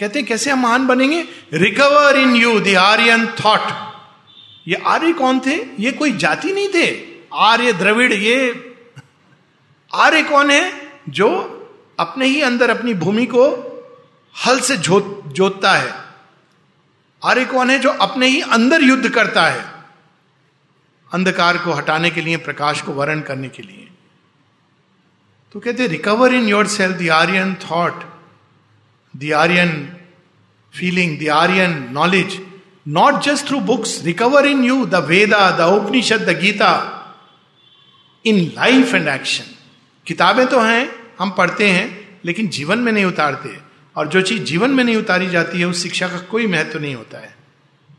कहते 0.00 0.18
हैं, 0.18 0.28
कैसे 0.28 0.50
हम 0.50 0.60
महान 0.60 0.86
बनेंगे? 0.86 1.24
Recover 1.52 2.16
in 2.16 2.36
you 2.36 2.60
the 2.60 2.68
Aryan 2.68 3.26
thought 3.26 3.60
ये 4.68 4.74
आर्य 4.74 5.12
कौन 5.12 5.40
थे? 5.40 5.82
ये 5.82 5.92
कोई 5.92 6.12
जाति 6.12 6.52
नहीं 6.52 6.68
थे। 6.68 7.06
आर्य 7.34 7.72
द्रविड़, 7.72 8.12
ये 8.12 8.70
आर्य 9.94 10.22
कौन 10.22 10.50
है? 10.50 10.92
जो 11.08 11.28
अपने 11.98 12.26
ही 12.26 12.40
अंदर 12.40 12.70
अपनी 12.70 12.94
भूमि 12.94 13.26
को 13.26 13.44
हल 14.46 14.60
से 14.60 14.76
जोत 14.76 15.22
जोतता 15.26 15.72
है। 15.72 15.94
आर्य 17.24 17.44
कौन 17.44 17.70
है? 17.70 17.78
जो 17.78 17.88
अपने 17.88 18.26
ही 18.26 18.40
अंदर 18.40 18.82
युद्ध 18.82 19.08
करता 19.08 19.46
है। 19.46 19.64
अंधकार 21.12 21.58
को 21.58 21.72
हटाने 21.72 22.10
के 22.10 22.20
लिए, 22.20 22.36
प्रकाश 22.36 22.82
को 22.82 22.92
वर्ण 22.92 23.20
करने 23.20 23.48
के 23.48 23.62
लिए। 23.62 23.88
तो 25.52 25.60
कहते 25.60 25.86
recover 25.86 26.34
in 26.34 26.48
yourself 26.66 26.96
the 26.96 27.08
Aryan 27.08 27.54
thought 27.54 28.13
the 29.16 29.32
Aryan 29.32 29.96
feeling 30.74 31.18
the 31.18 31.28
Aryan 31.28 31.88
knowledge 31.90 32.46
not 32.88 33.22
just 33.22 33.46
through 33.46 33.60
books 33.60 34.04
recover 34.04 34.46
in 34.46 34.64
you 34.64 34.86
the 34.86 34.94
Veda 34.94 35.50
the 35.50 35.60
Upanishad 35.60 36.30
the 36.30 36.40
Gita 36.40 36.90
in 38.26 38.38
life 38.38 38.94
and 38.94 39.08
action 39.08 39.44
किताबें 40.06 40.46
तो 40.46 40.60
हैं, 40.60 40.92
हम 41.18 41.30
पढ़ते 41.30 41.68
हैं, 41.68 42.18
लेकिन 42.24 42.48
जीवन 42.48 42.78
में 42.78 42.92
नहीं 42.92 43.04
उतारते। 43.04 43.58
और 43.96 44.08
जो 44.08 44.22
चीज़ 44.22 44.42
जीवन 44.42 44.70
में 44.70 44.84
नहीं 44.84 44.96
उतारी 44.96 45.30
जाती 45.30 45.58
है, 45.58 45.66
उस 45.66 45.82
शिक्षा 45.82 46.08
का 46.08 46.18
कोई 46.18 46.46
महत्व 46.46 46.80
नहीं 46.80 46.94
होता 46.94 47.18
है। 47.18 47.34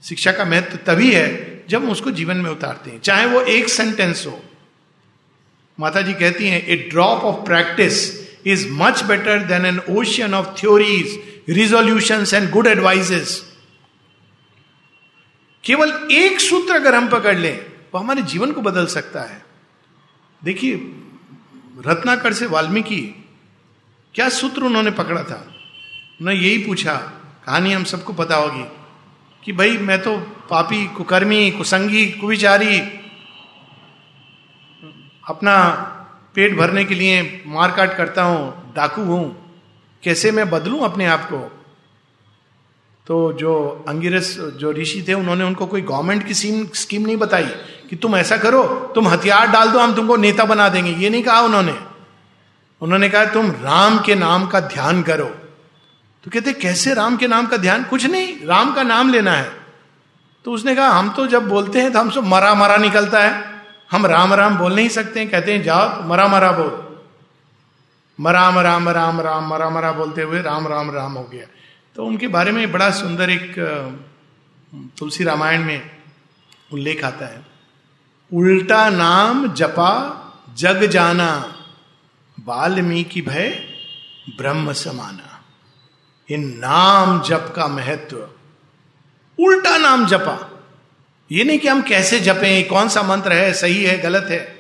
शिक्षा 0.03 0.31
का 0.31 0.45
महत्व 0.45 0.77
तभी 0.85 1.11
है, 1.13 1.63
जब 1.69 1.83
हम 1.83 1.91
उसको 1.91 2.11
जीवन 2.11 2.37
में 2.37 2.51
उतारते 2.51 2.91
हैं। 2.91 3.01
चाहे 3.01 3.25
वो 3.25 3.41
एक 3.41 3.69
सेंटेंस 3.69 4.23
हो। 4.27 4.43
माता 5.79 6.01
जी 6.01 6.13
कहती 6.13 6.47
हैं 6.47 6.67
a 6.67 6.75
drop 6.75 7.19
of 7.21 7.45
practice 7.45 8.24
is 8.45 8.67
much 8.71 9.03
better 9.03 9.39
than 9.39 9.65
an 9.65 9.79
ocean 9.79 10.33
of 10.33 10.59
theories 10.59 11.23
resolution 11.49 12.25
and 12.33 12.51
good 12.51 12.67
advices 12.67 13.55
केवल 15.63 16.07
एक 16.11 16.39
सूत्र 16.39 16.73
अगर 16.73 16.95
हम 16.95 17.07
पकड़ 17.07 17.37
लें, 17.37 17.65
वो 17.65 17.97
हमारे 17.97 18.21
जीवन 18.21 18.51
को 18.51 18.61
बदल 18.61 18.85
सकता 18.85 19.21
है। 19.21 19.45
देखिए, 20.43 20.75
रत्नाकर 21.85 22.33
से 22.33 22.45
वाल्मीकि, 22.45 23.25
क्या 24.15 24.29
सूत्र 24.29 24.63
उन्होंने 24.63 24.91
पकड़ा 24.91 25.23
था? 25.23 25.55
उन्होंने 26.21 26.39
यही 26.39 26.57
पूछा, 26.57 26.93
कहानी 27.45 27.73
हम 27.73 27.83
सबको 27.83 28.13
पता 28.13 28.35
होगी, 28.35 28.63
कि 29.43 29.51
भाई, 29.51 29.77
मैं 29.77 30.01
तो 30.01 30.17
पापी, 30.49 30.87
कुकर्मी, 30.87 31.51
कुसंगी, 31.51 32.05
कुविचारी, 32.05 32.79
अपना 35.27 35.55
पेट 36.35 36.57
भरने 36.57 36.85
के 36.85 36.95
लिए 36.95 37.43
मारकाट 37.47 37.97
करता 37.97 38.23
हूँ, 38.23 38.73
डाकू 38.75 39.03
हूँ, 39.03 39.53
कैसे 40.03 40.31
मैं 40.31 40.49
बदलूं 40.49 40.79
अपने 40.79 41.05
आप 41.05 41.25
को? 41.25 41.37
तो 43.07 43.33
जो 43.33 43.85
अंगिरस, 43.87 44.37
जो 44.39 44.71
ऋषि 44.71 45.05
थे, 45.07 45.13
उन्होंने 45.13 45.43
उनको 45.43 45.65
कोई 45.65 45.81
गवर्नमेंट 45.81 46.27
की 46.27 46.33
स्कीम 46.33 46.67
स्कीम 46.73 47.05
नहीं 47.05 47.17
बताई 47.17 47.45
कि 47.89 47.95
तुम 47.95 48.15
ऐसा 48.15 48.37
करो, 48.37 48.63
तुम 48.95 49.07
हथियार 49.07 49.47
डाल 49.47 49.69
दो, 49.69 49.79
हम 49.79 49.95
तुमको 49.95 50.15
नेता 50.15 50.45
बना 50.45 50.69
देंगे। 50.69 50.91
ये 50.91 51.09
नहीं 51.09 51.23
कहा 51.23 51.41
उन्होंने। 51.41 51.75
उन्होंने 52.81 53.09
कहा, 53.09 53.25
तुम 53.25 53.51
राम 53.51 53.99
के 53.99 54.15
नाम 54.15 54.47
का 54.47 54.59
ध्यान 54.59 55.03
करो। 55.03 55.25
तो 56.23 56.31
कहते, 56.31 56.53
कैसे 56.53 56.93
राम 56.93 57.17
के 57.17 57.27
नाम 57.27 57.47
का 57.47 57.57
ध्यान? 57.57 57.83
कुछ 57.83 58.05
नहीं, 58.05 58.47
राम 58.47 58.73
का 58.73 58.83
नाम 58.83 59.09
लेना 59.09 59.31
है। 59.31 59.51
तो 60.45 60.51
उसने 60.51 60.75
कहा, 60.75 60.87
हम 60.87 61.09
तो 61.09 61.27
जब 61.27 61.47
बोलते 61.47 61.81
हैं 61.81 61.91
तो 61.93 61.99
हम 61.99 62.09
सब 62.09 62.23
मरा 62.23 62.53
मरा 62.55 62.77
निकलता 62.77 63.19
है। 63.19 63.54
हम 63.91 64.05
राम 64.05 64.33
राम 64.33 64.57
बोल 64.57 64.75
नहीं 64.75 64.89
सकते 64.89 65.19
हैं 65.19 65.29
कहते 65.29 65.53
हैं, 65.53 65.63
जाओ 65.63 65.89
तो 65.89 66.03
मरा 66.03 66.27
मरा 66.27 66.51
बोल. 66.51 66.97
मराम 68.19 68.59
राम 68.59 68.89
राम 68.89 69.21
राम 69.21 69.47
मरा 69.47 69.69
मरा 69.69 69.91
बोलते 69.91 70.21
हुए 70.21 70.41
राम 70.41 70.67
राम 70.67 70.91
राम 70.91 71.13
हो 71.13 71.23
गया। 71.23 71.45
तो 71.95 72.05
उनके 72.05 72.27
बारे 72.27 72.51
में 72.51 72.71
बड़ा 72.71 72.89
सुंदर 72.89 73.29
एक 73.29 73.55
तुलसी 74.99 75.23
रामायण 75.23 75.63
में 75.63 75.91
उल्लेख 76.73 77.03
आता 77.03 77.25
है। 77.25 77.45
उल्टा 78.33 78.89
नाम 78.89 79.53
जपा, 79.53 79.91
जग 80.55 80.83
जाना, 80.83 81.55
वाल्मीकि 82.45 83.21
भय, 83.21 83.49
ब्रह्म 84.37 84.73
समाना। 84.73 85.43
इन 86.29 86.47
नाम 86.57 87.21
जप 87.21 87.53
का 87.55 87.67
महत्व। 87.67 88.17
उल्टा 89.39 89.77
नाम 89.77 90.05
जपा। 90.05 90.54
ये 91.31 91.43
नहीं 91.43 91.59
कि 91.59 91.67
हम 91.67 91.81
कैसे 91.81 92.19
जपें, 92.19 92.67
कौन 92.67 92.89
सा 92.89 93.03
मंत्र 93.03 93.33
है, 93.33 93.53
सही 93.53 93.83
है, 93.83 93.97
गलत 93.97 94.27
है। 94.29 94.59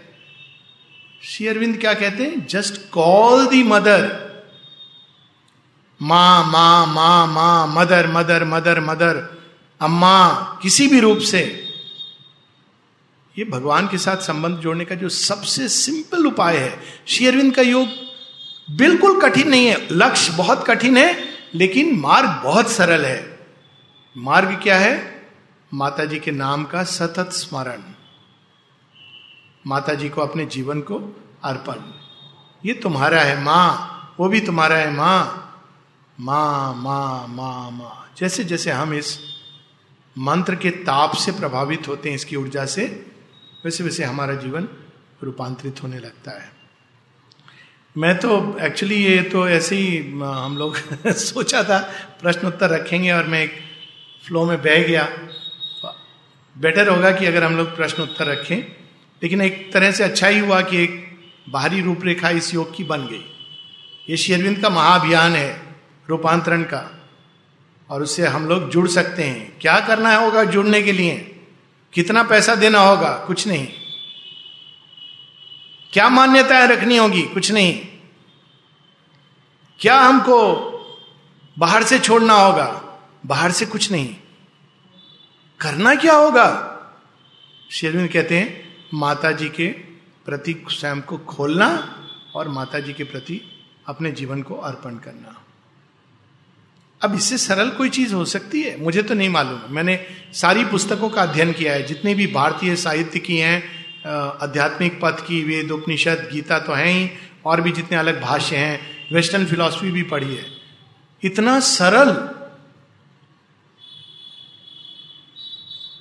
श्री 1.23 1.47
अरविंद 1.47 1.77
क्या 1.77 1.93
कहते 1.93 2.23
हैं? 2.23 2.47
जस्ट 2.47 2.89
कॉल 2.89 3.47
दी 3.47 3.63
मदर 3.63 4.25
माँ 6.01 6.43
माँ 6.43 6.87
माँ 6.87 7.27
माँ, 7.27 7.67
मदर 7.67 8.07
मदर 8.07 8.43
मदर 8.43 8.79
मदर, 8.79 9.43
अम्मा, 9.81 10.33
किसी 10.61 10.87
भी 10.87 10.99
रूप 10.99 11.17
से। 11.17 11.61
ये 13.39 13.45
भगवान 13.45 13.87
के 13.87 13.97
साथ 13.97 14.17
संबंध 14.17 14.57
जोड़ने 14.57 14.85
का 14.85 14.95
जो 14.95 15.09
सबसे 15.09 15.69
सिंपल 15.69 16.25
उपाय 16.25 16.57
है। 16.57 16.79
शेयरविंद 17.07 17.55
का 17.55 17.61
योग 17.61 17.87
बिल्कुल 18.71 19.21
कठिन 19.21 19.49
नहीं 19.49 19.67
है। 19.67 19.87
लक्ष्य 19.91 20.33
बहुत 20.33 20.67
कठिन 20.67 20.97
है, 20.97 21.23
लेकिन 21.55 21.99
मार्ग 21.99 22.41
बहुत 22.43 22.71
सरल 22.71 23.05
है। 23.05 23.39
मार्ग 24.17 24.59
क्या 24.63 24.77
है? 24.77 25.14
माता 25.73 26.05
जी 26.05 26.19
के 26.19 26.31
नाम 26.31 26.65
का 26.65 26.83
सतत 26.83 27.29
स्मरण। 27.31 27.81
माता 29.67 29.93
जी 29.93 30.09
को 30.09 30.21
अपने 30.21 30.45
जीवन 30.45 30.81
को 30.81 31.23
अर्पण। 31.43 31.75
ये 32.65 32.73
तुम्हारा 32.73 33.21
है 33.21 33.43
माँ, 33.43 34.15
वो 34.19 34.29
भी 34.29 34.39
तुम्हारा 34.39 34.75
है 34.75 34.91
माँ। 34.91 35.41
माँ 36.19 36.73
माँ 36.75 37.27
माँ 37.27 37.71
माँ। 37.71 38.13
जैसे 38.17 38.43
जैसे 38.43 38.71
हम 38.71 38.93
इस 38.93 39.19
मंत्र 40.17 40.55
के 40.55 40.69
ताप 40.69 41.15
से 41.15 41.31
प्रभावित 41.31 41.87
होते 41.87 42.09
हैं, 42.09 42.15
इसकी 42.15 42.35
ऊर्जा 42.35 42.65
से, 42.65 43.05
वैसे 43.65 43.83
वैसे 43.83 44.03
हमारा 44.03 44.33
जीवन 44.33 44.67
रूपांतरित 45.23 45.83
होने 45.83 45.99
लगता 45.99 46.31
है। 46.31 46.51
मैं 47.97 48.17
तो 48.17 48.57
एक्चुअली 48.59 48.95
ये 48.95 49.21
तो 49.21 49.49
ऐसे 49.49 49.75
ही, 49.75 50.11
हम 50.21 50.57
लोग 50.57 50.75
सोचा 51.07 51.63
था 51.63 51.79
प्रश्न 52.21 52.47
उत्तर 52.47 52.69
रखेंगे 52.69 53.11
और 53.11 53.23
मैं 53.23 53.43
एक 53.43 53.51
फ्लो 54.27 54.45
में 54.45 54.61
बह 54.61 54.87
गया। 54.87 55.24
बेटर 56.57 56.87
होगा 56.87 57.11
कि 57.11 57.25
अगर 57.25 57.43
हम 57.43 57.57
लोग 57.57 57.75
प्रश्न 57.75 58.03
उत्तर 58.03 58.25
रखें। 58.25 58.57
लेकिन 59.23 59.41
एक 59.41 59.73
तरह 59.73 59.91
से 59.91 60.03
अच्छा 60.03 60.27
ही 60.27 60.39
हुआ 60.39 60.61
कि 60.61 60.83
एक 60.83 61.17
बाहरी 61.49 61.81
रूपरेखा 61.81 62.29
इस 62.29 62.53
योग 62.53 62.75
की 62.75 62.83
बन 62.83 63.07
गई। 63.07 63.25
ये 64.09 64.17
शेरविंद 64.17 64.59
का 64.59 64.69
महाअभियान 64.69 65.31
है, 65.31 65.75
रूपांतरण 66.09 66.63
का। 66.63 67.09
और 67.89 68.03
उससे 68.03 68.27
हम 68.27 68.47
लोग 68.47 68.69
जुड़ 68.69 68.87
सकते 68.87 69.23
हैं। 69.23 69.59
क्या 69.61 69.79
करना 69.79 70.15
होगा 70.15 70.43
जुड़ने 70.43 70.81
के 70.81 70.91
लिए? 70.91 71.39
कितना 71.93 72.23
पैसा 72.23 72.55
देना 72.55 72.79
होगा? 72.79 73.23
कुछ 73.27 73.47
नहीं। 73.47 73.67
क्या 75.93 76.09
मान्यताएँ 76.09 76.67
रखनी 76.67 76.97
होगी? 76.97 77.21
कुछ 77.21 77.51
नहीं। 77.51 77.79
क्या 79.79 79.99
हमको 79.99 80.71
बाहर 81.59 81.83
से 81.83 81.99
छोड़ना 81.99 82.33
होगा? 82.33 82.81
बाहर 83.25 83.51
से 83.51 83.65
कुछ 83.65 83.91
नहीं। 83.91 84.15
करना 85.65 85.95
क्या 85.95 86.13
होगा? 86.13 86.47
शेरविंद 87.71 88.09
कहते 88.09 88.37
हैं 88.37 88.63
माता 88.93 89.31
जी 89.31 89.49
के 89.49 89.67
प्रति 90.25 90.53
स्वयं 90.69 91.01
को 91.01 91.17
खोलना 91.17 91.69
और 92.35 92.47
माता 92.47 92.79
जी 92.79 92.93
के 92.93 93.03
प्रति 93.03 93.41
अपने 93.87 94.11
जीवन 94.11 94.41
को 94.41 94.55
अर्पण 94.55 94.95
करना। 94.95 95.41
अब 97.01 97.15
इससे 97.15 97.37
सरल 97.37 97.69
कोई 97.69 97.89
चीज़ 97.89 98.13
हो 98.13 98.25
सकती 98.25 98.61
है? 98.61 98.81
मुझे 98.81 99.03
तो 99.03 99.13
नहीं 99.13 99.29
मालूम। 99.29 99.59
मैंने 99.69 99.99
सारी 100.33 100.65
पुस्तकों 100.65 101.09
का 101.09 101.21
अध्ययन 101.21 101.53
किया 101.53 101.73
है। 101.73 101.83
जितने 101.83 102.13
भी 102.13 102.27
भारतीय 102.27 102.75
साहित्य 102.75 103.19
की 103.19 103.37
हैं 103.37 103.57
आध्यात्मिक 104.41 104.99
पथ 105.01 105.27
की 105.27 105.43
वेद 105.43 105.71
उपनिषद 105.71 106.29
गीता 106.33 106.59
तो 106.59 106.73
हैं 106.73 106.87
ही, 106.87 107.09
और 107.45 107.61
भी 107.61 107.71
जितने 107.71 107.97
अलग 107.97 108.21
भाष्य 108.21 108.55
हैं, 108.55 108.79
वेस्टर्न 109.11 109.45
फिलॉसफी 109.45 109.91
भी 109.91 110.03
पढ़ी 110.03 110.35
है। 110.35 110.45
इतना 111.23 111.59
सरल 111.59 112.11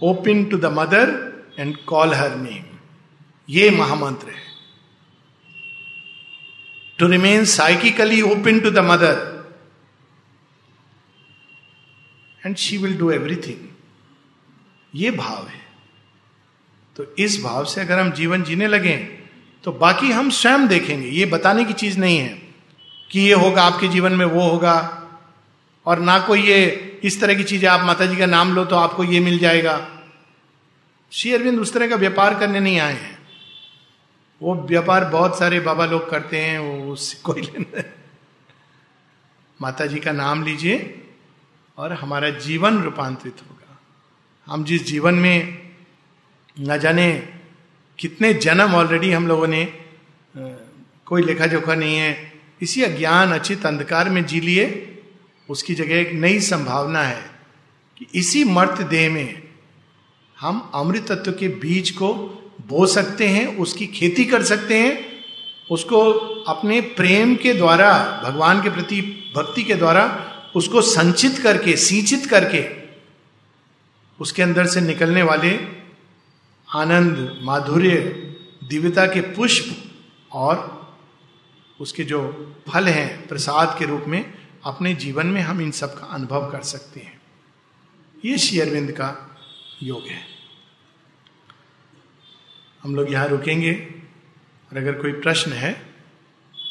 open 0.05 0.45
to 0.45 0.59
the 0.59 0.73
mother 0.73 1.13
and 1.59 1.77
call 1.87 2.15
her 2.15 2.37
name 2.37 2.65
ये 3.49 3.71
महामंत्र 3.73 4.29
है। 4.29 4.43
To 6.99 7.07
remain 7.09 7.45
psychically 7.51 8.21
open 8.25 8.61
to 8.61 8.71
the 8.71 8.79
mother 8.85 9.17
and 12.43 12.57
she 12.57 12.77
will 12.79 12.97
do 12.99 13.11
everything 13.11 13.69
ये 14.95 15.11
भाव 15.13 15.47
है। 15.47 15.63
तो 16.97 17.05
इस 17.19 17.41
भाव 17.43 17.65
से 17.65 17.81
अगर 17.81 17.99
हम 17.99 18.11
जीवन 18.13 18.43
जीने 18.43 18.67
लगे 18.69 18.97
तो 19.65 19.73
बाकी 19.75 20.11
हम 20.13 20.29
स्वयं 20.33 20.67
देखेंगे। 20.69 21.09
ये 21.09 21.25
बताने 21.27 21.65
की 21.65 21.73
चीज़ 21.75 21.99
नहीं 21.99 22.19
है 22.19 22.29
कि 23.11 23.21
ये 23.21 23.35
होगा, 23.35 23.63
आपके 23.63 23.89
जीवन 23.89 24.13
में 24.13 24.25
वो 24.27 24.41
होगा। 24.43 24.77
और 25.87 25.99
ना 26.01 26.19
कोई 26.19 26.43
ये 26.43 27.01
इस 27.05 27.21
तरह 27.21 27.35
की 27.35 27.45
चीज़ें, 27.45 27.69
आप 27.69 27.81
माता 27.81 28.07
जी 28.07 28.17
का 28.17 28.27
नाम 28.27 28.55
लो 28.55 28.65
तो 28.65 28.77
आपको 28.77 29.05
ये 29.05 29.21
मिल 29.21 29.39
जाएगा। 29.39 29.77
श्री 31.15 31.33
अरविंद 31.33 31.59
उस 31.61 31.73
तरह 31.73 31.89
का 31.89 31.97
व्यापार 31.97 32.39
करने 32.39 32.61
नहीं 32.61 32.79
आए 32.81 32.93
हैं। 32.93 33.19
वो 34.41 34.55
व्यापार 34.69 35.05
बहुत 35.05 35.39
सारे 35.39 35.61
बाबा 35.61 35.85
लोग 35.87 36.09
करते 36.11 36.41
हैं, 36.41 36.59
वो 36.59 36.93
उससे 36.93 37.19
कोई 37.23 37.41
लेना 37.41 37.83
माता 39.61 39.87
जी 39.87 39.99
का 39.99 40.13
नाम 40.13 40.43
लीजिए 40.45 40.79
और 41.79 41.93
हमारा 41.93 42.31
जीवन 42.39 42.83
रूपांतरित 42.83 43.43
होगा। 43.43 43.79
हम 44.47 44.65
जिस 44.65 44.87
जीवन 44.87 45.15
में 45.15 45.73
न 46.57 46.79
जाने 46.79 47.13
कितने 47.99 48.33
जन्म 48.35 48.75
ऑलरेडी 48.75 49.13
हम 49.13 49.29
लोगों 49.29 49.47
ने 49.47 49.65
कोई 50.35 51.23
लेखा 51.23 51.47
जोखा 51.47 51.75
नहीं 51.75 51.97
है, 51.97 52.33
इसी 52.63 52.83
अज्ञान, 52.83 53.33
अचित 53.33 53.67
अंधकार 53.67 54.09
में 54.09 54.25
जी 54.27 54.41
लिए, 54.41 54.67
उसकी 55.49 55.75
जगह 55.75 55.95
एक 55.95 56.13
नई 56.15 56.41
संभावना 56.41 57.03
है 57.03 57.23
कि 57.97 58.07
इसी 58.15 58.45
मर्त 58.45 58.83
देह 58.83 59.11
में 59.11 59.44
हम 60.45 60.71
अमृत 60.75 61.13
तत्व 61.13 61.33
के 61.33 61.49
बीज 61.49 61.91
को 61.91 62.15
बो 62.67 62.87
सकते 62.87 63.29
हैं, 63.29 63.57
उसकी 63.57 63.87
खेती 63.87 64.25
कर 64.25 64.43
सकते 64.43 64.79
हैं, 64.79 65.25
उसको 65.71 66.13
अपने 66.49 66.81
प्रेम 66.81 67.37
के 67.37 67.55
द्वारा, 67.55 68.23
भगवान 68.25 68.63
के 68.63 68.71
प्रति 68.71 69.01
भक्ति 69.37 69.65
के 69.65 69.75
द्वारा, 69.75 70.31
उसको 70.57 70.83
संचित 70.83 71.39
करके, 71.39 71.77
सिंचित 71.77 72.27
करके, 72.27 72.85
उसके 74.21 74.43
अंदर 74.43 74.67
से 74.67 74.81
निकलने 74.81 75.23
वाले 75.23 75.59
आनंद, 76.75 77.39
माधुर्य, 77.43 77.91
दिव्यता 78.69 79.07
के 79.07 79.21
पुष्प 79.21 79.93
और 80.33 80.85
उसके 81.81 82.05
जो 82.05 82.55
फल 82.69 82.89
हैं, 82.89 83.29
प्रसाद 83.29 83.77
के 83.79 83.85
रूप 83.85 84.05
में 84.09 84.35
अपने 84.65 84.95
जीवन 84.95 85.27
में 85.27 85.41
हम 85.41 85.61
इन 85.61 85.71
सब 85.71 86.01
का 86.01 86.07
अनुभव 86.07 86.51
कर 86.51 86.63
सकते 86.63 87.01
हैं। 87.01 87.21
ये 88.25 88.39
शेयरविंद 88.39 88.93
का 88.93 89.37
योग 89.83 90.03
है। 90.07 90.34
हम 92.85 92.95
लोग 92.97 93.13
यहाँ 93.13 93.29
रुकेंगे 93.29 93.73
और 93.73 94.79
अगर 94.79 94.93
कोई 94.93 95.13
प्रश्न 95.13 95.53
है, 95.53 95.73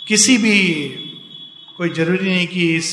किसी 0.07 0.37
भी, 0.37 0.89
कोई 1.77 1.89
ज़रूरी 1.89 2.29
नहीं 2.29 2.47
कि 2.47 2.75
इस 2.75 2.91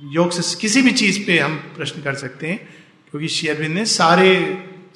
योग 0.00 0.30
से 0.30 0.60
किसी 0.60 0.82
भी 0.82 0.92
चीज़ 0.92 1.26
पे 1.26 1.38
हम 1.38 1.56
प्रश्न 1.76 2.02
कर 2.02 2.14
सकते 2.14 2.46
हैं, 2.46 2.58
क्योंकि 3.10 3.28
शेयरविंद 3.28 3.74
ने 3.74 3.84
सारे 3.86 4.30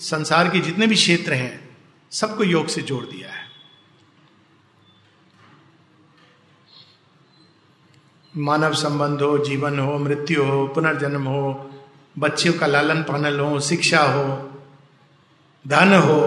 संसार 0.01 0.49
के 0.49 0.61
जितने 0.61 0.87
भी 0.87 0.95
क्षेत्र 0.95 1.33
हैं, 1.33 1.68
सबको 2.12 2.45
योग 2.45 2.66
से 2.66 2.83
जोड़ 2.83 3.05
दिया 3.05 3.33
है। 3.33 3.51
मानव 8.35 8.75
संबंध 8.75 9.23
हो, 9.23 9.39
जीवन 9.39 9.79
हो, 9.79 9.99
मृत्यु 9.99 10.45
हो, 10.45 10.66
पुनर्जन्म 10.68 11.25
हो 11.25 11.70
बच्चों 12.18 12.53
का 12.53 12.66
लालन 12.66 13.03
पालन 13.03 13.41
हो, 13.41 13.61
शिक्षा 13.61 14.03
हो 14.03 14.51
धन 15.69 15.93
हो, 15.95 16.21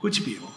कुछ 0.00 0.18
भी 0.22 0.34
हो। 0.34 0.52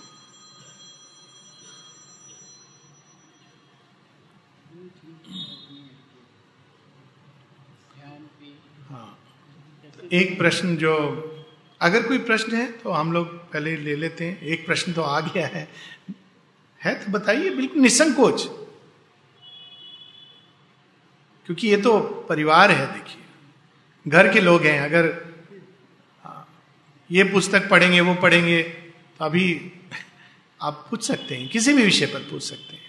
हाँ 8.89 9.17
एक 10.13 10.37
प्रश्न 10.37 10.77
जो, 10.77 10.93
अगर 11.81 12.07
कोई 12.07 12.17
प्रश्न 12.17 12.55
है 12.55 12.71
तो 12.71 12.91
हम 12.91 13.11
लोग 13.13 13.27
पहले 13.51 13.75
ले 13.77 13.95
लेते 13.95 14.25
हैं। 14.25 14.41
एक 14.41 14.65
प्रश्न 14.65 14.93
तो 14.93 15.01
आ 15.01 15.19
गया 15.19 15.47
है। 15.47 15.67
है 16.81 17.05
तो 17.05 17.11
बताइए, 17.11 17.49
बिल्कुल 17.49 17.81
निसंकोच। 17.81 18.47
क्योंकि 21.45 21.67
ये 21.67 21.77
तो 21.77 21.99
परिवार 22.29 22.71
है, 22.71 22.93
देखिए। 22.93 23.21
घर 24.07 24.33
के 24.33 24.41
लोग 24.41 24.63
हैं, 24.63 24.79
अगर 24.81 25.32
ये 27.13 27.23
पुस्तक 27.23 27.69
पढ़ेंगे, 27.69 27.99
वो 28.01 28.13
पढ़ेंगे 28.15 28.61
तो 28.61 29.25
अभी 29.25 29.71
आप 30.61 30.87
पूछ 30.89 31.03
सकते 31.03 31.35
हैं, 31.35 31.49
किसी 31.49 31.73
भी 31.73 31.83
विषय 31.83 32.05
पर 32.05 32.19
पूछ 32.19 32.43
सकते 32.43 32.73
हैं। 32.73 32.81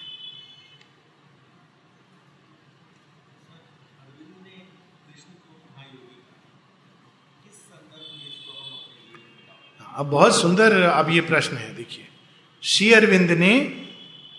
अब 9.97 10.07
बहुत 10.07 10.41
सुंदर 10.41 10.81
अब 10.83 11.11
ये 11.11 11.21
प्रश्न 11.21 11.57
है, 11.57 11.75
देखिए। 11.77 12.07
श्री 12.63 12.93
अरविंद 12.93 13.31
ने, 13.31 13.53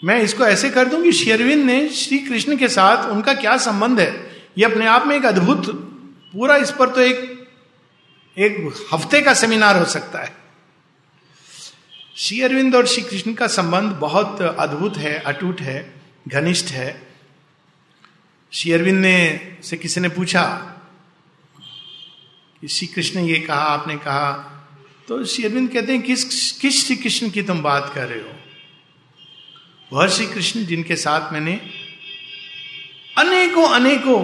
मैं 0.04 0.20
इसको 0.22 0.46
ऐसे 0.46 0.70
कर 0.70 0.88
दूँ 0.88 1.02
कि 1.04 1.12
श्री 1.12 1.32
अरविंद 1.32 1.64
ने 1.66 1.88
श्री 1.90 2.18
कृष्ण 2.20 2.58
के 2.58 2.68
साथ 2.70 3.10
उनका 3.12 3.34
क्या 3.34 3.56
संबंध 3.58 4.00
है? 4.00 4.12
ये 4.58 4.66
अपने 4.66 4.86
आप 4.88 5.06
में 5.08 5.16
एक 5.16 5.26
अद्भुत, 5.26 5.72
पूरा 6.34 6.56
इस 6.58 6.72
पर 6.72 6.90
तो 6.90 7.02
एक 7.02 7.45
एक 8.38 8.88
हफ़्ते 8.94 9.22
का 9.22 9.34
सेमिनार 9.34 9.78
हो 9.78 9.86
सकता 9.86 10.24
है। 10.24 10.34
श्री 12.18 12.42
अरविंद 12.42 12.76
और 12.76 12.88
श्री 12.88 13.02
कृष्ण 13.02 13.34
का 13.34 13.48
संबंध 13.48 13.92
बहुत 13.92 14.42
अद्भुत 14.42 14.98
है, 14.98 15.20
अटूट 15.20 15.62
है, 15.62 15.94
घनिष्ठ 16.28 16.66
है। 16.66 17.08
श्री 18.54 18.72
अरविंद 18.72 19.00
ने 19.00 19.58
से 19.64 19.78
किसी 19.78 20.02
ने 20.02 20.10
पूछा 20.10 20.44
कि 22.62 22.68
श्री 22.68 22.88
कृष्ण 22.88 23.20
ये 23.20 23.40
कहा, 23.40 23.58
आपने 23.58 23.96
कहा 23.98 24.32
तो 25.08 25.24
श्री 25.26 25.44
अरविंद 25.44 25.70
कहते 25.70 25.92
हैं, 25.92 26.02
किस 26.02 26.52
किस 26.52 26.86
श्री 26.86 26.96
कृष्ण 26.96 27.30
की 27.30 27.42
तुम 27.44 27.62
बात 27.62 27.92
कर 27.96 28.08
रहे 28.08 28.20
हो? 28.20 28.36
वह 29.92 30.08
श्री 30.08 30.26
कृष्ण 30.26 30.66
जिनके 30.66 30.96
साथ 30.96 31.34
मैंने 31.34 31.54
अनेकों 33.18 33.68
अनेकों 33.70 34.22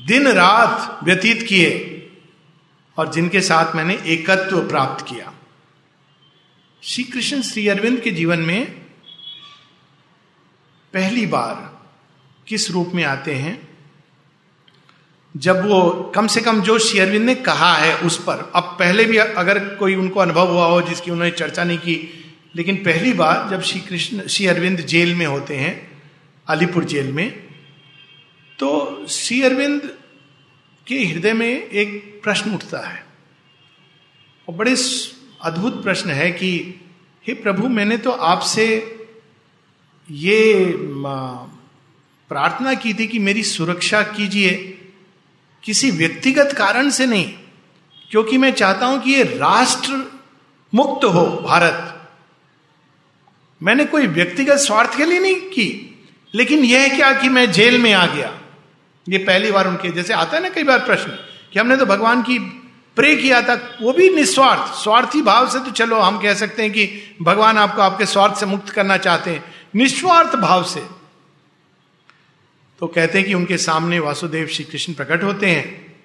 दिन 0.00 0.28
रात 0.28 1.04
व्यतीत 1.04 1.42
किए 1.42 1.96
और 2.96 3.12
जिनके 3.12 3.40
साथ 3.40 3.76
मैंने 3.76 3.98
एकत्व 4.06 4.68
प्राप्त 4.68 5.06
किया। 5.06 5.32
श्री 6.82 7.04
कृष्ण 7.04 7.42
श्री 7.42 7.68
अरविंद 7.68 8.00
के 8.00 8.10
जीवन 8.10 8.38
में 8.38 8.66
पहली 10.92 11.26
बार 11.26 11.80
किस 12.46 12.70
रूप 12.70 12.92
में 12.94 13.04
आते 13.04 13.34
हैं? 13.34 13.68
जब 15.36 15.66
वो 15.66 16.12
कम 16.14 16.26
से 16.26 16.40
कम 16.40 16.62
जो 16.62 16.78
श्री 16.78 16.98
अरविंद 16.98 17.24
ने 17.24 17.34
कहा 17.34 17.74
है 17.74 17.96
उस 17.96 18.18
पर, 18.24 18.52
अब 18.54 18.76
पहले 18.78 19.04
भी 19.04 19.16
अगर 19.16 19.74
कोई 19.74 19.94
उनको 19.94 20.20
अनुभव 20.20 20.48
हुआ 20.48 20.66
हो 20.66 20.82
जिसकी 20.82 21.10
उन्होंने 21.10 21.30
चर्चा 21.30 21.64
नहीं 21.64 21.78
की, 21.78 22.24
लेकिन 22.56 22.76
पहली 22.76 23.12
बार 23.12 23.50
जब 23.50 23.62
श्री 23.62 23.80
कृष्ण 23.80 24.26
श्री 24.26 24.46
अरविंद 24.46 24.80
जेल 24.80 25.14
में 25.14 25.26
होते 25.26 25.56
हैं, 25.56 26.02
अलीपुर 26.48 26.84
जेल 26.84 27.12
में 27.12 27.30
तो 28.58 29.06
श्री 29.08 29.42
अरविंद 29.42 29.98
के 30.86 31.04
हृदय 31.04 31.32
में 31.32 31.48
एक 31.48 32.20
प्रश्न 32.24 32.54
उठता 32.54 32.78
है। 32.88 33.04
और 34.48 34.54
बड़े 34.54 34.74
अद्भुत 35.42 35.82
प्रश्न 35.82 36.10
है 36.10 36.30
कि, 36.30 36.50
हे 37.26 37.34
प्रभु, 37.34 37.68
मैंने 37.68 37.96
तो 37.96 38.10
आपसे 38.10 38.66
ये 40.10 40.74
प्रार्थना 42.30 42.74
की 42.74 42.94
थी 42.94 43.06
कि 43.06 43.18
मेरी 43.18 43.42
सुरक्षा 43.42 44.02
कीजिए। 44.02 44.54
किसी 45.64 45.90
व्यक्तिगत 45.90 46.52
कारण 46.52 46.90
से 46.90 47.06
नहीं, 47.06 47.32
क्योंकि 48.10 48.38
मैं 48.38 48.52
चाहता 48.52 48.86
हूँ 48.86 49.00
कि 49.02 49.10
ये 49.10 49.22
राष्ट्र 49.22 50.20
मुक्त 50.74 51.04
हो, 51.04 51.26
भारत। 51.48 52.10
मैंने 53.62 53.84
कोई 53.84 54.06
व्यक्तिगत 54.06 54.56
स्वार्थ 54.56 54.96
के 54.96 55.04
लिए 55.04 55.20
नहीं 55.20 55.36
की, 55.36 55.98
लेकिन 56.34 56.64
यह 56.64 56.96
क्या 56.96 57.12
कि 57.12 57.28
मैं 57.28 57.50
जेल 57.52 57.78
में 57.78 57.92
आ 57.92 58.06
गया? 58.06 58.39
ये 59.08 59.18
पहली 59.18 59.52
बार 59.52 59.68
उनके, 59.68 59.90
जैसे 59.90 60.12
आता 60.12 60.36
है 60.36 60.42
ना 60.42 60.48
कई 60.48 60.62
बार 60.62 60.78
प्रश्न, 60.78 61.10
कि 61.52 61.58
हमने 61.58 61.76
तो 61.76 61.86
भगवान 61.86 62.22
की 62.22 62.38
प्रे 62.96 63.16
किया 63.16 63.42
था, 63.42 63.54
वो 63.82 63.92
भी 63.92 64.08
निस्वार्थ, 64.10 64.72
स्वार्थी 64.74 65.22
भाव 65.22 65.48
से 65.48 65.58
तो 65.58 65.70
चलो, 65.70 65.98
हम 65.98 66.18
कह 66.18 66.34
सकते 66.34 66.62
हैं 66.62 66.72
कि 66.72 67.16
भगवान 67.22 67.58
आपको 67.58 67.82
आपके 67.82 68.06
स्वार्थ 68.06 68.34
से 68.34 68.46
मुक्त 68.46 68.68
करना 68.68 68.96
चाहते 68.96 69.30
हैं, 69.30 69.44
निस्वार्थ 69.76 70.36
भाव 70.36 70.64
से। 70.64 70.80
तो 72.80 72.86
कहते 72.86 73.18
हैं 73.18 73.26
कि 73.28 73.34
उनके 73.34 73.56
सामने 73.56 73.98
वासुदेव 73.98 74.46
श्री 74.46 74.64
कृष्ण 74.64 74.92
प्रकट 74.92 75.22
होते 75.22 75.46
हैं, 75.46 75.96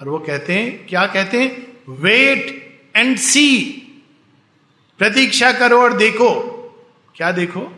और 0.00 0.08
वो 0.08 0.18
कहते 0.18 0.52
हैं, 0.52 0.86
क्या 0.86 1.06
कहते 1.06 1.40
हैं? 1.40 1.66
वेट 1.88 2.62
एंड 2.96 3.16
सी 3.18 3.66
प्रतीक्षा 4.98 5.52
करो 5.52 5.82
और 5.82 5.92
देखो। 5.92 6.52
क्या 7.16 7.32
देखो? 7.32 7.72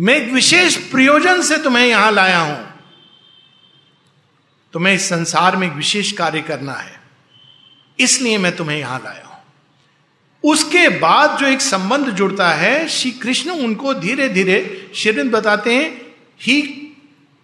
मैं 0.00 0.16
एक 0.16 0.32
विशेष 0.32 0.76
प्रयोजन 0.76 1.42
से 1.42 1.58
तुम्हें 1.58 1.86
यहाँ 1.86 2.12
लाया 2.12 2.38
हूँ। 2.38 2.73
तुम्हें 4.74 4.94
इस 4.94 5.08
संसार 5.08 5.56
में 5.56 5.66
एक 5.66 5.72
विशेष 5.72 6.10
कार्य 6.12 6.40
करना 6.42 6.72
है। 6.72 7.00
इसलिए 7.98 8.38
मैं 8.38 8.54
तुम्हें 8.56 8.78
यहाँ 8.78 8.98
लाया 8.98 9.24
हूँ। 9.24 9.42
उसके 10.44 10.88
बाद 10.98 11.38
जो 11.38 11.46
एक 11.46 11.60
संबंध 11.60 12.08
जुड़ता 12.10 12.48
है, 12.52 12.88
श्री 12.88 13.10
कृष्ण 13.12 13.50
उनको 13.50 13.94
धीरे 13.94 14.28
धीरे 14.28 14.90
शिरिंद 14.94 15.30
बताते 15.32 15.74
हैं 15.74 15.90
he 16.40 16.60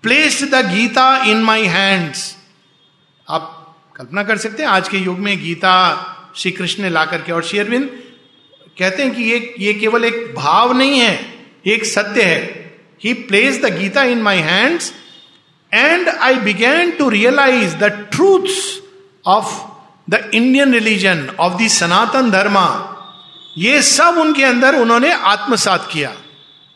placed 0.04 0.48
the 0.50 0.64
Gita 0.66 1.06
in 1.24 1.42
my 1.42 1.66
hands 1.66 2.36
आप 3.28 3.56
कल्पना 3.96 4.22
कर 4.22 4.36
सकते 4.38 4.62
हैं, 4.62 4.70
आज 4.70 4.88
के 4.88 4.98
युग 4.98 5.18
में 5.18 5.36
गीता 5.42 6.32
श्री 6.36 6.50
कृष्ण 6.52 6.82
ने 6.82 6.90
ला 6.90 7.04
करके, 7.04 7.32
और 7.32 7.42
शेरविंद 7.42 7.88
कहते 8.78 9.02
हैं 9.02 9.14
कि 9.14 9.22
ये 9.22 9.54
ये 9.58 9.74
केवल 9.74 10.04
एक 10.04 10.34
भाव 10.34 10.72
नहीं 10.72 10.98
है 11.00 11.18
एक 11.66 11.84
सत्य 11.86 12.22
है। 12.22 12.40
He 13.04 13.12
place 13.14 13.60
the 13.62 13.72
Gita 13.76 14.02
in 14.04 14.22
my 14.22 14.38
hands 14.40 14.92
and 15.72 16.08
I 16.08 16.34
begin 16.42 16.90
to 16.90 17.08
realise 17.08 17.76
the 17.76 17.90
truths 18.12 18.56
of 19.24 19.52
the 20.08 20.30
Indian 20.34 20.72
religion 20.74 21.28
of 21.40 21.62
the 21.62 21.68
Sanatan 21.70 22.30
Dharma 22.30 22.66
ये 23.58 23.82
सब 23.82 24.18
उनके 24.18 24.44
अंदर 24.44 24.74
उन्होंने 24.74 25.12
आत्मसात 25.12 25.88
किया। 25.92 26.12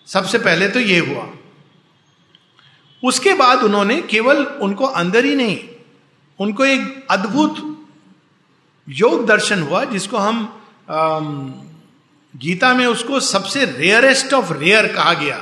सबसे 0.08 0.38
पहले 0.38 0.68
तो 0.68 0.80
ये 0.80 0.98
हुआ। 0.98 1.26
उसके 3.02 3.32
बाद 3.34 3.62
उन्होंने 3.62 4.00
केवल 4.02 4.44
उनको 4.62 4.86
अंदर 4.96 5.24
ही 5.24 5.34
नहीं, 5.36 5.58
उनको 6.38 6.64
एक 6.64 7.06
अद्भुत 7.10 7.56
योग 8.88 9.26
दर्शन 9.26 9.62
हुआ, 9.62 9.84
जिसको 9.84 10.16
हम 10.16 10.36
गीता 12.34 12.72
में 12.74 12.86
उसको 12.86 13.20
सबसे 13.22 13.64
रेयरेस्ट 13.64 14.32
ऑफ़ 14.34 14.52
रेयर 14.52 14.86
कहा 14.86 15.12
गया। 15.14 15.36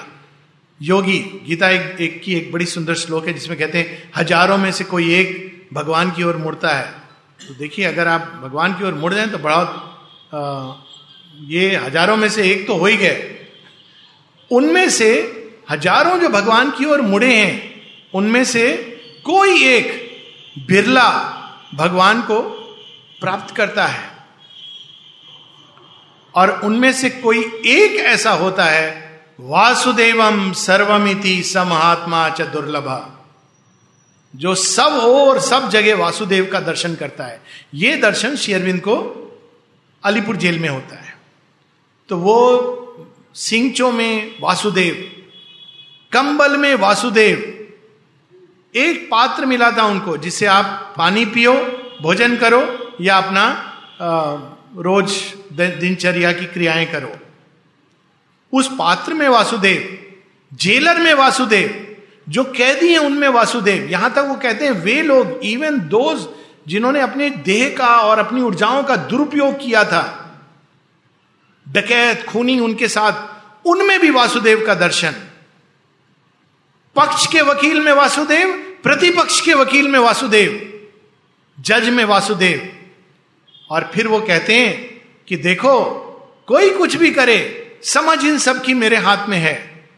योगी 0.81 1.18
गीता 1.47 1.68
एक, 1.70 2.01
एक 2.01 2.23
की 2.23 2.35
एक 2.35 2.53
बड़ी 2.53 2.66
सुंदर 2.66 2.95
श्लोक 2.95 3.27
है 3.27 3.33
जिसमें 3.33 3.59
कहते 3.59 3.79
हैं 3.79 4.11
हज़ारों 4.16 4.59
में 4.59 4.70
से 4.73 4.85
कोई 4.85 5.14
एक 5.14 5.68
भगवान 5.75 6.11
की 6.11 6.23
ओर 6.23 6.37
मुड़ता 6.37 6.68
है। 6.68 6.87
तो 7.41 7.55
देखिए 7.55 7.85
अगर 7.85 8.09
आप 8.09 8.33
भगवान 8.43 8.75
की 8.75 8.85
ओर 8.85 8.95
मुड़ 8.95 9.12
जाए 9.14 9.27
तो 9.27 9.39
बड़ा 9.39 9.57
आ, 10.35 10.75
ये 11.47 11.75
हज़ारों 11.77 12.16
में 12.16 12.29
से 12.29 12.51
एक 12.51 12.66
तो 12.66 12.77
हो 12.77 12.87
ही 12.87 12.97
गए। 12.97 13.47
उनमें 14.51 14.89
से 14.91 15.11
हज़ारों 15.70 16.18
जो 16.20 16.29
भगवान 16.29 16.70
की 16.70 16.85
ओर 16.85 17.01
मुड़े 17.03 17.35
हैं 17.35 17.53
उनमें 18.14 18.45
से 18.45 18.64
कोई 19.25 19.62
एक 19.66 20.66
बिरला 20.68 21.09
भगवान 21.75 22.23
को 22.23 22.41
प्राप्त 23.20 23.55
करता 23.57 23.87
है। 23.87 24.11
और 26.35 26.51
उनमें 26.64 26.93
से 26.93 27.11
कोई 27.11 27.41
एक 27.68 27.97
ऐसा 28.07 28.31
होता 28.33 28.64
है 28.64 29.11
वासुदेवम 29.43 30.53
सर्वमिति 30.53 31.43
समहात्मा 31.43 32.28
च 32.28 32.40
दुर्लभा। 32.40 33.24
जो 34.36 34.55
सब 34.55 34.93
हो 34.93 35.26
और 35.26 35.40
सब 35.40 35.68
जगह 35.68 35.97
वासुदेव 35.97 36.49
का 36.53 36.61
दर्शन 36.61 36.95
करता 36.95 37.24
है, 37.24 37.43
ये 37.74 37.97
दर्शन 37.97 38.36
शेयरविंद 38.36 38.80
को 38.80 38.97
अलीपुर 40.05 40.36
जेल 40.36 40.59
में 40.59 40.68
होता 40.68 40.97
है। 40.97 41.14
तो 42.09 42.16
वो 42.16 42.38
सिंचो 43.34 43.93
में 43.93 44.34
वासुदेव, 44.40 44.95
कंबल 46.12 46.57
में 46.57 46.74
वासुदेव, 46.74 47.36
एक 48.74 49.09
पात्र 49.11 49.47
मिला 49.47 49.70
था 49.70 49.84
उनको, 49.84 50.16
जिससे 50.16 50.47
आप 50.47 50.95
पानी 50.99 51.24
पियो, 51.24 51.55
भोजन 52.03 52.36
करो, 52.36 52.62
या 53.01 53.16
अपना 53.16 53.74
रोज 54.76 55.34
दिनचर्या 55.53 56.32
की 56.32 56.47
क्रियाएँ 56.47 56.86
करो। 56.86 57.12
उस 58.53 58.68
पात्र 58.78 59.14
में 59.14 59.28
वासुदेव, 59.28 59.98
जेलर 60.53 60.98
में 60.98 61.12
वासुदेव, 61.14 61.96
जो 62.28 62.44
कैदी 62.44 62.88
हैं 62.88 62.98
उनमें 62.98 63.28
वासुदेव। 63.28 63.90
यहाँ 63.90 64.12
तक 64.12 64.24
वो 64.28 64.34
कहते 64.34 64.64
हैं, 64.64 64.72
वे 64.72 65.03
लोग 65.03 65.40
इवन 65.44 65.78
दोज 65.88 66.26
जिन्होंने 66.68 67.00
अपने 67.00 67.30
देह 67.30 67.74
का 67.78 67.86
और 67.86 68.18
अपनी 68.18 68.42
ऊर्जाओं 68.42 68.82
का 68.82 68.96
दुरुपयोग 68.96 69.59
किया 69.61 69.84
था, 69.84 70.03
डकैत, 71.66 72.24
खूनी 72.26 72.59
उनके 72.61 72.88
साथ, 72.88 73.66
उनमें 73.66 73.98
भी 74.00 74.11
वासुदेव 74.11 74.64
का 74.66 74.74
दर्शन। 74.74 75.14
पक्ष 76.96 77.26
के 77.26 77.40
वकील 77.40 77.80
में 77.80 77.92
वासुदेव, 77.92 78.53
प्रतिपक्ष 78.82 79.40
के 79.40 79.55
वकील 79.55 79.88
में 79.88 79.98
वासुदेव, 79.98 80.84
जज 81.59 81.88
में 81.88 82.05
वासुदेव। 82.05 82.68
और 83.70 83.90
फिर 83.94 84.09
वो 84.09 84.20
कहते 84.20 84.57
हैं 84.57 85.03
कि 85.28 85.36
देखो, 85.36 85.80
कोई 86.48 86.70
कुछ 86.70 86.96
भी 86.96 87.11
करे 87.11 87.59
समझ 87.85 88.24
इन 88.24 88.39
सब 88.39 88.62
की 88.62 88.74
मेरे 88.74 88.97
हाथ 88.97 89.28
में 89.28 89.39
है। 89.39 89.89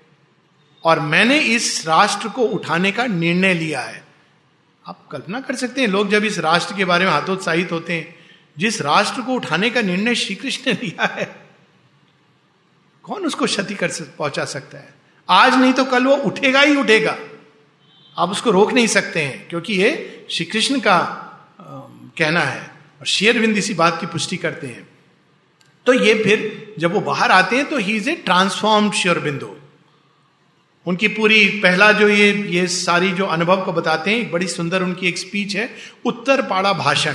और 0.85 1.01
मैंने 1.01 1.39
इस 1.39 1.87
राष्ट्र 1.87 2.29
को 2.29 2.43
उठाने 2.43 2.93
का 2.93 3.07
निर्णय 3.07 3.55
लिया 3.55 3.81
है। 3.81 4.05
आप 4.87 5.09
कल्पना 5.13 5.41
कर 5.41 5.55
सकते 5.55 5.81
हैं 5.81 5.89
लोग 5.89 6.11
जब 6.11 6.25
इस 6.25 6.39
राष्ट्र 6.39 6.75
के 6.75 6.85
बारे 6.85 7.05
में 7.05 7.13
हाथोत्साहित 7.13 7.73
होते 7.73 7.93
हैं 7.93 8.15
जिस 8.59 8.83
राष्ट्र 8.83 9.23
को 9.23 9.33
उठाने 9.33 9.71
का 9.71 9.83
निर्णय 9.83 10.15
श्री 10.15 10.35
कृष्ण 10.35 10.63
ने 10.67 10.79
लिया 10.83 11.07
है 11.07 11.37
कौन 13.03 13.27
उसको 13.27 13.45
क्षति 13.45 13.75
कर 13.75 13.89
पहुँचा 14.19 14.45
सकता 14.45 14.79
है? 14.79 14.95
आज 15.29 15.55
नहीं 15.55 15.73
तो 15.73 15.85
कल 15.85 16.05
वो 16.05 16.17
उठेगा 16.17 16.61
ही 16.61 16.77
उठेगा। 16.77 17.19
आप 18.19 18.31
उसको 18.31 18.51
रोक 18.51 18.73
नहीं 18.73 18.87
सकते 18.87 19.21
हैं 19.21 19.49
क्योंकि 19.49 19.75
ये 19.75 20.27
श्री 20.31 20.45
कृष्ण 20.45 20.81
का 20.81 20.95
आ, 20.95 21.65
कहना 22.19 22.41
है। 22.41 22.71
और 23.01 23.07
शेयरविंद 23.07 23.57
इसी 23.57 23.75
बात 23.75 24.01
की 24.01 24.07
पुष्टि 24.07 24.37
करते 24.37 24.67
हैं। 24.67 24.89
तो 25.87 25.93
ये 25.95 26.15
फिर 26.15 26.75
जब 26.79 26.93
वो 26.93 27.01
बाहर 27.01 27.31
आते 27.31 27.57
हैं 27.57 27.69
तो 27.71 27.79
ही 27.79 27.97
इज़ 27.97 28.11
ए 28.11 28.15
ट्रांसफॉर्म 28.25 28.91
श्योर 28.93 29.19
बिंदु 29.19 29.55
उनकी 30.87 31.09
पूरी, 31.09 31.47
पहला 31.61 31.91
जो 31.93 32.09
ये 32.09 32.33
ये 32.51 32.67
सारी 32.69 33.11
जो 33.13 33.27
अनुभव 33.27 33.65
को 33.65 33.73
बताते 33.73 34.11
हैं 34.11 34.31
बड़ी 34.31 34.47
सुंदर 34.47 34.83
उनकी 34.83 35.09
एक 35.09 35.19
स्पीच 35.19 35.55
है, 35.57 35.69
उत्तर 36.05 36.43
पाड़ा 36.43 36.73
भाषण, 36.73 37.15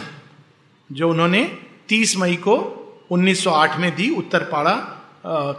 जो 0.89 1.09
उन्होंने 1.09 1.43
30 1.89 2.15
मई 2.17 2.35
को 2.37 2.55
1908 3.11 3.77
में 3.79 3.95
दी, 3.95 4.09
उत्तर 4.09 4.43
पाड़ा 4.43 4.73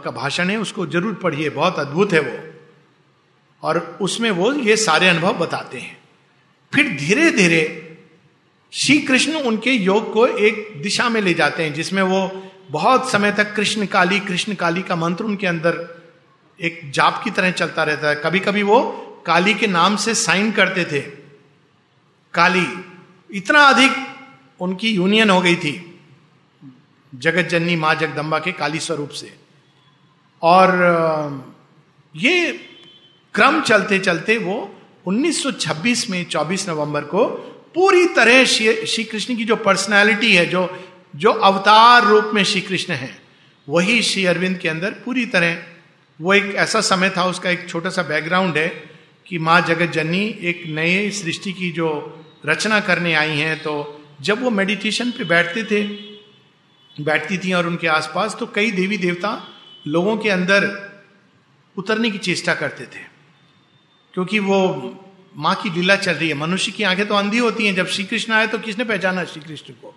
का 0.03 0.11
भाषण 0.11 0.49
है, 0.49 0.57
उसको 0.57 0.85
ज़रूर 0.87 1.13
पढ़िए, 1.13 1.49
बहुत 1.49 1.79
अद्भुत 1.79 2.13
है 2.13 2.19
वो। 2.19 2.37
और 3.63 3.79
उसमें 4.01 4.29
वो 4.31 4.51
ये 4.53 4.75
सारे 4.77 5.07
अनुभव 5.09 5.37
बताते 5.37 5.79
हैं। 5.79 5.97
फिर 6.73 6.89
धीरे 6.97 7.31
धीरे 7.31 7.63
श्री 8.73 8.97
कृष्ण 8.99 9.41
उनके 9.43 9.71
योग 9.71 10.13
को 10.13 10.27
एक 10.27 10.81
दिशा 10.83 11.09
में 11.09 11.21
ले 11.21 11.33
जाते 11.33 11.63
हैं, 11.63 11.73
जिसमें 11.73 12.01
वो 12.03 12.50
बहुत 12.71 13.11
समय 13.11 13.31
तक 13.31 13.55
कृष्ण 13.55 13.85
काली 13.85 14.19
कृष्ण 14.19 14.53
काली 14.53 14.81
का 14.81 14.95
मंत्र 14.95 15.23
उनके 15.23 15.47
अंदर 15.47 16.01
एक 16.59 16.81
जाप 16.91 17.21
की 17.23 17.31
तरह 17.31 17.51
चलता 17.51 17.83
रहता 17.83 18.09
है। 18.09 18.15
कभी 18.15 18.39
कभी 18.39 18.63
वो 18.63 18.81
काली 19.25 19.53
के 19.53 19.67
नाम 19.67 19.95
से 19.95 20.13
साइन 20.15 20.51
करते 20.51 20.85
थे। 20.85 21.01
काली, 22.33 22.67
इतना 23.31 23.59
अधिक 23.59 23.91
उनकी 24.59 24.89
यूनियन 24.89 25.29
हो 25.29 25.41
गई 25.41 25.55
थी। 25.55 25.99
जगत 27.15 27.41
जननी 27.41 27.75
माँ 27.75 27.95
जगदम्बा 27.95 28.39
के 28.39 28.51
काली 28.51 28.79
स्वरूप 28.79 29.09
से। 29.09 29.33
और 30.41 30.69
ये 32.15 32.51
क्रम 33.33 33.61
चलते 33.61 33.99
चलते 33.99 34.37
वो 34.37 34.75
1926 35.05 36.09
में 36.09 36.25
24 36.25 36.69
नवंबर 36.69 37.01
को 37.01 37.25
पूरी 37.75 38.05
तरह 38.05 38.45
श्री 38.45 39.03
कृष्ण 39.03 39.35
की 39.35 39.45
जो 39.45 39.55
पर्सनालिटी 39.55 40.35
है, 40.35 40.45
जो 40.45 40.83
जो 41.13 41.31
अवतार 41.31 42.05
रूप 42.05 42.31
में 42.33 42.43
श्री 42.43 42.61
कृष्ण 42.61 42.93
है, 42.93 43.17
वही 43.67 44.01
श्री 44.01 44.25
अरविंद 44.25 44.57
के 44.57 44.69
अंदर 44.69 44.91
पूरी 44.91 45.25
तरह, 45.25 45.63
वो 46.19 46.33
एक 46.33 46.53
ऐसा 46.55 46.81
समय 46.81 47.09
था, 47.09 47.25
उसका 47.25 47.49
एक 47.49 47.69
छोटा 47.69 47.89
सा 47.89 48.03
बैकग्राउंड 48.03 48.57
है 48.57 48.67
कि 49.27 49.37
माँ 49.37 49.59
जगत 49.61 49.91
जननी 49.91 50.25
एक 50.41 50.63
नए 50.67 51.09
सृष्टि 51.11 51.53
की 51.53 51.71
जो 51.71 51.89
रचना 52.45 52.79
करने 52.79 53.13
आई 53.13 53.37
हैं 53.37 53.59
तो 53.59 53.73
जब 54.21 54.41
वो 54.43 54.49
मेडिटेशन 54.49 55.11
पे 55.11 55.23
बैठते 55.23 55.63
थे, 55.63 55.83
बैठती 57.01 57.37
थी 57.37 57.53
और 57.53 57.67
उनके 57.67 57.87
आसपास 57.87 58.35
तो 58.39 58.45
कई 58.45 58.71
देवी 58.71 58.97
देवता 58.97 59.47
लोगों 59.87 60.17
के 60.17 60.29
अंदर 60.29 60.67
उतरने 61.77 62.09
की 62.09 62.17
चेष्टा 62.17 62.53
करते 62.53 62.83
थे। 62.85 63.03
क्योंकि 64.13 64.39
वो 64.39 64.59
माँ 65.37 65.55
की 65.55 65.69
लीला 65.69 65.95
चल 65.95 66.13
रही 66.13 66.29
है, 66.29 66.33
मनुष्य 66.33 66.71
की 66.71 66.83
आँखें 66.83 67.07
तो 67.07 67.15
अंधी 67.15 67.37
होती 67.37 67.65
हैं, 67.65 67.75
जब 67.75 67.87
श्री 67.87 68.03
कृष्ण 68.03 68.33
आए 68.33 68.47
तो 68.47 68.59
किसने 68.59 68.83
पहचाना 68.83 69.23
श्री 69.23 69.41
कृष्ण 69.41 69.73
को? 69.73 69.95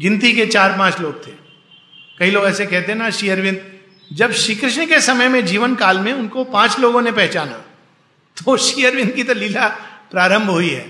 गिनती 0.00 0.32
के 0.32 0.46
चार 0.46 0.78
पाँच 0.78 1.00
लोग 1.00 1.26
थे। 1.26 1.32
कई 2.18 2.30
लोग 2.30 2.44
ऐसे 2.44 2.66
कहते 2.66 2.94
ना, 2.94 3.10
श्री 3.10 3.28
अरविंद, 3.28 3.60
जब 4.12 4.32
श्री 4.32 4.54
कृष्ण 4.54 4.86
के 4.86 5.00
समय 5.00 5.28
में 5.28 5.44
जीवन 5.46 5.74
काल 5.74 5.98
में 5.98 6.12
उनको 6.12 6.44
पाँच 6.44 6.78
लोगों 6.78 7.02
ने 7.02 7.12
पहचाना 7.12 7.64
तो 8.36 8.56
श्री 8.56 8.84
अरविंद 8.84 9.12
की 9.12 9.22
तो 9.24 9.34
लीला 9.34 9.68
प्रारंभ 10.10 10.50
हुई 10.50 10.68
है। 10.68 10.88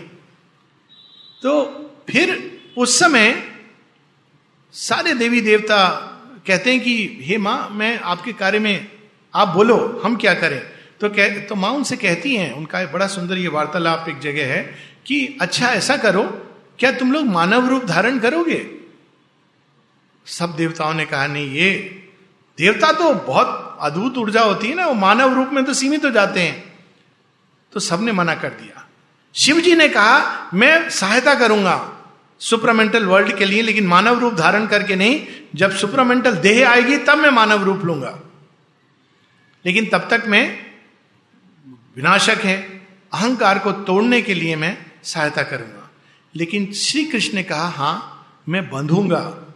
तो 1.43 1.53
फिर 2.11 2.61
उस 2.79 2.99
समय 2.99 3.53
सारे 4.73 5.15
देवी 5.15 5.41
देवता 5.41 6.07
कहते 6.47 6.73
हैं 6.73 6.81
कि, 6.81 7.19
हे 7.23 7.39
माँ, 7.39 7.69
मैं 7.73 8.01
आपके 8.01 8.33
कार्य 8.33 8.59
में, 8.59 8.91
आप 9.35 9.49
बोलो, 9.49 10.01
हम 10.05 10.17
क्या 10.17 10.35
करें? 10.35 10.61
तो 11.01 11.09
कह 11.09 11.41
तो 11.41 11.55
माँ 11.55 11.71
उनसे 11.71 11.97
कहती 11.97 12.37
हैं, 12.37 12.53
उनका 12.53 12.87
बड़ा 12.87 13.07
सुंदर 13.07 13.39
ये 13.39 13.49
वार्तालाप 13.49 14.07
एक 14.09 14.19
जगह 14.19 14.47
है 14.47 14.63
कि 15.07 15.39
अच्छा 15.41 15.69
ऐसा 15.69 15.97
करो, 15.97 16.23
क्या 16.79 16.93
तुम 16.93 17.13
लोग 17.13 17.27
मानव 17.27 17.69
रूप 17.69 17.85
धारण 17.85 18.19
करोगे? 18.19 18.80
सब 20.27 20.57
देवताओं 20.57 20.95
ने 20.95 21.07
कहा, 21.07 21.27
नहीं, 21.27 21.51
ये 21.51 21.71
देवता 22.59 22.93
तो 22.93 23.15
बहुत 23.15 23.79
अद्भुत 23.81 24.19
ऊर्जा 24.19 24.43
होती 24.43 24.69
है 24.69 24.75
ना, 24.75 24.87
वो 24.87 24.95
मानव 24.95 25.35
रूप 25.35 25.49
में 25.49 25.65
तो 25.65 25.75
सीमित 25.75 26.05
हो 26.05 26.11
जाते 26.11 26.41
हैं। 26.41 26.75
तो 27.73 27.81
सबने 27.81 28.13
मना 28.13 28.35
कर 28.35 28.49
दिया। 28.49 28.89
शिव 29.35 29.61
जी 29.61 29.75
ने 29.75 29.89
कहा, 29.89 30.51
मैं 30.55 30.91
सहायता 30.91 31.35
करूँगा 31.35 31.97
सुपरामेंटल 32.39 33.05
वर्ल्ड 33.05 33.37
के 33.37 33.45
लिए, 33.45 33.63
लेकिन 33.63 33.87
मानव 33.87 34.19
रूप 34.19 34.35
धारण 34.35 34.67
करके 34.67 34.97
नहीं, 34.97 35.27
जब 35.55 35.71
सुपरामेंटल 35.71 36.35
देह 36.35 36.71
आएगी, 36.71 36.97
तब 36.97 37.19
मैं 37.19 37.31
मानव 37.31 37.65
रूप 37.65 37.85
लूँगा। 37.85 38.19
लेकिन 39.67 39.87
तब 39.87 40.09
तक 40.11 40.23
मैं 40.27 40.67
विनाशक 41.97 42.39
है, 42.39 42.87
अहंकार 43.13 43.59
को 43.59 43.73
तोड़ने 43.73 44.23
के 44.23 44.35
लिए 44.35 44.57
मैं 44.57 44.79
सहायता 45.05 45.43
करूँगा। 45.43 45.91
लेकिन 46.37 46.73
श्री 46.73 47.05
कृष्ण 47.05 47.35
ने 47.35 47.43
कहा, 47.43 47.69
हाँ, 47.69 48.27
मैं 48.49 48.71
बंधूँगा। 48.71 49.50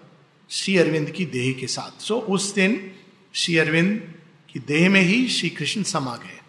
श्री 0.55 0.77
अरविंद 0.77 1.11
की 1.11 1.27
देह 1.27 1.53
के 1.53 1.67
साथ। 1.67 2.03
सो 2.03 2.15
so, 2.15 2.21
उस 2.21 2.55
दिन 2.55 2.93
श्री 3.35 3.59
अरविंद 3.59 4.15
की 4.53 4.61
देह 4.61 4.91
में 4.91 5.01
ही 5.01 5.29
श्री 5.29 5.49
कृष्ण 5.49 5.83
समा 5.83 6.17
गए। 6.17 6.41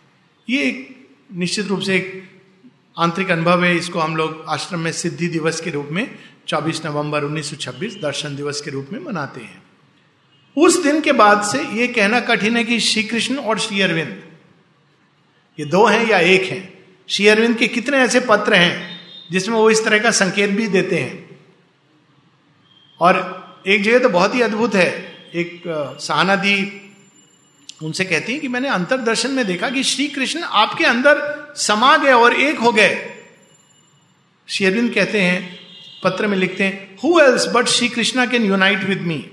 ये 0.50 0.64
एक 0.64 1.08
निश्चित 1.34 1.68
रूप 1.68 1.80
से 1.80 1.96
एक 1.96 2.24
आंतरिक 2.98 3.32
अनुभव 3.32 3.64
है। 3.64 3.78
इसको 3.78 4.00
हम 4.00 4.18
लोग 4.18 4.46
आश्रम 4.48 4.80
में 4.80 4.92
सिद्धि 4.92 5.28
दिवस 5.28 5.62
के 5.62 5.70
रूप 5.70 5.90
में 5.92 6.20
24 6.48 6.86
नवंबर 6.86 7.24
1926 7.24 7.96
दर्शन 7.96 8.36
दिवस 8.36 8.62
के 8.62 8.72
रूप 8.72 8.90
में 8.94 9.00
मनाते 9.00 9.42
हैं। 9.42 9.64
उस 10.58 10.84
दिन 10.84 11.02
के 11.02 11.12
बाद 11.12 11.44
से 11.44 11.64
यह 11.64 11.94
कहना 11.96 12.20
कठिन 12.20 12.58
है 12.58 12.64
कि 12.64 12.80
श्री 12.80 13.04
कृष्ण 13.04 13.36
और 13.36 13.60
श्री 13.60 13.82
अरविंद 13.82 14.24
ये 15.60 15.66
दो 15.66 15.86
हैं 15.86 16.08
या 16.08 16.20
एक 16.20 16.44
हैं? 16.44 16.86
श्री 17.08 17.28
अरविंद 17.28 17.58
के 17.58 17.68
कितने 17.68 17.98
ऐसे 17.98 18.20
पत्र 18.20 18.54
हैं 18.54 19.00
जिसमें 19.32 19.56
वो 19.56 19.70
इस 19.70 19.86
तरह 19.86 20.00
का 20.00 20.12
संकेत 20.12 20.50
भी 20.50 20.68
देते 20.68 21.00
हैं? 21.00 21.40
और 23.00 23.45
एक 23.66 23.84
जगह 23.84 24.00
तो 24.00 24.10
बहुत 24.10 24.36
ही 24.36 24.42
अद्भुत 24.42 24.76
है। 24.76 24.90
एक 25.36 25.62
सहाना 26.02 26.36
दी 26.36 26.58
उनसे 27.84 28.06
कहती 28.06 28.34
है 28.34 28.40
कि 28.40 28.48
मैंने 28.48 28.68
अंतरदर्शन 28.70 29.32
में 29.32 29.46
देखा 29.48 29.70
कि 29.70 29.84
श्री 29.84 30.08
कृष्ण 30.08 30.42
आपके 30.56 30.86
अंदर 30.86 31.18
समा 31.58 31.96
गए 31.98 32.12
और 32.14 32.34
एक 32.34 32.60
हो 32.60 32.72
गए। 32.72 32.96
श्री 34.48 34.66
अरविंद 34.66 34.94
कहते 34.94 35.22
हैं, 35.22 35.60
पत्र 36.04 36.28
में 36.28 36.38
लिखते 36.38 36.64
हैं 36.64 36.98
who 37.04 37.20
else 37.20 37.48
but 37.48 37.68
Shri 37.68 37.90
Krishna 37.90 38.26
can 38.26 38.44
unite 38.44 38.84
with 38.84 39.02
me 39.02 39.24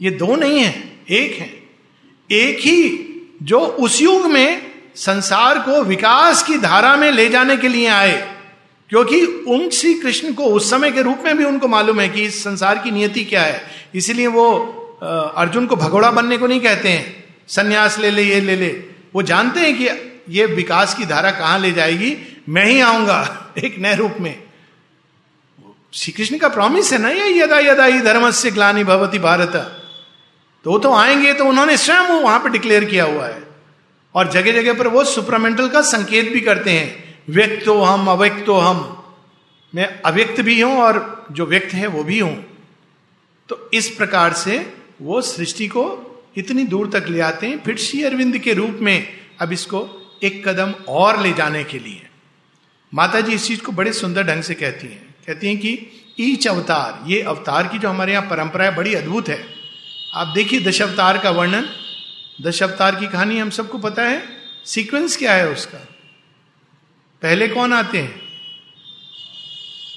ये 0.00 0.10
दो 0.10 0.34
नहीं 0.36 0.58
है, 0.58 0.72
एक 1.10 1.38
है। 1.38 1.48
एक 2.30 2.58
ही 2.58 3.06
जो 3.42 3.58
उस 3.58 4.00
युग 4.02 4.26
में 4.26 4.70
संसार 4.96 5.58
को 5.58 5.82
विकास 5.82 6.42
की 6.42 6.58
धारा 6.58 6.94
में 6.96 7.10
ले 7.10 7.28
जाने 7.28 7.56
के 7.56 7.68
लिए 7.68 7.86
आए। 7.88 8.39
क्योंकि 8.90 9.26
उन 9.26 9.70
श्री 9.70 9.94
कृष्ण 9.94 10.32
को 10.32 10.44
उस 10.44 10.70
समय 10.70 10.90
के 10.90 11.02
रूप 11.02 11.18
में 11.24 11.38
भी 11.38 11.44
उनको 11.44 11.68
मालूम 11.68 12.00
है 12.00 12.08
कि 12.08 12.22
इस 12.22 12.44
संसार 12.44 12.78
की 12.78 12.90
नियति 12.90 13.24
क्या 13.24 13.42
है। 13.42 13.62
इसीलिए 13.94 14.26
वो 14.26 14.76
अर्जुन 15.36 15.66
को 15.66 15.76
भगोड़ा 15.76 16.10
बनने 16.10 16.38
को 16.38 16.46
नहीं 16.46 16.60
कहते 16.60 16.88
हैं। 16.88 17.24
संन्यास 17.48 17.98
ले 17.98 18.10
ले, 18.10 18.22
ये 18.22 18.40
ले 18.40 18.56
ले। 18.56 18.68
वो 19.14 19.22
जानते 19.22 19.60
हैं 19.60 19.78
कि 19.78 19.88
ये 20.28 20.46
विकास 20.46 20.94
की 20.94 21.04
धारा 21.04 21.30
कहाँ 21.30 21.58
ले 21.58 21.72
जाएगी। 21.72 22.42
मैं 22.48 22.66
ही 22.66 22.80
आऊँगा 22.80 23.46
एक 23.64 23.78
नए 23.78 23.96
रूप 23.96 24.14
में। 24.20 24.42
श्री 25.94 26.12
कृष्ण 26.12 26.38
का 26.38 26.48
प्रॉमिस 26.48 26.92
है 26.92 26.98
ना 26.98 27.08
ये, 27.08 27.42
यदा 27.42 27.58
यदा 27.58 27.84
ही 27.84 28.00
धर्म 28.00 28.30
से 28.30 28.50
ग्लानी 28.50 28.84
भवती 28.84 29.18
भारत। 29.18 29.52
तो 30.64 30.70
वो 30.70 30.78
तो 30.78 30.92
आएँगे 30.92 31.32
तो 31.32 31.44
उन्होंने 31.44 31.76
स्वयं 31.76 32.00
वहाँ 32.00 32.40
पर 32.40 32.50
डिक्लेयर 32.50 32.84
किया 32.84 33.04
हुआ 33.04 33.26
है। 33.26 33.42
और 34.14 34.30
जगह 34.30 34.52
जगह 34.52 34.74
पर 34.74 34.86
वो 34.86 35.04
सुपरामेंटल 35.04 35.68
का 35.68 35.82
संकेत 35.82 36.32
भी 36.32 36.40
करते 36.40 36.70
हैं। 36.70 37.09
व्यक्त 37.28 37.68
हम, 37.68 38.06
अव्यक्त 38.06 38.50
हम। 38.50 38.96
मैं 39.74 40.00
अव्यक्त 40.02 40.40
भी 40.40 40.60
हूँ 40.60 40.76
और 40.76 41.26
जो 41.32 41.46
व्यक्त 41.46 41.74
है 41.74 41.86
वो 41.86 42.04
भी 42.04 42.18
हूँ। 42.18 42.44
तो 43.48 43.70
इस 43.74 43.90
प्रकार 43.90 44.32
से 44.32 44.74
वो 45.02 45.20
सृष्टि 45.22 45.66
को 45.66 46.06
इतनी 46.36 46.64
दूर 46.64 46.90
तक 46.90 47.08
ले 47.08 47.20
आते 47.20 47.46
हैं, 47.46 47.62
फिर 47.62 47.76
श्री 47.76 48.04
अरविंद 48.04 48.38
के 48.38 48.52
रूप 48.52 48.78
में 48.80 49.08
अब 49.40 49.52
इसको 49.52 49.88
एक 50.22 50.48
कदम 50.48 50.74
और 50.88 51.20
ले 51.20 51.32
जाने 51.32 51.64
के 51.64 51.78
लिए। 51.78 52.08
माता 52.94 53.20
जी 53.20 53.32
इस 53.32 53.46
चीज़ 53.46 53.60
को 53.60 53.72
बड़े 53.72 53.92
सुंदर 53.92 54.22
ढंग 54.22 54.42
से 54.42 54.54
कहती 54.54 54.86
हैं। 54.86 55.14
कहती 55.26 55.46
हैं 55.46 55.58
कि 55.58 55.86
ईच 56.20 56.48
अवतार, 56.48 57.10
ये 57.10 57.22
अवतार 57.22 57.66
की 57.66 57.78
जो 57.78 57.88
हमारे 57.88 58.12
यहाँ 58.12 58.24
परंपरा 58.24 58.64
है, 58.64 58.76
बड़ी 58.76 58.94
अद्भुत 58.94 59.28
है। 59.28 59.44
आप 60.14 60.26
देखिए 60.26 60.60
दशावतार 60.60 61.18
का 61.18 61.30
वर्णन, 61.30 61.66
दशावतार 62.42 62.94
की 62.94 63.06
कहानी 63.06 63.38
हम 63.38 63.50
सबको 63.50 63.78
पता 63.78 64.02
है, 64.02 64.22
सीक्वेंस 64.64 65.16
क्या 65.16 65.32
है 65.32 65.48
उसका? 65.48 65.86
पहले 67.22 67.48
कौन 67.48 67.72
आते 67.72 67.98
हैं? 67.98 68.22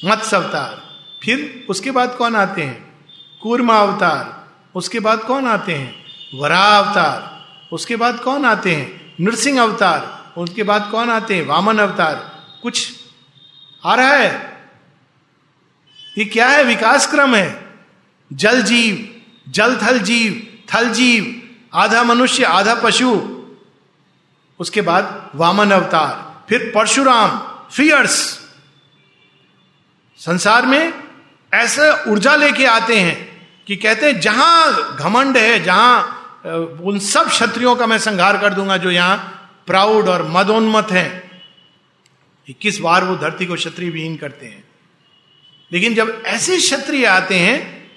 मत्स्य 0.05 0.37
अवतार। 0.37 0.99
फिर 1.23 1.65
उसके 1.69 1.91
बाद 1.91 2.15
कौन 2.17 2.35
आते 2.35 2.61
हैं? 2.61 3.05
कूर्मा 3.43 3.79
अवतार। 3.79 4.47
उसके 4.75 4.99
बाद 4.99 5.19
कौन 5.19 5.47
आते 5.47 5.73
हैं? 5.73 6.05
वरा 6.39 6.59
अवतार। 6.59 7.45
उसके 7.71 7.95
बाद 7.95 8.19
कौन 8.19 8.45
आते 8.45 8.75
हैं? 8.75 9.15
नृसिंह 9.21 9.61
अवतार। 9.61 10.33
उसके 10.37 10.63
बाद 10.63 10.89
कौन 10.91 11.09
आते 11.09 11.35
हैं? 11.35 11.45
वामन 11.45 11.77
अवतार। 11.77 12.45
कुछ 12.63 12.93
आ 13.85 13.95
रहा 13.95 14.13
है? 14.13 14.57
ये 16.17 16.25
क्या 16.25 16.47
है? 16.47 16.63
विकास 16.63 17.11
क्रम 17.11 17.35
है। 17.35 17.79
जल 18.33 18.61
जीव, 18.61 19.21
जल 19.51 19.77
थल 19.77 19.99
जीव 19.99 20.49
थल 20.73 20.89
जीव, 20.89 21.41
आधा 21.73 22.03
मनुष्य, 22.03 22.43
आधा 22.43 22.75
पशु। 22.75 23.37
उसके 24.59 24.81
बाद 24.81 25.31
वामन 25.35 25.71
अवतार। 25.71 26.32
फिर 26.53 26.71
परशुराम 26.75 27.29
फियर्स 27.71 28.39
संसार 30.17 30.65
में 30.65 30.93
ऐसे 31.53 32.11
ऊर्जा 32.11 32.35
लेके 32.35 32.65
आते 32.65 32.99
हैं 32.99 33.47
कि 33.67 33.75
कहते 33.75 34.05
हैं, 34.05 34.19
जहाँ 34.19 34.95
घमंड 34.95 35.37
है, 35.37 35.63
जहाँ 35.63 36.01
उन 36.83 36.99
सब 36.99 37.29
क्षत्रियों 37.29 37.75
का 37.75 37.87
मैं 37.87 37.97
संहार 37.97 38.37
कर 38.37 38.53
दूँगा 38.53 38.77
जो 38.77 38.91
यहाँ 38.91 39.17
प्राउड 39.67 40.09
और 40.09 40.27
मदोन्मत 40.27 40.87
है। 40.91 41.31
इक्कीस 42.49 42.79
बार 42.79 43.03
वो 43.03 43.15
धरती 43.15 43.45
को 43.45 43.55
क्षत्रिय 43.55 43.89
विहीन 43.89 44.17
करते 44.17 44.45
हैं। 44.45 44.63
लेकिन 45.71 45.95
जब 45.95 46.23
ऐसे 46.25 46.57
क्षत्रिय 46.57 47.05
आते 47.05 47.35
हैं 47.35 47.89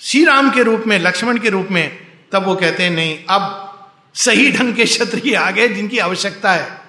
श्री 0.00 0.24
राम 0.24 0.50
के 0.50 0.62
रूप 0.62 0.84
में, 0.86 0.98
लक्ष्मण 0.98 1.38
के 1.38 1.48
रूप 1.48 1.68
में, 1.70 2.06
तब 2.32 2.44
वो 2.44 2.56
कहते 2.56 2.82
हैं, 2.82 2.90
नहीं, 2.90 3.18
अब 3.30 3.66
सही 4.14 4.52
ढंग 4.52 4.74
के 4.74 4.84
क्षत्रिय 4.84 5.36
आ 5.36 5.50
गए 5.50 5.68
जिनकी 5.68 5.98
आवश्यकता 5.98 6.52
है। 6.52 6.79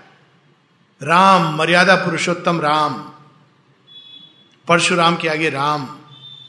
राम, 1.04 1.56
मर्यादा 1.56 1.95
पुरुषोत्तम 1.95 2.62
राम, 2.62 2.93
परशुराम 4.68 5.16
के 5.16 5.28
आगे 5.28 5.49
राम, 5.49 5.88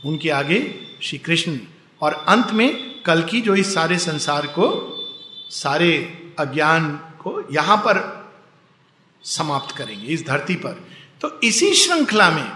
उनके 0.05 0.31
आगे 0.31 0.75
श्री 1.03 1.19
कृष्ण 1.19 1.59
और 2.01 2.25
अंत 2.29 2.51
में 2.51 3.01
कल 3.03 3.23
की 3.23 3.41
जो 3.41 3.55
इस 3.55 3.75
सारे 3.75 3.99
संसार 3.99 4.47
को, 4.47 4.67
सारे 5.51 5.91
अज्ञान 6.39 6.97
को 6.97 7.49
यहाँ 7.53 7.77
पर 7.77 8.27
समाप्त 9.23 9.77
करेंगे, 9.77 10.07
इस 10.07 10.27
धरती 10.27 10.55
पर। 10.55 10.89
तो 11.21 11.41
इसी 11.41 11.75
श्रृंखला 11.75 12.31
में 12.31 12.53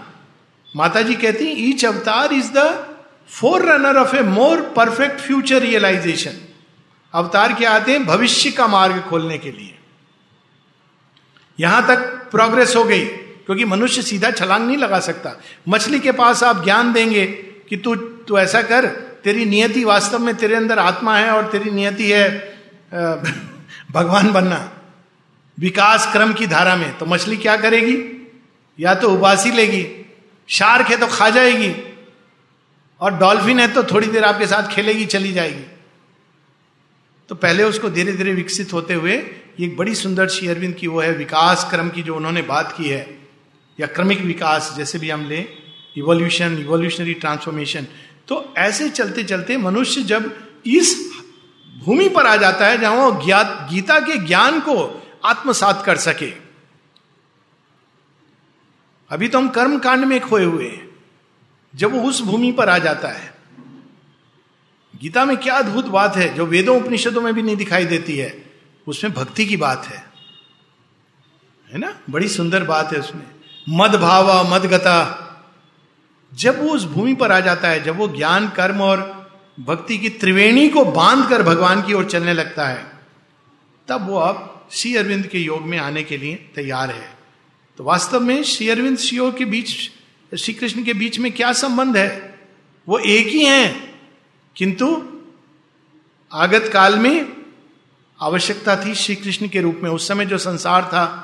माता 0.75 1.01
जी 1.01 1.15
कहती 1.15 1.45
each 1.45 1.85
avatar 1.85 2.33
is 2.33 2.51
the 2.51 2.87
forerunner 3.65 3.97
of 3.97 4.15
a 4.15 4.21
more 4.21 4.61
perfect 4.61 5.19
future 5.19 5.61
realisation. 5.61 6.33
अवतार 7.13 7.53
क्या 7.53 7.71
आते 7.71 7.91
हैं? 7.91 8.05
भविष्य 8.05 8.51
का 8.51 8.67
मार्ग 8.67 9.01
खोलने 9.01 9.37
के 9.37 9.51
लिए। 9.51 9.76
यहाँ 11.59 11.87
तक 11.87 11.97
प्रोग्रेस 12.31 12.75
हो 12.75 12.83
गई, 12.83 13.05
क्योंकि 13.05 13.65
मनुष्य 13.65 14.01
सीधा 14.01 14.31
छलांग 14.31 14.67
नहीं 14.67 14.77
लगा 14.77 14.99
सकता। 14.99 15.41
मछली 15.69 15.99
के 15.99 16.11
पास 16.11 16.43
आप 16.43 16.63
ज्ञान 16.63 16.93
देंगे 16.93 17.25
कि 17.69 17.77
तू 17.77 17.95
तू 17.95 18.37
ऐसा 18.37 18.61
कर, 18.61 18.85
तेरी 19.23 19.45
नियति 19.45 19.83
वास्तव 19.83 20.19
में 20.19 20.35
तेरे 20.35 20.55
अंदर 20.55 20.79
आत्मा 20.79 21.17
है 21.17 21.29
और 21.29 21.47
तेरी 21.47 21.71
नियति 21.71 22.11
है 22.11 22.57
भगवान 23.91 24.31
बनना। 24.31 24.73
विकास 25.59 26.11
क्रम 26.11 26.33
की 26.33 26.47
धारा 26.47 26.75
में। 26.75 26.97
तो 26.97 27.05
मछली 27.05 27.37
क्या 27.37 27.57
करेगी? 27.57 28.27
या 28.79 28.95
तो 28.95 29.09
उबासी 29.09 29.51
लेगी। 29.51 30.15
शार्क 30.47 30.87
है 30.87 30.97
तो 30.97 31.07
खा 31.07 31.29
जाएगी। 31.29 31.75
और 33.01 33.13
डॉल्फिन 33.13 33.59
है 33.59 33.67
तो 33.67 33.83
थोड़ी 33.83 34.07
देर 34.07 34.23
आपके 34.23 34.47
साथ 34.47 34.67
खेलेगी, 34.67 35.05
चली 35.05 35.31
जाएगी। 35.31 35.63
तो 37.29 37.35
पहले 37.35 37.63
उसको 37.63 37.89
धीरे 37.89 38.13
धीरे 38.13 38.33
विकसित 38.33 38.73
होते 38.73 38.93
हुए 38.93 39.17
एक 39.59 39.75
बड़ी 39.77 39.95
सुंदर 39.95 40.27
सी 40.27 40.47
अरविंद 40.47 40.75
की 40.75 40.87
वो 40.87 40.99
है, 41.01 41.11
विकास 41.11 41.67
क्रम 41.71 41.89
की 41.89 42.03
जो 42.03 42.15
उन्होंने 42.15 42.41
बात 42.41 42.73
की 42.77 42.89
है, 42.89 43.19
या 43.79 43.87
क्रमिक 43.87 44.21
विकास, 44.21 44.73
जैसे 44.77 44.99
भी 44.99 45.09
हम 45.09 45.25
लें 45.25 45.47
इवोल्यूशन 45.97 46.57
इवोल्यूशनरी 46.57 47.13
ट्रांसफॉर्मेशन 47.13 47.87
तो 48.27 48.53
ऐसे 48.57 48.89
चलते 48.89 49.23
चलते 49.23 49.57
मनुष्य 49.57 50.01
जब 50.03 50.31
इस 50.65 50.95
भूमि 51.85 52.07
पर 52.09 52.25
आ 52.25 52.35
जाता 52.35 52.67
है 52.67 52.77
जहाँ 52.77 52.95
वो 52.95 53.25
ज्ञात, 53.25 53.67
गीता 53.71 53.99
के 53.99 54.17
ज्ञान 54.17 54.59
को 54.59 55.03
आत्मसात 55.25 55.83
कर 55.85 55.97
सके। 55.97 56.31
अभी 59.11 59.27
तो 59.27 59.37
हम 59.37 59.49
कर्म 59.49 59.77
कांड 59.79 60.05
में 60.05 60.19
खोए 60.19 60.43
हुए 60.43 60.65
हैं, 60.65 60.89
जब 61.75 61.91
वो 61.91 62.09
उस 62.09 62.21
भूमि 62.21 62.51
पर 62.51 62.69
आ 62.69 62.77
जाता 62.77 63.07
है। 63.07 63.33
गीता 65.01 65.25
में 65.25 65.37
क्या 65.37 65.55
अद्भुत 65.55 65.85
बात 65.85 66.15
है, 66.15 66.33
जो 66.33 66.45
वेदों, 66.45 66.81
उपनिषदों 66.81 67.21
में 67.21 67.33
भी 67.33 67.41
नहीं 67.41 67.55
दिखाई 67.55 67.85
देती 67.85 68.17
है। 68.17 68.46
उसमें 68.87 69.13
भक्ति 69.13 69.45
की 69.45 69.57
बात 69.57 69.85
है। 69.85 70.07
है 71.73 71.79
ना? 71.79 71.99
बड़ी 72.09 72.27
सुंदर 72.27 72.63
बात 72.63 72.93
है 72.93 72.99
उसमें। 72.99 73.23
मद 73.69 73.95
भावा, 73.95 74.43
मद 74.43 74.65
गता। 74.65 75.23
जब 76.33 76.63
वो 76.63 76.69
उस 76.69 76.83
भूमि 76.83 77.13
पर 77.13 77.31
आ 77.31 77.39
जाता 77.39 77.67
है, 77.67 77.83
जब 77.83 77.97
वो 77.97 78.07
ज्ञान, 78.07 78.49
कर्म 78.49 78.81
और 78.81 79.17
भक्ति 79.59 79.97
की 79.97 80.09
त्रिवेणी 80.09 80.69
को 80.69 80.85
बाँध 80.85 81.29
कर 81.29 81.43
भगवान 81.43 81.81
की 81.81 81.93
ओर 81.93 82.05
चलने 82.05 82.33
लगता 82.33 82.67
है, 82.67 82.91
तब 83.87 84.07
वो 84.07 84.19
अब 84.19 84.67
श्री 84.71 84.95
अरविंद 84.95 85.27
के 85.27 85.39
योग 85.39 85.61
में 85.61 85.77
आने 85.77 86.03
के 86.03 86.17
लिए 86.17 86.35
तैयार 86.35 86.91
है। 86.91 87.17
तो 87.77 87.83
वास्तव 87.83 88.19
में 88.19 88.43
श्री 88.43 88.69
अरविंद 88.69 88.97
श्री 88.97 89.19
के 89.21 89.45
बीच, 89.45 89.67
श्री 90.37 90.53
कृष्ण 90.53 90.83
के 90.83 90.93
बीच 90.93 91.19
में 91.19 91.31
क्या 91.31 91.53
संबंध 91.53 91.97
है? 91.97 92.39
वो 92.89 92.99
एक 92.99 93.27
ही 93.27 93.45
हैं, 93.45 94.01
किंतु 94.55 95.03
आगत 96.33 96.69
काल 96.73 96.99
में 96.99 97.36
आवश्यकता 98.21 98.75
थी 98.75 98.95
श्री 98.95 99.15
कृष्ण 99.15 99.47
के 99.47 99.61
रूप 99.61 99.79
में। 99.83 99.89
उस 99.89 100.07
समय 100.07 100.25
जो 100.25 100.37
संसार 100.37 100.83
था, 100.83 101.23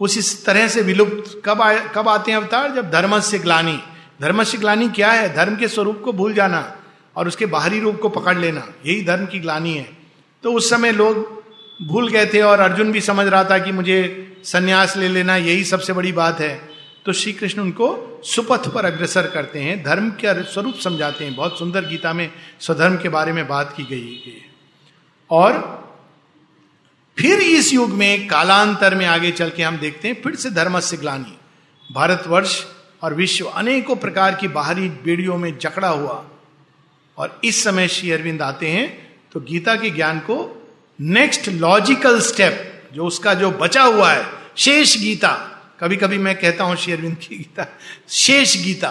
उस 0.00 0.18
इस 0.18 0.46
तरह 0.46 0.68
से 0.68 0.82
विलुप्त। 0.82 1.42
कब 1.44 1.62
आए, 1.62 1.88
कब 1.94 2.08
आते 2.08 2.30
हैं 2.30 2.38
अवतार? 2.38 2.70
जब 2.70 2.90
धर्म 2.90 3.20
से 3.20 3.38
ग्लानी। 3.38 3.82
धर्म 4.22 4.44
से 4.44 4.58
ग्लानी 4.58 4.88
क्या 4.88 5.12
है? 5.12 5.34
धर्म 5.34 5.56
के 5.56 5.68
स्वरूप 5.68 6.02
को 6.04 6.12
भूल 6.12 6.34
जाना 6.34 6.76
और 7.16 7.28
उसके 7.28 7.46
बाहरी 7.46 7.80
रूप 7.80 8.00
को 8.00 8.08
पकड़ 8.08 8.38
लेना। 8.38 8.68
यही 8.86 9.04
धर्म 9.04 9.26
की 9.26 9.38
ग्लानी 9.38 9.74
है। 9.74 9.98
तो 10.42 10.52
उस 10.52 10.70
समय 10.70 10.92
लोग 10.92 11.42
भूल 11.86 12.08
गए 12.08 12.26
थे 12.26 12.40
और 12.40 12.60
अर्जुन 12.60 12.92
भी 12.92 13.00
समझ 13.00 13.26
रहा 13.26 13.44
था 13.44 13.58
कि 13.58 13.72
मुझे 13.72 14.22
संन्यास 14.44 14.96
ले 14.96 15.08
लेना 15.08 15.36
यही 15.36 15.64
सबसे 15.64 15.92
बड़ी 15.92 16.12
बात 16.12 16.40
है। 16.40 16.68
तो 17.06 17.12
श्री 17.12 17.32
कृष्ण 17.32 17.62
उनको 17.62 18.20
सुपथ 18.24 18.68
पर 18.68 18.84
अग्रसर 18.84 19.26
करते 19.26 19.58
हैं। 19.58 19.84
धर्म 19.84 20.10
के 20.10 20.42
स्वरूप 20.42 20.74
समझाते 20.74 21.24
हैं। 21.24 21.36
बहुत 21.36 21.58
सुंदर 21.58 21.84
गीता 21.84 22.12
में 22.12 22.32
स्वधर्म 22.60 22.96
के 22.96 23.08
बारे 23.08 23.32
में 23.32 23.48
बात 23.48 23.74
की 23.76 23.82
गई 23.82 24.22
है। 24.26 24.55
और 25.30 25.74
फिर 27.16 27.40
इस 27.40 27.72
युग 27.72 27.90
में 27.90 28.26
कालांतर 28.28 28.94
में 28.94 29.04
आगे 29.06 29.30
चल 29.32 29.50
के 29.50 29.62
हम 29.62 29.76
देखते 29.78 30.08
हैं, 30.08 30.20
फिर 30.22 30.34
से 30.34 30.50
धर्म 30.50 30.78
से 30.80 30.96
ग्लानी 30.96 31.36
भारतवर्ष 31.90 32.62
और 33.02 33.14
विश्व 33.14 33.46
अनेकों 33.46 33.96
प्रकार 33.96 34.34
की 34.34 34.48
बाहरी 34.50 34.88
बेड़ियों 35.04 35.36
में 35.38 35.56
जकड़ा 35.58 35.88
हुआ। 35.88 36.24
और 37.18 37.40
इस 37.44 37.62
समय 37.64 37.88
श्री 37.88 38.10
अरविंद 38.10 38.42
आते 38.42 38.68
हैं 38.68 38.86
तो 39.32 39.40
गीता 39.40 39.74
के 39.76 39.90
ज्ञान 39.90 40.18
को 40.20 40.36
नेक्स्ट 40.98 41.48
लॉजिकल 41.48 42.20
स्टेप 42.20 42.90
जो 42.94 43.06
उसका 43.06 43.34
जो 43.34 43.50
बचा 43.52 43.82
हुआ 43.82 44.12
है, 44.12 44.24
शेष 44.56 44.96
गीता। 44.98 45.32
कभी 45.80 45.96
कभी 45.96 46.18
मैं 46.18 46.34
कहता 46.38 46.64
हूँ 46.64 46.76
श्री 46.76 46.92
अरविंद 46.92 47.16
की 47.18 47.36
गीता, 47.36 47.66
शेष 48.08 48.56
गीता। 48.56 48.90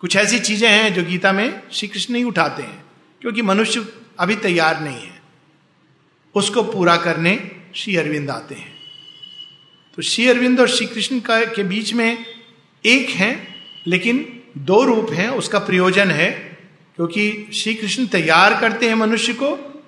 कुछ 0.00 0.16
ऐसी 0.16 0.38
चीज़ें 0.40 0.68
हैं 0.68 0.92
जो 0.94 1.02
गीता 1.04 1.32
में 1.32 1.62
श्री 1.72 1.88
कृष्ण 1.88 2.12
नहीं 2.14 2.24
उठाते 2.24 2.62
हैं, 2.62 2.84
क्योंकि 3.22 3.42
मनुष्य 3.42 3.80
अभी 4.20 4.36
तैयार 4.36 4.80
नहीं 4.80 5.00
है। 5.00 5.22
उसको 6.34 6.62
पूरा 6.62 6.96
करने 6.96 7.50
श्री 7.74 7.96
अरविंद 7.96 8.30
आते 8.30 8.54
हैं। 8.54 8.76
तो 9.96 10.02
श्री 10.02 10.28
अरविंद 10.28 10.60
और 10.60 10.68
श्री 10.68 10.86
कृष्ण 10.86 11.20
का 11.20 11.44
के 11.44 11.62
बीच 11.62 11.94
में 11.94 12.26
एक 12.86 13.10
है, 13.10 13.54
लेकिन 13.86 14.42
दो 14.58 14.84
रूप 14.84 15.12
हैं। 15.12 15.28
उसका 15.28 15.58
प्रयोजन 15.58 16.10
है, 16.10 16.30
क्योंकि 16.96 17.48
श्री 17.54 17.74
कृष्ण 17.74 18.06
तैयार 18.06 18.60
करते 18.60 18.88
हैं 18.88 18.94
मनुष्य 18.94 19.32
को, 19.32 19.82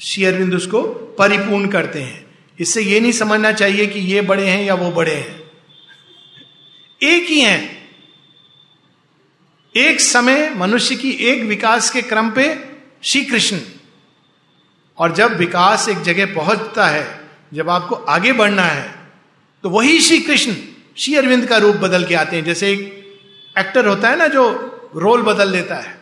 श्री 0.00 0.24
अरविंद 0.24 0.54
उसको 0.54 0.82
परिपूर्ण 1.18 1.68
करते 1.68 2.02
हैं। 2.02 2.26
इससे 2.60 2.82
ये 2.82 3.00
नहीं 3.00 3.12
समझना 3.12 3.52
चाहिए 3.52 3.86
कि 3.86 4.00
ये 4.00 4.20
बड़े 4.20 4.46
हैं 4.46 4.64
या 4.64 4.74
वो 4.74 4.90
बड़े 4.90 5.14
हैं। 5.14 5.50
एक 7.02 7.24
ही 7.24 7.40
हैं। 7.40 7.88
एक 9.76 10.00
समय 10.00 10.50
मनुष्य 10.50 10.96
की 10.96 11.10
एक 11.10 11.42
विकास 11.42 11.90
के 11.90 12.02
क्रम 12.02 12.30
पे 12.30 12.67
श्री 13.02 13.24
कृष्ण। 13.24 13.60
और 14.98 15.14
जब 15.14 15.36
विकास 15.36 15.88
एक 15.88 15.98
जगह 15.98 16.34
पहुँचता 16.34 16.86
है, 16.86 17.28
जब 17.54 17.68
आपको 17.70 17.94
आगे 17.94 18.32
बढ़ना 18.32 18.62
है 18.62 18.96
तो 19.64 19.70
वही 19.70 20.00
श्री 20.00 20.20
कृष्ण 20.20 20.54
श्री 20.98 21.14
अरविंद 21.16 21.46
का 21.46 21.56
रूप 21.56 21.76
बदल 21.76 22.04
के 22.04 22.14
आते 22.14 22.36
हैं। 22.36 22.44
जैसे 22.44 22.70
एक 22.72 23.58
एक्टर 23.58 23.86
होता 23.86 24.10
है 24.10 24.16
ना 24.16 24.26
जो 24.28 24.44
रोल 24.94 25.22
बदल 25.22 25.50
लेता 25.50 25.74
है। 25.74 26.00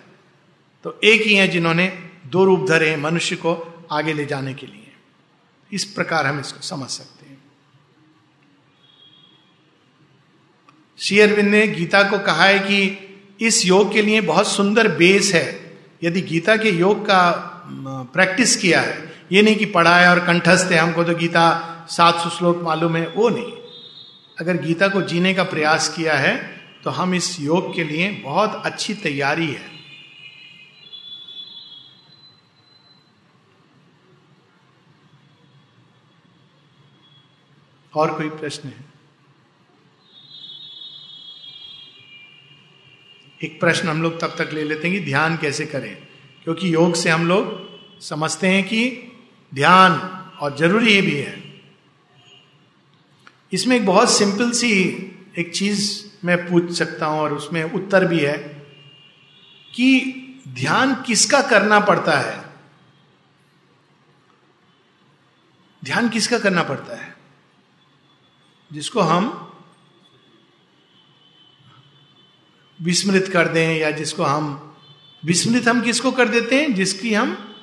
तो 0.85 0.99
एक 1.05 1.23
ही 1.23 1.35
है 1.35 1.49
जिन्होंने 1.49 1.87
दो 2.27 2.45
रूप 2.45 2.67
धरे 2.69 2.91
हैं 2.91 2.97
मनुष्य 2.97 3.37
को 3.37 3.87
आगे 3.93 4.13
ले 4.13 4.25
जाने 4.27 4.55
के 4.55 4.67
लिए। 4.67 4.93
इस 5.73 5.85
प्रकार 5.85 6.27
हम 6.27 6.41
इसको 6.41 6.61
समझ 6.61 6.89
सकते 6.89 7.27
हैं। 7.27 7.39
श्री 10.99 11.21
अरविंद 11.21 11.49
ने 11.49 11.67
गीता 11.67 12.03
को 12.03 12.19
कहा 12.19 12.45
है 12.45 12.59
कि 12.59 13.39
इस 13.41 13.67
योग 13.67 13.93
के 13.93 14.03
लिए 14.03 14.21
बहुत 14.21 14.49
सुंदर 14.49 14.89
बेस 14.89 15.33
है। 15.35 15.66
यदि 16.03 16.21
गीता 16.23 16.57
के 16.57 16.71
योग 16.71 17.05
का 17.05 17.23
प्रैक्टिस 18.15 18.57
किया 18.57 18.81
है, 18.81 18.97
ये 19.33 19.43
नहीं 19.43 19.57
कि 19.57 19.65
पढ़ा 19.67 19.97
है 19.97 20.09
और 20.09 20.19
कंठस्थ 20.27 20.73
है, 20.73 20.79
हमको 20.79 21.05
तो 21.05 21.15
गीता 21.15 21.47
सात 21.91 22.19
सौ 22.21 22.31
श्लोक 22.31 22.63
मालूम 22.63 22.97
है, 22.97 23.07
वो 23.09 23.29
नहीं। 23.29 23.53
अगर 24.37 24.57
गीता 24.59 24.89
को 24.89 25.03
जीने 25.05 25.33
का 25.35 25.43
प्रयास 25.45 25.89
किया 25.97 26.15
है 26.17 26.35
तो 26.85 26.91
हम 26.91 27.15
इस 27.15 27.39
योग 27.41 27.75
के 27.75 27.85
लिए 27.85 28.11
बहुत 28.25 28.63
अच्छी 28.65 28.95
तैयारी 28.97 29.47
है। 29.47 29.75
और 37.93 38.15
कोई 38.15 38.29
प्रश्न 38.31 38.69
है? 38.69 38.86
एक 43.45 43.61
प्रश्न 43.61 43.89
हम 43.89 44.03
लोग 44.03 44.20
तब 44.20 44.34
तक 44.39 44.51
ले 44.53 44.64
लेते 44.64 44.89
हैं 44.89 44.99
कि 44.99 45.05
ध्यान 45.05 45.37
कैसे 45.37 45.66
करें? 45.66 46.09
क्योंकि 46.45 46.74
योग 46.74 46.95
से 46.95 47.11
हम 47.11 47.28
लोग 47.28 47.66
समझते 48.03 48.47
हैं 48.47 48.64
कि 48.64 49.12
ध्यान 49.55 49.93
और 50.41 50.57
ज़रूरी 50.57 51.03
भी 51.03 51.16
है। 51.16 51.62
इसमें 53.53 53.76
एक 53.76 53.87
बहुत 53.87 54.11
सिंपल 54.11 54.51
सी 54.51 54.82
एक 55.39 55.55
चीज़ 55.55 56.05
मैं 56.24 56.49
पूछ 56.49 56.78
सकता 56.78 57.07
हूँ 57.07 57.20
और 57.20 57.32
उसमें 57.32 57.64
उत्तर 57.64 58.05
भी 58.05 58.18
है 58.18 58.39
कि 59.74 60.12
ध्यान 60.49 60.95
किसका 60.95 61.41
करना 61.41 61.80
पड़ता 61.80 62.18
है? 62.18 62.45
ध्यान 65.84 66.09
किसका 66.09 66.39
करना 66.39 66.62
पड़ता 66.62 66.97
है? 66.97 67.16
जिसको 68.72 69.01
हम 69.01 69.46
विस्मृत 72.83 73.31
कर 73.33 73.49
दें 73.49 73.79
या 73.79 73.91
जिसको 73.91 74.22
हम, 74.22 74.77
विस्मृत 75.24 75.68
हम 75.68 75.81
किसको 75.81 76.11
कर 76.11 76.29
देते 76.29 76.61
हैं? 76.61 76.74
जिसकी 76.74 77.14
हम 77.14 77.57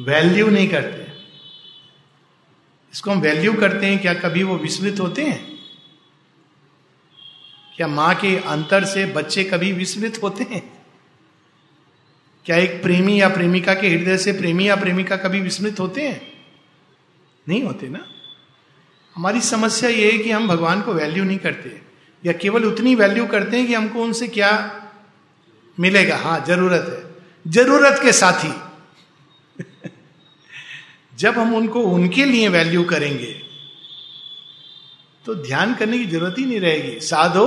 वैल्यू 0.00 0.50
नहीं 0.50 0.68
करते। 0.68 1.12
इसको 2.92 3.10
हम 3.10 3.20
वैल्यू 3.20 3.52
करते 3.52 3.86
हैं, 3.86 3.98
क्या 3.98 4.14
कभी 4.14 4.42
वो 4.42 4.58
विस्मृत 4.58 5.00
होते 5.00 5.22
हैं? 5.22 5.54
क्या 7.76 7.86
माँ 7.86 8.14
के 8.14 8.36
अंतर 8.36 8.84
से 8.84 9.06
बच्चे 9.06 9.44
कभी 9.44 9.72
विस्मृत 9.72 10.20
होते 10.22 10.44
हैं? 10.44 10.86
क्या 12.44 12.56
एक 12.56 12.82
प्रेमी 12.82 13.20
या 13.20 13.28
प्रेमिका 13.28 13.74
के 13.74 13.88
हृदय 13.88 14.18
से 14.18 14.32
प्रेमी 14.32 14.68
या 14.68 14.76
प्रेमिका 14.76 15.16
कभी 15.16 15.40
विस्मृत 15.40 15.80
होते 15.80 16.02
हैं? 16.02 16.32
नहीं 17.48 17.62
होते 17.62 17.88
ना? 17.88 18.06
हमारी 19.14 19.40
समस्या 19.40 19.90
ये 19.90 20.12
है 20.12 20.18
कि 20.18 20.30
हम 20.30 20.48
भगवान 20.48 20.82
को 20.82 20.92
वैल्यू 20.92 21.24
नहीं 21.24 21.38
करते। 21.38 21.83
या 22.26 22.32
केवल 22.32 22.64
उतनी 22.64 22.94
वैल्यू 22.94 23.26
करते 23.26 23.56
हैं 23.56 23.66
कि 23.66 23.74
हमको 23.74 24.02
उनसे 24.02 24.28
क्या 24.28 24.50
मिलेगा? 25.80 26.16
हाँ 26.16 26.44
ज़रूरत 26.48 26.86
है। 26.88 27.52
ज़रूरत 27.52 28.00
के 28.02 28.12
साथ। 28.12 28.44
ही 28.44 28.52
जब 31.18 31.38
हम 31.38 31.54
उनको, 31.54 31.80
उनके 31.80 32.24
लिए 32.24 32.48
वैल्यू 32.48 32.84
करेंगे 32.84 33.32
तो 35.26 35.34
ध्यान 35.34 35.74
करने 35.74 35.98
की 35.98 36.06
ज़रूरत 36.06 36.34
ही 36.38 36.44
नहीं 36.46 36.60
रहेगी। 36.60 37.00
साधो 37.00 37.46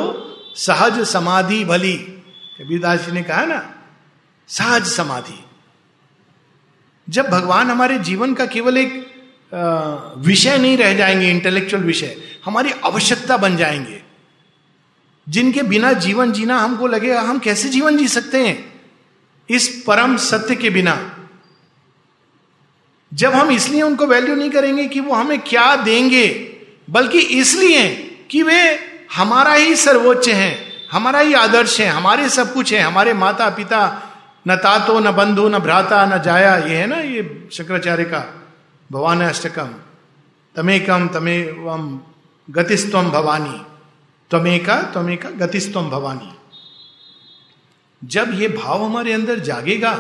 सहज 0.56 1.06
समाधि 1.06 1.64
भली। 1.66 1.94
कबीरदास 2.58 3.06
जी 3.06 3.12
ने 3.12 3.24
कहा 3.24 3.46
ना, 3.46 3.60
सहज 4.48 4.86
समाधि। 4.86 5.44
जब 7.10 7.30
भगवान 7.30 7.70
हमारे 7.72 7.98
जीवन 8.00 8.34
का 8.34 8.46
केवल 8.46 8.78
एक 8.78 8.94
विषय 10.18 10.58
नहीं 10.58 10.78
रह 10.78 10.94
जाएँगे 10.94 11.30
इंटेलेक्चुअल 11.30 11.84
विषय, 11.84 12.18
हमारी 12.46 12.72
आवश्यकता 12.86 13.38
बन 13.38 13.58
जाएँगे। 13.58 14.02
जिनके 15.30 15.64
बिना 15.64 15.94
जीवन 15.94 16.32
जीना 16.32 16.60
हमको 16.60 16.88
लगेगा 16.88 17.22
हम 17.22 17.40
कैसे 17.40 17.70
जीवन 17.70 17.98
जी 17.98 18.08
सकते 18.08 18.48
हैं? 18.48 18.82
इस 19.50 19.84
परम 19.88 20.18
सत्य 20.18 20.56
के 20.56 20.70
बिना। 20.70 21.14
जब 23.14 23.34
हम 23.34 23.52
इसलिए 23.52 23.82
उनको 23.82 24.06
वैल्यू 24.06 24.36
नहीं 24.36 24.50
करेंगे 24.50 24.88
कि 24.88 25.00
वो 25.00 25.16
हमें 25.16 25.40
क्या 25.40 25.76
देंगे, 25.76 26.28
बल्कि 26.90 27.20
इसलिए 27.20 27.90
कि 28.32 28.44
वे 28.44 28.80
हमारा 29.16 29.54
ही 29.54 29.76
सर्वोच्च 29.76 30.30
हैं, 30.30 30.68
हमारा 30.92 31.20
ही 31.20 31.34
आदर्श 31.34 31.80
है, 31.82 31.88
हमारे 31.88 32.30
सब 32.30 32.54
कुछ 32.54 32.74
है, 32.74 32.80
हमारे 32.80 33.14
माता 33.14 33.50
पिता 33.50 34.04
न 34.48 34.56
तातो, 34.56 35.00
न 35.00 35.12
बंधु, 35.12 35.50
न 35.50 35.60
भ्राता, 35.60 36.06
न 36.06 36.22
जाया, 36.22 36.58
ये 36.58 36.78
है 36.78 36.88
ना, 36.88 36.96
ये 36.96 37.50
शंकराचार्य 37.54 38.04
का, 38.04 38.44
भवान 38.92 39.22
अष्टकम 39.22 39.74
तमेकम 40.56 41.08
तमेवम 41.08 42.00
गतिस्तम 42.50 43.10
भवानी। 43.10 43.77
त्वमेका 44.30 44.82
त्वमेका 44.82 45.30
गतिस्तम 45.30 45.90
भवानी। 45.90 46.34
जब 48.04 48.42
ये 48.42 48.48
भाव 48.48 48.84
हमारे 48.84 49.14
अंदर 49.14 49.40
जागेगा 49.40 49.94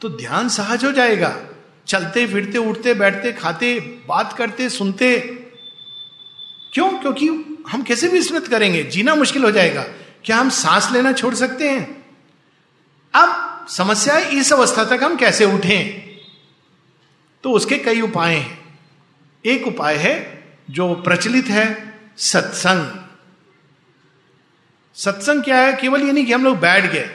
तो 0.00 0.08
ध्यान 0.08 0.48
सहज 0.48 0.84
हो 0.84 0.92
जाएगा। 0.92 1.42
चलते, 1.86 2.26
फिरते, 2.26 2.58
उठते, 2.58 2.94
बैठते, 2.94 3.32
खाते, 3.32 3.80
बात 3.80 4.32
करते, 4.32 4.70
सुनते। 4.70 5.20
क्यों? 6.72 6.90
क्योंकि 6.90 7.26
हम 7.68 7.82
कैसे 7.82 8.08
भी 8.08 8.22
स्मृत 8.22 8.48
करेंगे, 8.48 8.82
जीना 8.82 9.14
मुश्किल 9.14 9.44
हो 9.44 9.50
जाएगा। 9.50 9.82
क्या 10.24 10.36
हम 10.36 10.50
सांस 10.50 10.88
लेना 10.92 11.12
छोड़ 11.12 11.34
सकते 11.34 11.68
हैं? 11.70 12.06
अब 13.14 13.66
समस्या 13.68 14.14
है, 14.14 14.36
इस 14.36 14.52
अवस्था 14.52 14.84
तक 14.84 15.02
हम 15.02 15.16
कैसे 15.16 15.44
उठें? 15.44 16.02
तो 17.42 17.50
उसके 17.50 17.78
कई 17.78 18.00
उपाय 18.00 18.34
हैं। 18.34 18.78
एक 19.46 19.66
उपाय 19.66 19.96
है, 19.96 20.44
जो 20.70 20.94
प्रचलित 20.94 21.46
है, 21.46 21.94
सत्संग। 22.16 23.05
सत्संग 24.96 25.42
क्या 25.42 25.58
है? 25.58 25.72
केवल 25.72 26.02
ये 26.02 26.12
नहीं 26.12 26.26
कि 26.26 26.32
हम 26.32 26.44
लोग 26.44 26.58
बैठ 26.58 26.92
गए। 26.92 27.08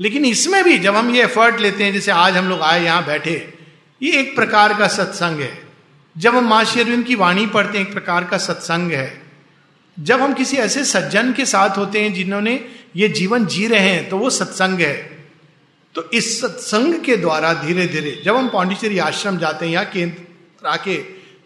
लेकिन 0.00 0.24
इसमें 0.24 0.62
भी 0.64 0.78
जब 0.78 0.96
हम 0.96 1.14
ये 1.14 1.22
एफर्ट 1.22 1.60
लेते 1.60 1.84
हैं, 1.84 1.92
जैसे 1.92 2.10
आज 2.10 2.36
हम 2.36 2.48
लोग 2.48 2.60
आए 2.60 2.84
यहाँ 2.84 3.04
बैठे, 3.06 3.54
ये 4.02 4.12
एक 4.12 4.34
प्रकार 4.36 4.74
का 4.74 4.86
सत्संग 4.88 5.40
है। 5.40 5.62
जब 6.18 6.36
हम 6.36 6.48
माँ 6.48 6.64
शेरविंद 6.64 7.04
की 7.04 7.14
वाणी 7.14 7.46
पढ़ते 7.46 7.78
हैं, 7.78 7.86
एक 7.86 7.92
प्रकार 7.92 8.24
का 8.24 8.38
सत्संग 8.38 8.92
है। 8.92 9.22
जब 10.00 10.20
हम 10.20 10.34
किसी 10.34 10.56
ऐसे 10.56 10.84
सज्जन 10.84 11.32
के 11.32 11.46
साथ 11.46 11.76
होते 11.76 12.00
हैं, 12.00 12.12
जिन्होंने 12.14 12.64
ये 12.96 13.08
जीवन 13.08 13.46
जी 13.46 13.66
रहे 13.66 13.88
हैं 13.88 14.08
तो 14.08 14.18
वो 14.18 14.30
सत्संग 14.30 14.80
है। 14.80 14.94
तो 15.94 16.10
इस 16.10 16.40
सत्संग 16.40 16.94
के 16.94 17.16
द्वारा 17.16 17.52
धीरे 17.54 17.86
धीरे 17.86 18.22
जब 18.24 18.36
हम 18.36 18.48
पांडिचेरी 18.48 18.98
आश्रम 18.98 19.38
जाते 19.38 19.66
हैं, 19.66 19.72
या 19.72 19.82
केंद्र 19.82 20.66
आके 20.66 20.96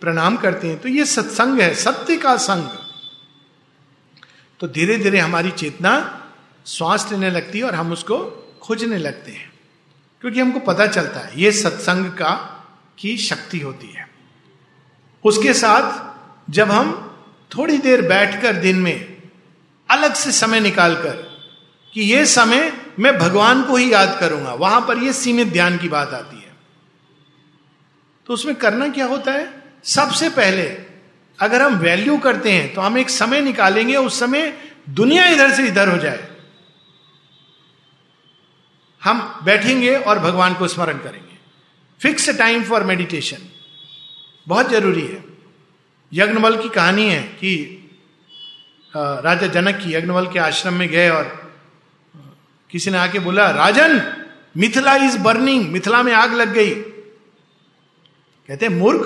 प्रणाम 0.01 0.37
करते 0.37 0.69
हैं 0.69 0.79
तो 0.79 0.89
ये 0.89 1.05
सत्संग 1.05 1.61
है, 1.61 1.75
सत्य 1.75 2.17
का 2.17 2.37
संग। 2.37 2.69
तो 4.61 4.69
धीरे 4.69 4.97
धीरे 4.97 5.19
हमारी 5.19 5.51
चेतना 5.51 6.21
श्वास 6.67 7.09
लेने 7.13 7.31
लगती 7.31 7.59
है 7.59 7.65
और 7.65 7.75
हम 7.75 7.93
उसको 7.93 8.17
खोजने 8.63 8.99
लगते 8.99 9.33
हैं। 9.33 9.53
क्योंकि 10.21 10.41
हमको 10.41 10.59
पता 10.59 10.87
चलता 10.87 11.21
है, 11.21 11.41
ये 11.41 11.53
सत्संग 11.53 12.07
का 12.07 12.51
की 12.99 13.17
शक्ति 13.17 13.59
होती 13.59 13.87
है। 13.87 14.09
उसके 15.25 15.55
साथ 15.55 16.15
जब 16.53 16.71
हम 16.71 17.11
थोड़ी 17.59 17.79
देर 17.79 18.03
बैठकर 18.03 18.53
दिन 18.53 18.77
में 18.77 19.23
अलग 19.91 20.15
से 20.15 20.33
समय 20.33 20.61
निकालकर 20.61 21.13
कि 21.93 22.01
ये 22.01 22.27
समय 22.27 22.87
मैं 22.99 23.19
भगवान 23.19 23.63
को 23.63 23.77
ही 23.77 23.93
याद 23.93 24.17
करूँगा, 24.21 24.55
वहाँ 24.55 24.81
पर 24.81 24.99
ये 24.99 25.13
सीमित 25.13 25.49
ध्यान 25.49 25.79
की 25.79 25.89
बात 25.89 26.15
आती 26.15 26.37
है। 26.37 26.57
तो 28.27 28.35
उसमें 28.35 28.55
करना 28.55 28.89
क्या 28.89 29.07
होता 29.07 29.33
है? 29.33 29.65
सबसे 29.85 30.29
पहले 30.29 30.84
अगर 31.39 31.63
हम 31.63 31.75
वैल्यू 31.75 32.17
करते 32.19 32.53
हैं 32.53 32.73
तो 32.75 32.81
हम 32.81 32.99
एक 32.99 33.11
समय 33.11 33.41
निकालेंगे, 33.41 33.97
उस 33.97 34.19
समय 34.21 34.53
दुनिया 34.91 35.27
इधर 35.27 35.53
से 35.53 35.67
इधर 35.69 35.89
हो 35.89 35.97
जाए। 35.99 36.29
हम 39.03 39.41
बैठेंगे 39.45 39.95
और 39.97 40.19
भगवान 40.19 40.55
को 40.55 40.69
स्मरण 40.69 40.99
करेंगे। 40.99 41.37
फिक्स 42.01 42.29
टाइम 42.39 42.65
फॉर 42.65 42.85
मेडिटेशन 42.85 43.39
बहुत 44.47 44.71
ज़रूरी 44.71 45.07
है। 45.07 45.23
यज्ञवल 46.13 46.57
की 46.63 46.69
कहानी 46.69 47.09
है 47.09 47.23
कि 47.41 47.81
राजा 48.95 49.47
जनक 49.47 49.77
की 49.77 49.95
यज्ञवल 49.95 50.27
के 50.27 50.39
आश्रम 50.39 50.75
में 50.75 50.89
गए 50.89 51.09
और 51.11 51.25
किसी 52.71 52.91
ने 52.91 52.99
आके 52.99 53.19
बोला, 53.19 53.51
राजन, 53.51 54.01
मिथिला 54.57 54.95
इज़ 54.97 55.19
बर्निंग 55.19 55.69
मिथिला 55.73 56.03
में 56.03 56.13
आग 56.13 56.35
लग 56.35 56.53
गई। 56.53 56.75
कहते 58.49 58.69
मूर्ख 58.69 59.03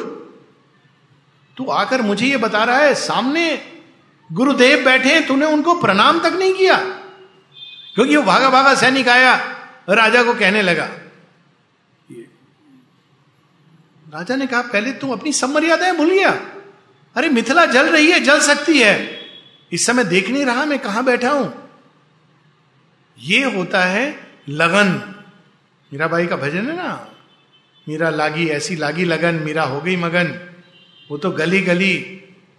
तू 1.59 1.67
आकर 1.67 2.03
मुझे 2.03 2.27
ये 2.27 2.37
बता 2.37 2.65
रहा 2.65 2.79
है, 2.79 2.95
सामने 2.95 3.73
गुरुदेव 4.33 4.85
बैठे 4.85 5.21
तूने 5.21 5.47
उनको 5.47 5.81
प्रणाम 5.81 6.21
तक 6.21 6.33
नहीं 6.33 6.55
किया। 6.55 6.77
क्योंकि 7.95 8.17
वो 8.17 8.23
भागा 8.23 8.51
भागा 8.51 8.75
सैनिक 8.75 9.09
आया, 9.09 9.35
राजा 9.91 10.23
को 10.23 10.35
कहने 10.35 10.63
लगा। 10.63 10.89
राजा 14.15 14.37
ने 14.37 14.47
कहा, 14.47 14.63
पहले 14.63 14.93
तुम 14.93 15.13
अपनी 15.13 15.33
सब 15.33 15.49
मर्यादाएँ 15.49 15.93
भूल 15.93 16.11
गया 16.11 16.31
अरे, 17.17 17.29
मिथिला 17.29 17.67
जल 17.67 17.87
रही 17.87 18.11
है, 18.11 18.21
जल 18.21 18.41
सकती 18.41 18.79
है। 18.79 19.21
इस 19.73 19.87
समय 19.87 20.05
देख 20.05 20.31
नहीं 20.31 20.47
रहा 20.47 20.65
मैं 20.65 20.79
कहाँ 20.79 21.05
बैठा 21.05 21.31
हूँ। 21.31 21.71
ये 23.19 23.45
होता 23.45 23.85
है 23.85 24.21
लगन। 24.49 25.15
मीरा 25.93 26.09
बाई 26.09 26.27
का 26.27 26.37
भजन 26.37 26.71
है 26.71 26.77
ना? 26.77 27.09
मीरा 27.89 28.11
लागी, 28.11 28.49
ऐसी 28.49 28.77
लागी 28.77 29.05
लगन, 29.05 29.35
मीरा 29.35 29.63
हो 29.63 29.81
गई 29.81 29.97
मगन। 29.97 30.48
वो 31.11 31.19
तो 31.19 31.31
गली 31.31 31.61
गली 31.61 31.95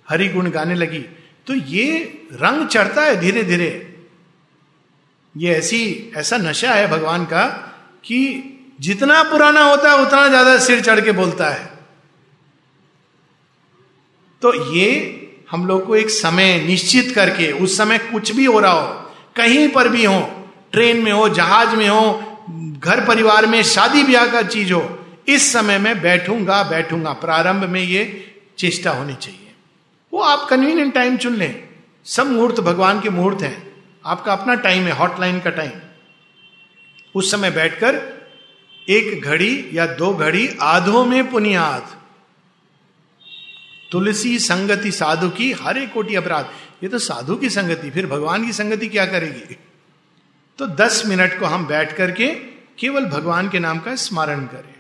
हरि 0.08 0.28
गुण 0.28 0.50
गाने 0.52 0.76
लगी। 0.76 1.00
तो 1.48 1.54
ये 1.54 2.00
रंग 2.34 2.68
चढ़ता 2.68 3.04
है 3.04 3.20
धीरे 3.20 3.44
धीरे। 3.44 3.70
ये 5.36 5.54
ऐसी, 5.56 6.12
ऐसा 6.18 6.38
नशा 6.38 6.74
है 6.74 6.88
भगवान 6.88 7.26
का 7.26 7.46
कि 8.04 8.20
जितना 8.82 9.22
पुराना 9.24 9.62
होता 9.62 9.92
है, 9.92 9.98
उतना 9.98 10.28
ज़्यादा 10.28 10.58
सिर 10.60 10.82
चढ़ 10.82 11.00
के 11.00 11.12
बोलता 11.12 11.50
है। 11.50 11.66
तो 14.42 14.54
ये 14.76 14.88
हम 15.52 15.66
लोग 15.68 15.86
को 15.88 15.96
एक 15.96 16.10
समय 16.10 16.60
निश्चित 16.60 17.12
करके, 17.16 17.52
उस 17.54 17.78
समय 17.78 17.98
कुछ 18.12 18.32
भी 18.32 18.46
हो 18.46 18.60
रहा 18.60 18.72
हो, 18.72 18.88
कहीं 19.36 19.68
पर 19.70 19.90
भी 19.90 20.06
हो, 20.06 20.20
ट्रेन 20.72 21.04
में 21.04 21.12
हो, 21.12 21.28
जहाज़ 21.30 21.76
में 21.76 21.88
हो, 21.88 22.12
घर 22.80 23.06
परिवार 23.06 23.46
में, 23.46 23.62
शादी 23.64 24.04
ब्याह 24.04 24.28
का 24.28 24.42
चीज़ 24.44 24.74
हो, 24.74 24.84
इस 25.28 25.52
समय 25.54 25.78
में 25.78 26.02
बैठूँगा 26.02 26.62
बैठूँगा। 26.64 27.14
प्रारंभ 27.16 27.64
में 27.64 27.82
ये 27.82 28.04
चेष्टा 28.60 28.92
होनी 28.92 29.16
चाहिए। 29.16 29.52
वो 30.14 30.20
आप 30.20 30.50
कन्वीनियंट 30.50 30.94
टाइम 30.94 31.18
चुन 31.18 31.36
लें। 31.36 31.70
सब 32.06 32.28
मुहूर्त 32.28 32.60
भगवान 32.60 33.02
के 33.02 33.10
मुहूर्त 33.10 33.42
हैं। 33.42 33.84
आपका 34.06 34.34
अपना 34.34 34.54
टाइम 34.54 34.84
है 34.84 34.92
हॉटलाइन 34.92 35.40
का 35.40 35.50
टाइम 35.50 35.72
उस 37.16 37.32
समय 37.32 37.52
बैठकर 37.52 38.20
एक 38.90 39.22
घड़ी 39.22 39.70
या 39.74 39.86
दो 39.86 40.14
घड़ी 40.14 40.56
आधो 40.62 41.06
में 41.06 41.32
पुनियाद। 41.32 42.00
तुलसी 43.92 44.40
संगति 44.40 44.92
साधु 44.92 45.30
की 45.30 45.52
हर 45.52 45.78
एक 45.78 45.94
कोटि 45.94 46.16
अपराध। 46.16 46.50
ये 46.84 46.90
तो 46.90 47.00
साधु 47.00 47.36
की 47.36 47.50
संगति, 47.50 47.90
फिर 47.90 48.08
भगवान 48.08 48.46
की 48.46 48.54
संगति 48.54 48.88
क्या 48.88 49.06
करेगी? 49.06 49.58
तो 50.58 50.68
दस 50.68 51.04
मिनट 51.06 51.40
को 51.40 51.46
हम 51.46 51.68
बैठ 51.68 51.98
करके 51.98 52.28
केवल 52.80 53.06
भगवान 53.06 53.50
के 53.50 53.60
नाम 53.60 53.80
का 53.80 53.96
स्मरण 53.96 54.46
करें। 54.46 54.76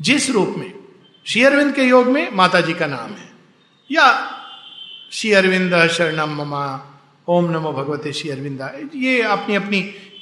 जिस 0.00 0.30
रूप 0.30 0.54
में 0.58 0.85
श्री 1.26 1.42
अरविंद 1.44 1.74
के 1.74 1.82
योग 1.82 2.06
में 2.06 2.28
माता 2.32 2.60
जी 2.60 2.72
का 2.72 2.86
नाम 2.86 3.10
है। 3.10 3.28
या 3.90 4.04
श्री 5.12 5.32
अरविंद 5.32 5.88
शरणम 5.88 6.34
ममा, 6.34 6.66
ओम 7.28 7.50
नमो 7.50 7.72
भगवते 7.72 8.12
श्री 8.12 8.30
अरविंदा। 8.30 8.70
ये 8.94 9.22
अपनी 9.22 9.54
अपनी 9.54 9.78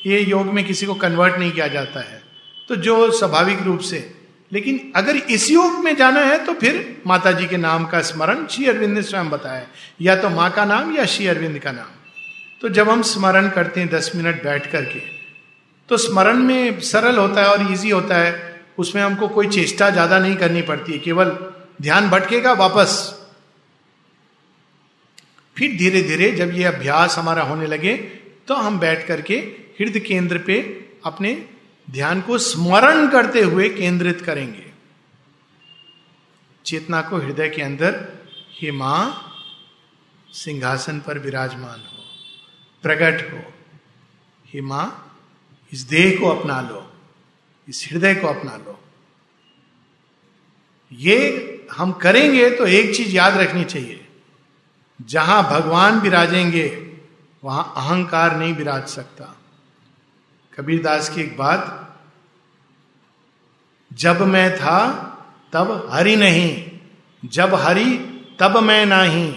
ये 0.07 0.21
योग 0.21 0.47
में 0.47 0.65
किसी 0.65 0.87
को 0.87 0.95
कन्वर्ट 0.95 1.35
नहीं 1.35 1.51
किया 1.53 1.67
जाता 1.69 2.01
है। 2.01 2.23
तो 2.69 2.77
जो 2.77 3.11
स्वाभाविक 3.11 3.63
रूप 3.63 3.81
से, 3.81 4.15
लेकिन 4.53 4.93
अगर 4.97 5.17
इस 5.17 5.51
योग 5.51 5.85
में 5.85 5.95
जाना 5.97 6.21
है 6.21 6.39
तो 6.45 6.55
फिर 6.55 7.03
माता 7.07 7.33
जी 7.33 7.47
के 7.47 7.57
नाम 7.57 7.85
का 7.87 8.01
स्मरण 8.01 8.47
श्री 8.47 8.67
अरविंद 8.67 8.95
ने 8.95 9.03
स्वयं 9.03 9.31
बताया। 9.31 9.67
या 10.01 10.17
तो 10.17 10.31
माँ 10.31 10.51
का 10.51 10.65
नाम, 10.65 10.97
या 10.97 11.05
श्री 11.05 11.27
अरविंद 11.27 11.59
का 11.59 11.73
नाम। 11.73 11.93
तो 12.63 12.69
जब 12.69 12.89
हम 12.89 13.03
स्मरण 13.03 13.49
करते 13.49 13.81
हैं, 13.81 13.91
दस 13.91 14.11
मिनट 14.17 14.43
बैठ 14.43 14.71
करके 14.73 15.01
तो 15.89 15.97
स्मरण 15.97 16.39
में 16.39 16.81
सरल 16.81 17.17
होता 17.17 17.43
है 17.43 17.49
और 17.49 17.73
इजी 17.73 17.91
होता 17.91 18.17
है। 18.17 18.54
उसमें 18.79 19.03
हमको 19.03 19.29
कोई 19.31 19.49
चेष्टा 19.49 19.91
ज़्यादा 19.91 20.19
नहीं 20.19 20.37
करनी 20.37 20.63
पड़ती, 20.63 20.99
केवल 20.99 21.31
ध्यान 21.83 22.09
भटकेगा 22.11 22.53
वापस। 22.55 22.97
फिर 25.57 25.77
धीरे 25.79 26.03
धीरे 26.03 26.31
जब 26.33 26.55
ये 26.55 26.65
अभ्यास 26.65 27.19
हमारा 27.19 27.43
होने 27.43 27.67
लगे 27.67 27.97
तो 28.49 28.55
हम 28.57 28.79
बैठ 28.79 29.07
करके 29.07 29.37
हृदय 29.79 30.01
केंद्र 30.01 30.39
पे 30.39 30.61
अपने 31.05 31.35
ध्यान 31.89 32.21
को 32.21 32.39
स्मरण 32.41 33.09
करते 33.11 33.41
हुए 33.43 33.69
केंद्रित 33.71 34.21
करेंगे। 34.21 34.73
चेतना 36.65 37.01
को 37.03 37.17
हृदय 37.19 37.49
के 37.49 37.63
अंदर 37.63 37.97
हे 38.53 38.71
माँ 38.73 39.31
सिंहासन 40.35 41.01
पर 41.01 41.19
विराजमान 41.19 41.81
हो, 41.81 42.03
प्रकट 42.85 43.23
हो। 43.33 43.39
हे 44.45 44.61
माँ 44.63 44.87
इस 45.73 45.81
देह 45.89 46.19
को 46.21 46.29
अपना 46.29 46.61
लो। 46.63 46.84
इस 47.69 47.89
हृदय 47.93 48.15
को 48.15 48.27
अपना 48.27 48.57
लो। 48.57 48.81
ये 50.93 51.67
हम 51.73 51.93
करेंगे 51.93 52.51
तो 52.51 52.67
एक 52.67 52.97
चीज़ 52.97 53.17
याद 53.17 53.37
रखनी 53.37 53.65
चाहिए। 53.65 54.09
जहाँ 55.03 55.51
भगवान 55.51 56.01
विराजेंगे, 56.01 56.97
वहाँ 57.45 57.75
अहंकार 57.77 58.37
नहीं 58.37 58.55
विराज 58.55 58.87
सकता। 58.89 59.37
कबीर 60.59 60.83
दास 60.83 61.09
की 61.09 61.21
एक 61.21 61.37
बात, 61.37 61.81
जब 63.93 64.21
मैं 64.23 64.57
था, 64.57 64.89
तब 65.53 65.89
हरि 65.93 66.17
नहीं। 66.17 66.71
जब 67.25 67.55
हरि, 67.55 67.91
तब 68.41 68.57
मैं 68.57 68.87
नाही। 68.87 69.31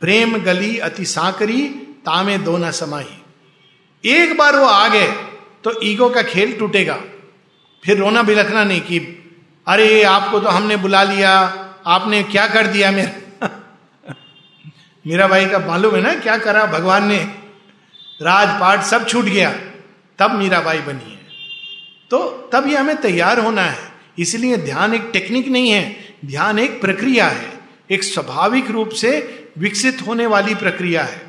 प्रेम 0.00 0.38
गली 0.38 0.78
अति 0.78 1.04
साकरी, 1.04 1.68
तामे 2.04 2.38
दो 2.38 2.56
न 2.56 2.70
समाही। 2.70 3.22
एक 4.04 4.36
बार 4.36 4.56
वो 4.56 4.64
आ 4.64 4.88
गए 4.88 5.08
तो 5.64 5.82
ईगो 5.82 6.10
का 6.10 6.22
खेल 6.22 6.58
टूटेगा। 6.58 7.02
फिर 7.84 7.98
रोना 7.98 8.22
भी 8.22 8.34
बिलखना 8.34 8.64
नहीं 8.64 8.80
कि, 8.80 8.98
अरे, 9.68 10.02
आपको 10.02 10.40
तो 10.40 10.48
हमने 10.48 10.76
बुला 10.76 11.02
लिया, 11.02 11.40
आपने 11.86 12.22
क्या 12.22 12.46
कर 12.46 12.66
दिया 12.66 12.90
मेरा? 12.90 13.50
मेरा 15.06 15.28
भाई 15.28 15.46
का 15.46 15.58
मालूम 15.58 15.94
है 15.94 16.00
ना 16.00 16.14
क्या 16.14 16.38
करा 16.38 16.66
भगवान 16.66 17.06
ने? 17.06 17.18
राजपाट 18.22 18.82
सब 18.82 19.08
छूट 19.08 19.24
गया, 19.24 19.52
तब 20.18 20.30
मीराबाई 20.30 20.78
बनी 20.78 21.10
है। 21.10 21.18
तो 22.10 22.50
तब 22.52 22.68
ये 22.68 22.76
हमें 22.76 22.96
तैयार 22.96 23.38
होना 23.38 23.62
है। 23.62 23.92
इसलिए 24.18 24.56
ध्यान 24.56 24.94
एक 24.94 25.10
टेक्निक 25.12 25.48
नहीं 25.48 25.70
है, 25.70 26.14
ध्यान 26.24 26.58
एक 26.58 26.80
प्रक्रिया 26.80 27.28
है। 27.28 27.52
एक 27.90 28.04
स्वाभाविक 28.04 28.70
रूप 28.70 28.88
से 28.88 29.44
विकसित 29.58 29.98
होने 30.06 30.26
वाली 30.26 30.54
प्रक्रिया 30.54 31.02
है। 31.02 31.22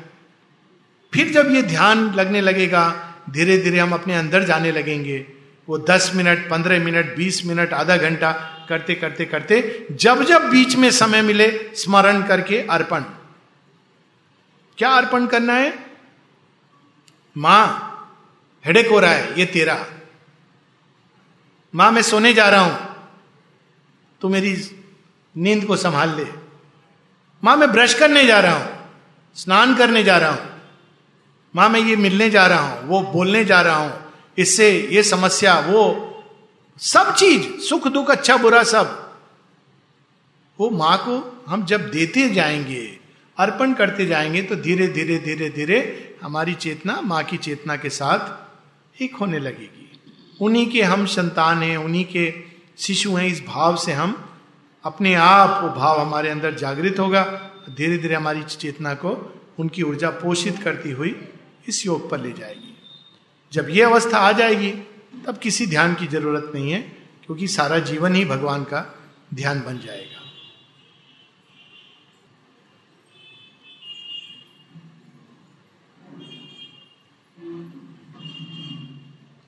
फिर 1.14 1.32
जब 1.32 1.54
ये 1.54 1.62
ध्यान 1.62 2.14
लगने 2.14 2.40
लगेगा 2.40 3.14
धीरे 3.30 3.58
धीरे 3.58 3.78
हम 3.78 3.92
अपने 3.92 4.16
अंदर 4.16 4.42
जाने 4.42 4.72
लगेंगे। 4.72 5.26
वो 5.70 5.78
दस 5.78 6.10
मिनट, 6.14 6.48
पंद्रह 6.50 6.84
मिनट, 6.84 7.14
बीस 7.16 7.44
मिनट, 7.46 7.72
आधा 7.72 7.96
घंटा 7.96 8.30
करते 8.68 8.94
करते 8.94 9.24
करते, 9.24 9.86
जब 9.92 10.22
जब 10.24 10.48
बीच 10.50 10.74
में 10.76 10.90
समय 10.90 11.22
मिले, 11.22 11.48
स्मरण 11.74 12.22
करके 12.26 12.58
अर्पण। 12.66 13.04
क्या 14.78 14.90
अर्पण 14.90 15.26
करना 15.26 15.52
है? 15.52 15.72
माँ 17.36 17.66
हेडेक 18.64 18.88
हो 18.88 18.98
रहा 19.00 19.10
है, 19.10 19.38
ये 19.38 19.46
तेरा। 19.46 19.86
माँ, 21.74 21.90
मैं 21.92 22.02
सोने 22.02 22.32
जा 22.34 22.48
रहा 22.48 22.60
हूँ, 22.60 22.78
तू 24.20 24.28
मेरी 24.28 24.56
नींद 25.34 25.64
को 25.64 25.76
संभाल 25.76 26.16
ले। 26.16 26.26
माँ, 27.42 27.56
मैं 27.56 27.72
ब्रश 27.72 27.94
करने 27.94 28.24
जा 28.24 28.40
रहा 28.40 28.56
हूँ, 28.56 28.68
स्नान 29.36 29.76
करने 29.76 30.02
जा 30.04 30.18
रहा 30.18 30.30
हूँ। 30.30 30.48
माँ, 31.54 31.68
मैं 31.68 31.80
ये 31.80 31.96
मिलने 31.96 32.30
जा 32.30 32.46
रहा 32.46 32.60
हूँ, 32.60 32.88
वो 32.88 33.02
बोलने 33.02 33.44
जा 33.44 33.60
रहा 33.60 33.76
हूँ 33.76 34.09
इससे 34.40 34.70
ये 34.92 35.02
समस्या, 35.02 35.58
वो 35.60 36.06
सब 36.78 37.14
चीज़, 37.14 37.60
सुख, 37.60 37.88
दुख 37.88 38.10
अच्छा 38.10 38.36
बुरा 38.36 38.62
सब। 38.62 39.10
वो 40.60 40.70
माँ 40.70 40.96
को 40.98 41.44
हम 41.48 41.64
जब 41.64 41.90
देते 41.90 42.28
जाएँगे, 42.28 42.84
अर्पण 43.38 43.72
करते 43.74 44.06
जाएँगे 44.06 44.42
तो 44.42 44.56
धीरे 44.56 44.86
धीरे 44.88 45.18
धीरे 45.18 45.48
धीरे 45.50 45.78
हमारी 46.22 46.54
चेतना, 46.54 47.00
माँ 47.00 47.22
की 47.24 47.36
चेतना 47.36 47.76
के 47.76 47.90
साथ 47.90 49.02
एक 49.02 49.14
होने 49.14 49.38
लगेगी। 49.38 49.86
उन्हीं 50.40 50.70
के 50.70 50.82
हम 50.82 51.06
संतान 51.06 51.62
हैं, 51.62 51.76
उन्हीं 51.76 52.04
के 52.04 52.32
शिशु 52.78 53.14
हैं, 53.16 53.26
इस 53.26 53.42
भाव 53.46 53.76
से 53.76 53.92
हम 53.92 54.24
अपने 54.84 55.14
आप 55.14 55.62
वो 55.62 55.68
भाव 55.70 56.00
हमारे 56.00 56.30
अंदर 56.30 56.54
जागृत 56.54 56.98
होगा। 56.98 57.24
धीरे 57.70 57.98
धीरे 57.98 58.14
हमारी 58.14 58.42
चेतना 58.42 58.94
को 58.94 59.10
उनकी 59.58 59.82
ऊर्जा 59.82 60.10
पोषित 60.10 60.58
करती 60.62 60.90
हुई 60.90 61.14
इस 61.68 61.86
योग 61.86 62.10
पर 62.10 62.20
ले 62.20 62.32
जाएगी। 62.32 62.69
जब 63.52 63.68
ये 63.70 63.82
अवस्था 63.82 64.18
आ 64.18 64.32
जाएगी, 64.32 64.70
तब 65.26 65.38
किसी 65.38 65.66
ध्यान 65.66 65.94
की 65.94 66.06
ज़रूरत 66.06 66.50
नहीं 66.54 66.70
है, 66.72 66.80
क्योंकि 67.26 67.48
सारा 67.48 67.78
जीवन 67.80 68.14
ही 68.14 68.24
भगवान 68.24 68.64
का 68.64 68.86
ध्यान 69.34 69.60
बन 69.60 69.78
जाएगा। 69.78 70.18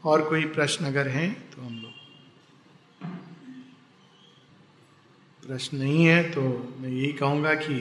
और 0.05 0.23
कोई 0.23 0.45
प्रश्न 0.45 0.85
अगर 0.85 1.09
हैं 1.09 1.33
तो 1.51 1.63
हम 1.63 1.75
लोग 1.75 1.91
प्रश्न 5.43 5.77
नहीं 5.77 6.05
है 6.05 6.23
तो 6.31 6.41
मैं 6.81 6.89
यही 6.89 7.13
कहूँगा 7.13 7.55
कि 7.55 7.77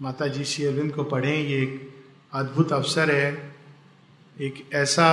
माता 0.00 0.26
जी 0.26 0.44
श्री 0.44 0.64
अरविंद 0.66 0.92
को 0.94 1.04
पढ़ें, 1.04 1.36
ये 1.36 1.62
एक 1.62 1.94
अद्भुत 2.32 2.72
अवसर 2.72 3.10
है। 3.10 3.49
एक 4.40 4.70
ऐसा 4.72 5.08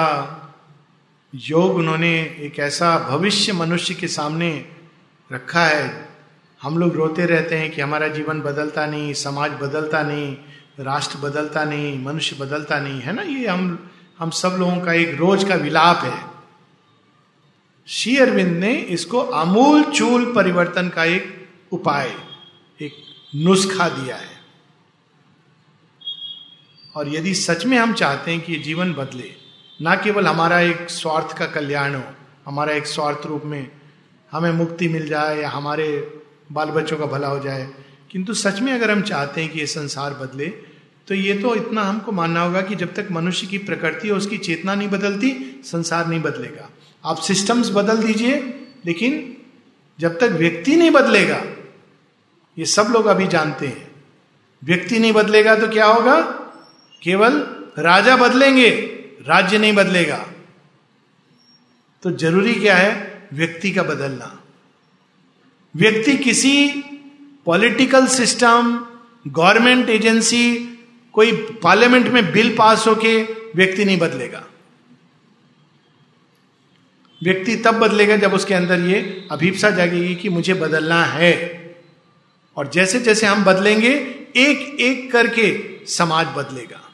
योग 1.35 1.75
उन्होंने, 1.75 2.19
एक 2.19 2.59
ऐसा 2.59 2.99
भविष्य 2.99 3.53
मनुष्य 3.53 3.93
के 3.93 4.07
सामने 4.07 4.65
रखा 5.31 5.65
है। 5.65 6.09
हम 6.61 6.77
लोग 6.77 6.95
रोते 6.95 7.25
रहते 7.25 7.57
हैं 7.57 7.71
कि 7.71 7.81
हमारा 7.81 8.07
जीवन 8.07 8.41
बदलता 8.41 8.85
नहीं, 8.85 9.13
समाज 9.13 9.51
बदलता 9.51 10.03
नहीं, 10.03 10.37
राष्ट्र 10.79 11.17
बदलता 11.17 11.63
नहीं, 11.63 12.05
मनुष्य 12.05 12.35
बदलता 12.35 12.79
नहीं, 12.79 13.01
है 13.01 13.13
ना? 13.13 13.21
ये 13.21 13.47
हम 13.47 13.89
हम 14.19 14.29
सब 14.29 14.49
लोगों 14.49 14.79
का 14.79 14.93
एक 14.93 15.15
रोज 15.15 15.43
का 15.43 15.55
विलाप 15.55 15.97
है। 15.97 16.23
श्री 17.87 18.17
अरविंद 18.17 18.57
ने 18.57 18.73
इसको 18.73 19.21
आमूल 19.21 19.83
चूल 19.83 20.33
परिवर्तन 20.35 20.89
का 20.89 21.05
एक 21.05 21.49
उपाय, 21.71 22.15
एक 22.81 22.93
नुस्खा 23.35 23.89
दिया 23.89 24.15
है। 24.15 24.36
और 26.97 27.09
यदि 27.09 27.33
सच 27.35 27.65
में 27.65 27.77
हम 27.77 27.93
चाहते 27.93 28.31
हैं 28.31 28.39
कि 28.41 28.53
ये 28.53 28.59
जीवन 28.59 28.93
बदले, 28.93 29.29
ना 29.79 29.95
केवल 29.95 30.27
हमारा 30.27 30.59
एक 30.61 30.89
स्वार्थ 30.89 31.37
का 31.37 31.45
कल्याण 31.47 31.95
हो, 31.95 32.03
हमारा 32.45 32.73
एक 32.73 32.87
स्वार्थ 32.87 33.25
रूप 33.25 33.41
में 33.45 33.67
हमें 34.31 34.51
मुक्ति 34.53 34.87
मिल 34.87 35.07
जाए 35.07 35.41
या 35.41 35.49
हमारे 35.49 35.87
बाल 36.51 36.69
बच्चों 36.69 36.97
का 36.97 37.05
भला 37.05 37.27
हो 37.27 37.39
जाए, 37.39 37.67
किंतु 38.11 38.33
सच 38.35 38.59
में 38.59 38.71
अगर 38.73 38.91
हम 38.91 39.01
चाहते 39.03 39.41
हैं 39.41 39.51
कि 39.51 39.59
ये 39.59 39.65
संसार 39.67 40.13
बदले 40.13 40.47
तो 41.07 41.15
ये 41.15 41.33
तो 41.33 41.53
इतना 41.55 41.81
हमको 41.81 42.11
मानना 42.11 42.41
होगा 42.41 42.61
कि 42.61 42.75
जब 42.75 42.93
तक 42.93 43.07
मनुष्य 43.11 43.47
की 43.47 43.57
प्रकृति 43.59 44.09
और 44.09 44.17
उसकी 44.17 44.37
चेतना 44.39 44.73
नहीं 44.75 44.87
बदलती, 44.89 45.29
संसार 45.65 46.07
नहीं 46.07 46.19
बदलेगा। 46.21 46.69
आप 47.03 47.17
सिस्टम्स 47.21 47.69
बदल 47.69 47.97
दीजिए, 47.97 48.33
लेकिन 48.85 49.35
जब 49.99 50.17
तक 50.19 50.31
व्यक्ति 50.33 50.75
नहीं 50.75 50.91
बदलेगा, 50.91 51.41
ये 52.57 52.65
सब 52.67 52.91
लोग 52.91 53.05
अभी 53.05 53.27
जानते 53.27 53.67
हैं। 53.67 53.87
व्यक्ति 54.61 54.99
नहीं 54.99 55.13
बदलेगा 55.13 55.55
तो 55.55 55.67
क्या 55.67 55.85
होगा? 55.85 56.19
केवल 57.03 57.33
राजा 57.79 58.15
बदलेंगे, 58.15 58.69
राज्य 59.27 59.57
नहीं 59.57 59.73
बदलेगा। 59.73 60.27
तो 62.03 62.11
ज़रूरी 62.11 62.53
क्या 62.53 62.75
है? 62.75 63.23
व्यक्ति 63.33 63.71
का 63.71 63.83
बदलना। 63.83 64.43
व्यक्ति 65.75 66.17
किसी 66.17 66.67
पॉलिटिकल 67.45 68.07
सिस्टम, 68.07 68.87
गवर्नमेंट 69.27 69.89
एजेंसी, 69.89 70.57
कोई 71.13 71.31
पार्लियामेंट 71.31 72.07
में 72.07 72.31
बिल 72.31 72.55
पास 72.57 72.87
होके 72.87 73.23
व्यक्ति 73.55 73.85
नहीं 73.85 73.97
बदलेगा। 73.97 74.43
व्यक्ति 77.23 77.55
तब 77.55 77.75
बदलेगा 77.75 78.17
जब 78.17 78.33
उसके 78.33 78.53
अंदर 78.53 78.79
ये 78.79 79.27
अभीपसा 79.31 79.69
जागेगी 79.69 80.15
कि 80.15 80.29
मुझे 80.29 80.53
बदलना 80.53 81.03
है। 81.03 81.57
और 82.57 82.67
जैसे 82.67 82.99
जैसे 82.99 83.25
हम 83.25 83.43
बदलेंगे 83.43 83.91
एक 84.35 84.77
एक 84.79 85.11
करके 85.11 85.79
समाज 85.85 86.27
बदलेगा। 86.27 86.86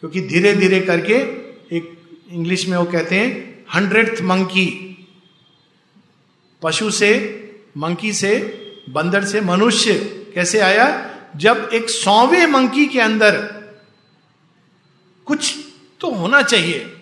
क्योंकि 0.00 0.20
धीरे 0.20 0.54
धीरे 0.54 0.80
करके 0.80 1.14
एक 1.76 1.98
इंग्लिश 2.30 2.68
में 2.68 2.78
वो 2.78 2.84
कहते 2.84 3.14
हैं 3.14 3.64
हंड्रेड 3.74 4.20
मंकी 4.20 4.86
पशु 6.62 6.90
से 6.90 7.36
मंकी 7.76 8.12
से, 8.12 8.62
बंदर 8.90 9.24
से, 9.24 9.40
मनुष्य। 9.40 9.94
कैसे 10.34 10.58
आया? 10.58 11.10
जब 11.36 11.70
एक 11.74 11.90
सौवे 11.90 12.46
मंकी 12.46 12.86
के 12.86 13.00
अंदर 13.00 13.36
कुछ 15.24 15.56
तो 16.00 16.10
होना 16.10 16.42
चाहिए। 16.42 16.96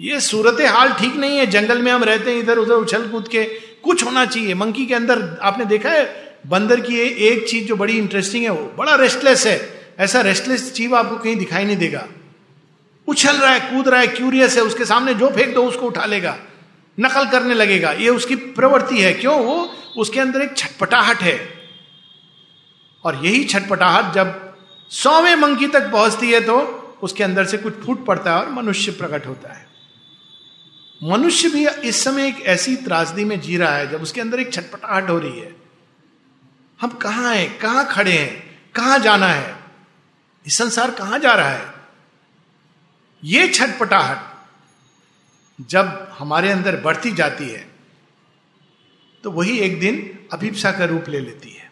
ये 0.00 0.20
सूरत 0.20 0.60
हाल 0.60 0.92
ठीक 0.92 1.14
नहीं 1.14 1.38
है, 1.38 1.46
जंगल 1.46 1.82
में 1.82 1.92
हम 1.92 2.04
रहते 2.04 2.30
हैं, 2.30 2.38
इधर 2.38 2.58
उधर 2.58 2.74
उछल 2.74 3.08
कूद 3.08 3.28
के 3.28 3.44
कुछ 3.82 4.04
होना 4.04 4.26
चाहिए। 4.26 4.54
मंकी 4.54 4.86
के 4.86 4.94
अंदर 4.94 5.38
आपने 5.42 5.64
देखा 5.64 5.90
है, 5.90 6.36
बंदर 6.46 6.80
की 6.80 7.00
एक 7.00 7.48
चीज़ 7.48 7.64
जो 7.64 7.76
बड़ी 7.76 7.98
इंटरेस्टिंग 7.98 8.44
है, 8.44 8.50
वो 8.50 8.72
बड़ा 8.78 8.94
रेस्टलेस 8.94 9.46
है। 9.46 9.79
ऐसा 10.00 10.20
रेस्टलेस 10.20 10.72
चीज़ 10.72 10.94
आपको 10.94 11.16
कहीं 11.16 11.36
दिखाई 11.36 11.64
नहीं 11.64 11.76
देगा। 11.76 12.08
उछल 13.06 13.36
रहा 13.36 13.50
है, 13.50 13.60
कूद 13.60 13.88
रहा 13.88 14.00
है 14.00 14.06
क्यूरियस 14.06 14.56
है, 14.56 14.62
उसके 14.62 14.84
सामने 14.84 15.14
जो 15.14 15.30
फेंक 15.30 15.54
दो, 15.54 15.64
उसको 15.64 15.86
उठा 15.86 16.04
लेगा। 16.04 16.38
नकल 17.00 17.28
करने 17.28 17.54
लगेगा। 17.54 17.92
ये 17.92 18.08
उसकी 18.08 18.36
प्रवृत्ति 18.36 19.00
है। 19.00 19.12
क्यों? 19.12 19.38
वो 19.40 19.74
उसके 19.96 20.20
अंदर 20.20 20.42
एक 20.42 20.56
छटपटाहट 20.56 21.20
है। 21.20 21.54
और 23.04 23.26
यही 23.26 23.44
छटपटाहट 23.44 24.14
जब 24.14 24.56
सौवें 24.90 25.34
मंकी 25.34 25.66
तक 25.66 25.90
पहुँचती 25.90 26.30
है 26.30 26.40
तो 26.40 26.56
उसके 27.02 27.24
अंदर 27.24 27.44
से 27.44 27.58
कुछ 27.58 27.74
फूट 27.74 28.06
पड़ता 28.06 28.32
है 28.32 28.42
और 28.42 28.50
मनुष्य 28.50 28.92
प्रकट 28.92 29.26
होता 29.26 29.52
है। 29.52 29.66
मनुष्य 31.02 31.48
भी 31.48 31.68
इस 31.68 32.04
समय 32.04 32.28
एक 32.28 32.40
ऐसी 32.40 32.76
त्रासदी 32.76 33.24
में 33.24 33.40
जी 33.40 33.56
रहा 33.56 33.76
है, 33.76 33.90
जब 33.90 34.02
उसके 34.02 34.20
अंदर 34.20 34.40
एक 34.40 34.52
छटपटाहट 34.52 35.10
हो 35.10 35.18
रही 35.18 35.40
है। 35.40 35.56
हम 36.80 36.90
कहा 36.90 37.30
हैं? 37.30 37.58
कहाँ 37.58 37.86
खड़े 37.86 38.12
हैं? 38.12 38.60
कहाँ 38.74 38.98
जाना 38.98 39.26
है? 39.26 39.59
इस 40.50 40.58
संसार 40.58 40.90
कहाँ 40.90 41.18
जा 41.18 41.32
रहा 41.32 41.48
है? 41.48 41.74
ये 43.24 43.48
छटपटाहट 43.48 44.18
जब 45.70 46.14
हमारे 46.18 46.50
अंदर 46.50 46.76
बढ़ती 46.76 47.12
जाती 47.12 47.48
है 47.48 47.66
तो 49.24 49.30
वही 49.30 49.58
एक 49.58 49.80
दिन 49.80 50.18
अभिप्सा 50.32 50.72
का 50.72 50.84
रूप 50.84 51.04
ले 51.08 51.20
लेती 51.20 51.50
है। 51.50 51.70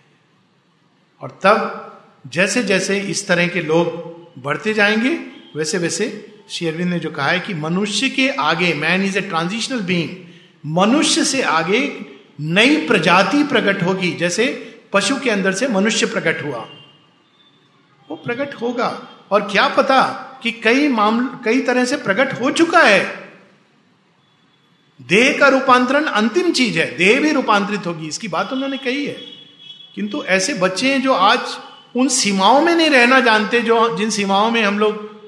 और 1.20 1.41
तब 1.43 1.85
जैसे 2.26 2.62
जैसे 2.62 3.01
इस 3.01 3.29
तरह 3.29 3.49
के 3.49 3.62
लोग 3.62 4.43
बढ़ते 4.43 4.74
जाएँगे 4.74 5.20
वैसे 5.57 5.79
वैसे 5.79 6.35
शेरविंद 6.51 6.91
ने 6.91 7.01
जो 7.01 7.11
कहा 7.11 7.29
है 7.29 7.41
कि 7.41 7.55
मनुष्य 7.55 8.09
के 8.09 8.29
आगे 8.29 8.74
man 8.74 9.03
is 9.03 9.18
a 9.18 9.20
transitional 9.20 9.81
being 9.81 10.29
मनुष्य 10.66 11.24
से 11.24 11.43
आगे 11.43 12.07
नई 12.41 12.87
प्रजाति 12.87 13.45
प्रकट 13.45 13.83
होगी, 13.83 14.12
जैसे 14.12 14.74
पशु 14.93 15.20
के 15.20 15.31
अंदर 15.31 15.53
से 15.53 15.68
मनुष्य 15.68 16.07
प्रकट 16.07 16.45
हुआ। 16.45 16.68
वो 18.11 18.16
प्रकट 18.16 18.54
होगा। 18.54 19.09
और 19.30 19.42
क्या 19.42 19.68
पता 19.68 20.24
कि 20.42 20.50
कई 20.50 20.88
मामले, 20.88 21.44
कई 21.44 21.61
तरह 21.61 21.84
से 21.84 21.96
प्रकट 21.96 22.40
हो 22.40 22.50
चुका 22.50 22.80
है। 22.80 23.28
देह 25.02 25.36
का 25.40 25.48
रूपांतरण 25.48 26.04
अंतिम 26.04 26.52
चीज़ 26.52 26.78
है। 26.78 26.96
देह 26.96 27.20
भी 27.20 27.32
रूपांतरित 27.32 27.86
होगी, 27.86 28.09
इसकी 28.09 28.28
बात 28.28 28.52
उन्होंने 28.52 28.78
कही 28.78 29.06
है। 29.06 29.38
किंतु 29.94 30.22
ऐसे 30.22 30.54
बच्चे 30.54 30.92
हैं 30.92 31.02
जो 31.02 31.12
आज 31.12 31.40
उन 31.96 32.09
सीमाओं 32.09 32.61
में 32.61 32.74
नहीं 32.74 32.90
रहना 32.90 33.20
जानते, 33.20 33.61
जो 33.61 33.96
जिन 33.96 34.11
सीमाओं 34.11 34.50
में 34.50 34.62
हम 34.62 34.78
लोग 34.78 35.18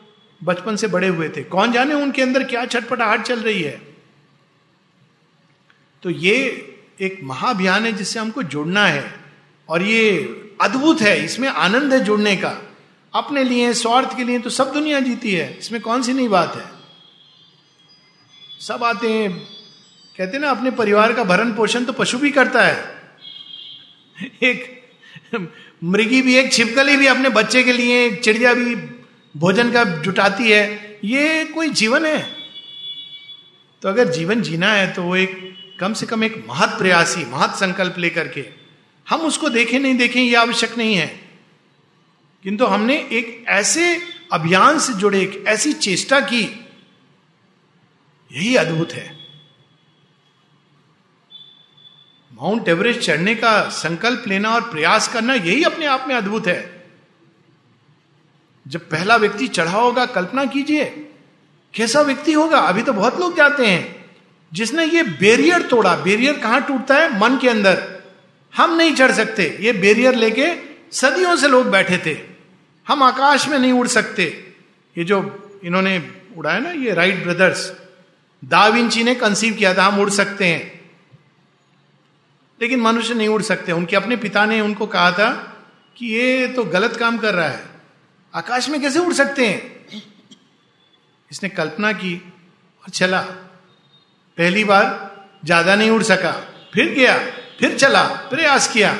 बचपन 0.45 0.77
से 0.77 0.87
बड़े 0.87 1.09
हुए 1.09 1.29
थे। 1.29 1.43
कौन 1.43 1.73
जाने 1.73 1.95
उनके 1.95 2.23
अंदर 2.23 2.45
क्या 2.45 2.65
छटपटाहट 2.65 3.23
चल 3.23 3.41
रही 3.41 3.63
है। 3.63 3.97
तो 6.03 6.11
ये 6.11 6.67
एक 7.01 7.21
महाअभियान 7.23 7.87
है 7.87 7.93
जिससे 7.93 8.19
हमको 8.19 8.43
जुड़ना 8.43 8.87
है। 8.87 9.15
और 9.69 9.83
ये 9.83 10.19
अद्भुत 10.61 11.01
है। 11.01 11.25
इसमें 11.25 11.49
आनंद 11.49 11.93
है 11.93 12.05
जुड़ने 12.05 12.37
का। 12.37 12.70
अपने 13.15 13.45
लिए, 13.45 13.73
स्वार्थ 13.75 14.17
के 14.17 14.25
लिए 14.25 14.39
तो 14.39 14.51
सब 14.51 14.73
दुनिया 14.73 15.01
जीती 15.01 15.33
है। 15.35 15.59
इसमें 15.59 15.81
कौन 15.81 16.03
सी 16.03 16.13
नई 16.13 16.29
बात 16.29 16.57
है? 16.57 16.65
सब 18.61 18.85
आते 18.85 19.13
हैं, 19.13 19.31
कहते 20.19 20.39
ना, 20.39 20.51
अपने 20.51 20.71
परिवार 20.71 21.13
का 21.13 21.25
भरण 21.25 21.53
पोषण 21.53 21.85
तो 21.85 21.93
पशु 21.93 22.19
भी 22.19 22.31
करता 22.31 22.65
है। 22.65 23.01
एक 24.43 24.67
मृगी 25.85 26.23
भी, 26.23 26.37
एक 26.37 26.53
छिपकली 26.53 26.97
भी 26.97 27.07
अपने 27.07 27.29
बच्चे 27.29 27.63
के 27.63 27.73
लिए, 27.73 28.05
एक 28.07 28.23
चिड़िया 28.23 28.55
भी 28.55 28.75
भोजन 29.35 29.71
का 29.73 29.85
जुटाती 29.85 30.51
है। 30.51 30.99
ये 31.05 31.45
कोई 31.45 31.69
जीवन 31.71 32.07
है? 32.07 32.19
तो 33.83 33.89
अगर 33.89 34.09
जीवन 34.09 34.43
जीना 34.43 34.73
है 34.73 34.93
तो 34.93 35.03
वो 35.03 35.17
एक 35.17 35.77
कम 35.81 35.93
से 35.93 36.07
कम 36.07 36.25
एक 36.25 36.45
महत 36.49 36.77
प्रयासी, 36.79 37.25
महत 37.25 37.51
संकल्प 37.51 37.99
लेकर 37.99 38.29
के। 38.29 38.45
हम 39.07 39.21
उसको 39.21 39.49
देखें, 39.49 39.79
नहीं 39.81 39.97
देखें, 39.97 40.21
ये 40.23 40.35
आवश्यक 40.35 40.77
नहीं 40.79 40.95
है। 40.95 41.30
किंतु 42.43 42.65
हमने 42.65 42.97
एक 42.97 43.45
ऐसे 43.49 44.01
अभियान 44.33 44.79
से 44.79 44.93
जुड़े, 44.93 45.23
एक 45.23 45.45
ऐसी 45.47 45.73
चेष्टा 45.73 46.21
की। 46.21 46.67
यही 48.33 48.57
अद्भुत 48.57 48.93
है। 48.93 49.19
माउंट 52.33 52.69
एवरेस्ट 52.69 53.01
चढ़ने 53.01 53.35
का 53.35 53.69
संकल्प 53.69 54.25
लेना 54.29 54.51
और 54.51 54.61
प्रयास 54.61 55.09
करना 55.09 55.35
यही 55.35 55.63
अपने 55.63 55.87
आप 55.87 56.05
में 56.09 56.15
अद्भुत 56.15 56.47
है। 56.47 56.89
जब 58.69 58.81
पहला 58.81 59.17
व्यक्ति 59.17 59.49
चढ़ा 59.49 59.79
होगा, 59.79 60.07
कल्पना 60.07 60.45
कीजिए, 60.45 60.85
कैसा 61.75 62.01
व्यक्ति 62.01 62.33
होगा? 62.33 62.59
अभी 62.59 62.83
तो 62.83 62.93
बहुत 62.93 63.21
लोग 63.21 63.37
जाते 63.37 63.67
हैं। 63.67 64.11
जिसने 64.53 64.85
ये 64.85 65.03
बैरियर 65.03 65.63
तोड़ा, 65.63 65.97
बैरियर 65.97 66.39
कहाँ 66.39 66.63
टूटता 66.63 66.97
है? 66.97 67.19
मन 67.19 67.39
के 67.39 67.49
अंदर। 67.49 68.03
हम 68.57 68.77
नहीं 68.77 68.95
चढ़ 68.95 69.13
सकते। 69.13 69.59
ये 69.61 69.73
बैरियर 69.73 70.15
लेके 70.15 70.70
सदियों 70.93 71.37
से 71.37 71.49
लोग 71.49 71.67
बैठे 71.67 71.99
थे। 71.99 72.19
हम 72.87 73.03
आकाश 73.03 73.49
में 73.49 73.59
नहीं 73.59 73.73
उड़ 73.73 73.87
सकते। 73.87 74.25
ये 74.97 75.05
जो 75.05 75.19
इन्होंने 75.65 76.11
उड़ाया 76.37 76.59
ना, 76.59 76.71
ये 76.71 76.95
राइट 76.95 77.23
ब्रदर्स 77.23 77.73
दाविंची 78.45 79.05
ने 79.05 79.15
कंसीव 79.15 79.55
किया 79.55 79.75
था, 79.75 79.85
हम 79.85 80.01
उड़ 80.01 80.11
सकते 80.11 80.47
हैं। 80.47 80.81
लेकिन 82.61 82.81
मनुष्य 82.81 83.15
नहीं 83.15 83.29
उड़ 83.29 83.43
सकते। 83.43 83.73
उनके 83.73 83.97
अपने 83.97 84.17
पिता 84.17 84.47
ने 84.47 84.61
उनको 84.61 84.87
कहा 84.87 85.13
था 85.13 85.31
कि 85.97 86.07
ये 86.07 86.47
तो 86.49 86.65
गलत 86.65 86.97
काम 86.97 87.19
कर 87.19 87.35
रहा 87.35 87.49
है। 87.49 87.65
आकाश 88.35 88.69
में 88.69 88.81
कैसे 88.81 88.99
उड़ 88.99 89.13
सकते 89.13 89.47
हैं? 89.47 89.87
इसने 91.31 91.49
कल्पना 91.49 91.93
की 91.93 92.15
और 92.85 92.91
चला। 92.91 93.21
पहली 94.39 94.65
बार 94.65 94.85
ज़्यादा 95.45 95.75
नहीं 95.75 95.91
उड़ 95.91 96.03
सका। 96.03 96.33
फिर 96.75 96.95
गया, 96.95 97.19
फिर 97.61 97.77
चला 97.79 98.03
प्रयास 98.05 98.73
किया। 98.73 98.97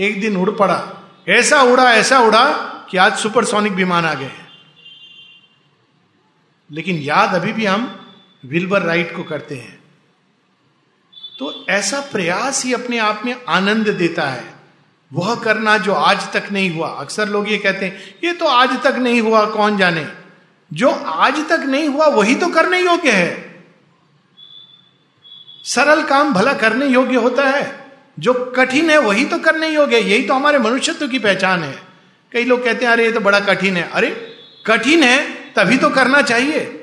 एक 0.00 0.20
दिन 0.20 0.36
उड़ 0.36 0.50
पड़ा। 0.50 1.01
ऐसा 1.28 1.62
उड़ा 1.62 1.92
ऐसा 1.92 2.18
उड़ा 2.18 2.48
कि 2.90 2.96
आज 2.96 3.18
सुपरसोनिक 3.18 3.72
विमान 3.72 4.04
आ 4.04 4.14
गए 4.14 4.30
लेकिन 6.70 6.96
याद 6.96 7.34
अभी 7.34 7.52
भी 7.52 7.66
हम 7.66 8.14
विल्बर 8.44 8.82
राइट 8.82 9.16
को 9.16 9.22
करते 9.22 9.54
हैं। 9.54 9.84
तो 11.38 11.66
ऐसा 11.68 12.00
प्रयास 12.00 12.64
ही 12.64 12.72
अपने 12.72 12.98
आप 12.98 13.22
में 13.24 13.44
आनंद 13.48 13.88
देता 13.88 14.22
है। 14.22 14.54
वह 15.12 15.34
करना 15.34 15.78
जो 15.78 15.94
आज 15.94 16.32
तक 16.32 16.48
नहीं 16.52 16.70
हुआ। 16.70 16.88
अक्सर 16.88 17.28
लोग 17.28 17.52
ये 17.52 17.58
कहते 17.58 17.86
हैं, 17.86 18.14
ये 18.24 18.32
तो 18.32 18.46
आज 18.46 18.82
तक 18.82 18.94
नहीं 18.94 19.20
हुआ, 19.20 19.46
कौन 19.46 19.76
जाने? 19.76 20.08
जो 20.72 20.90
आज 20.90 21.48
तक 21.48 21.60
नहीं 21.60 21.88
हुआ, 21.88 22.06
वही 22.06 22.34
तो 22.34 22.48
करने 22.48 22.80
योग्य 22.80 23.10
है। 23.10 23.64
सरल 25.64 26.02
काम 26.02 26.34
भला 26.34 26.52
करने 26.52 26.86
योग्य 26.86 27.16
होता 27.16 27.48
है। 27.48 27.81
जो 28.18 28.52
कठिन 28.56 28.90
है, 28.90 28.98
वही 28.98 29.24
तो 29.24 29.38
करने 29.38 29.68
योग्य 29.68 29.96
है। 29.96 30.10
यही 30.10 30.22
तो 30.22 30.34
हमारे 30.34 30.58
मनुष्यत्व 30.58 31.08
की 31.08 31.18
पहचान 31.18 31.62
है। 31.62 31.82
कई 32.32 32.44
लोग 32.44 32.64
कहते 32.64 32.84
हैं, 32.84 32.92
अरे, 32.92 33.04
ये 33.04 33.12
तो 33.12 33.20
बड़ा 33.20 33.40
कठिन 33.40 33.76
है। 33.76 33.90
अरे, 33.90 34.36
कठिन 34.66 35.02
है, 35.02 35.32
तभी 35.32 35.76
तो 35.76 35.90
करना 35.90 36.22
चाहिए। 36.22 36.78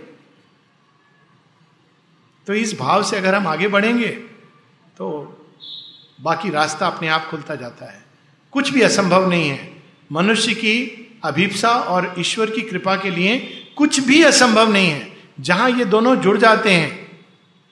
तो 2.48 2.54
इस 2.54 2.80
भाव 2.80 3.04
से 3.04 3.18
अगर 3.18 3.36
हम 3.36 3.48
आगे 3.48 3.68
बढ़ेंगे 3.68 4.08
तो 4.98 5.36
बाकी 6.22 6.50
रास्ता 6.50 6.88
अपने 6.88 7.08
आप 7.08 7.26
खुलता 7.26 7.56
जाता 7.56 7.86
है। 7.86 8.04
कुछ 8.52 8.70
भी 8.70 8.82
असंभव 8.82 9.30
नहीं 9.30 9.50
है। 9.50 9.84
मनुष्य 10.12 10.54
की 10.54 11.08
अभिप्सा 11.24 11.70
और 11.70 12.16
ईश्वर 12.20 12.50
की 12.50 12.62
कृपा 12.62 12.96
के 12.96 13.12
लिए 13.12 13.40
कुछ 13.76 14.00
भी 14.00 14.24
असंभव 14.24 14.72
नहीं 14.72 14.90
है। 14.90 15.18
जहाँ 15.40 15.70
ये 15.70 15.86
दोनों 15.86 16.16
जुड़ 16.16 16.38
जाते 16.38 16.72
हैं, 16.72 17.22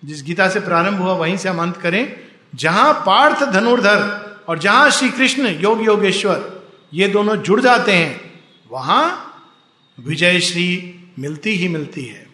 जिस 0.05 0.23
गीता 0.23 0.49
से 0.49 0.59
प्रारंभ 0.59 1.01
हुआ, 1.01 1.13
वहीं 1.13 1.37
से 1.37 1.49
हम 1.49 1.61
अंत 1.61 1.77
करें। 1.77 2.26
जहाँ 2.55 2.93
पार्थ 2.93 3.43
धनुर्धर 3.43 4.27
और 4.47 4.59
जहाँ 4.59 4.91
श्री 4.91 5.09
कृष्ण 5.09 5.47
योग 5.47 5.85
योगेश्वर, 5.85 6.63
ये 6.93 7.07
दोनों 7.07 7.35
जुड़ 7.35 7.61
जाते 7.61 7.91
हैं, 7.91 8.43
वहाँ 8.71 9.23
विजय 9.99 10.39
श्री 10.39 10.93
मिलती 11.19 11.49
ही 11.49 11.67
मिलती 11.67 12.05
है। 12.05 12.27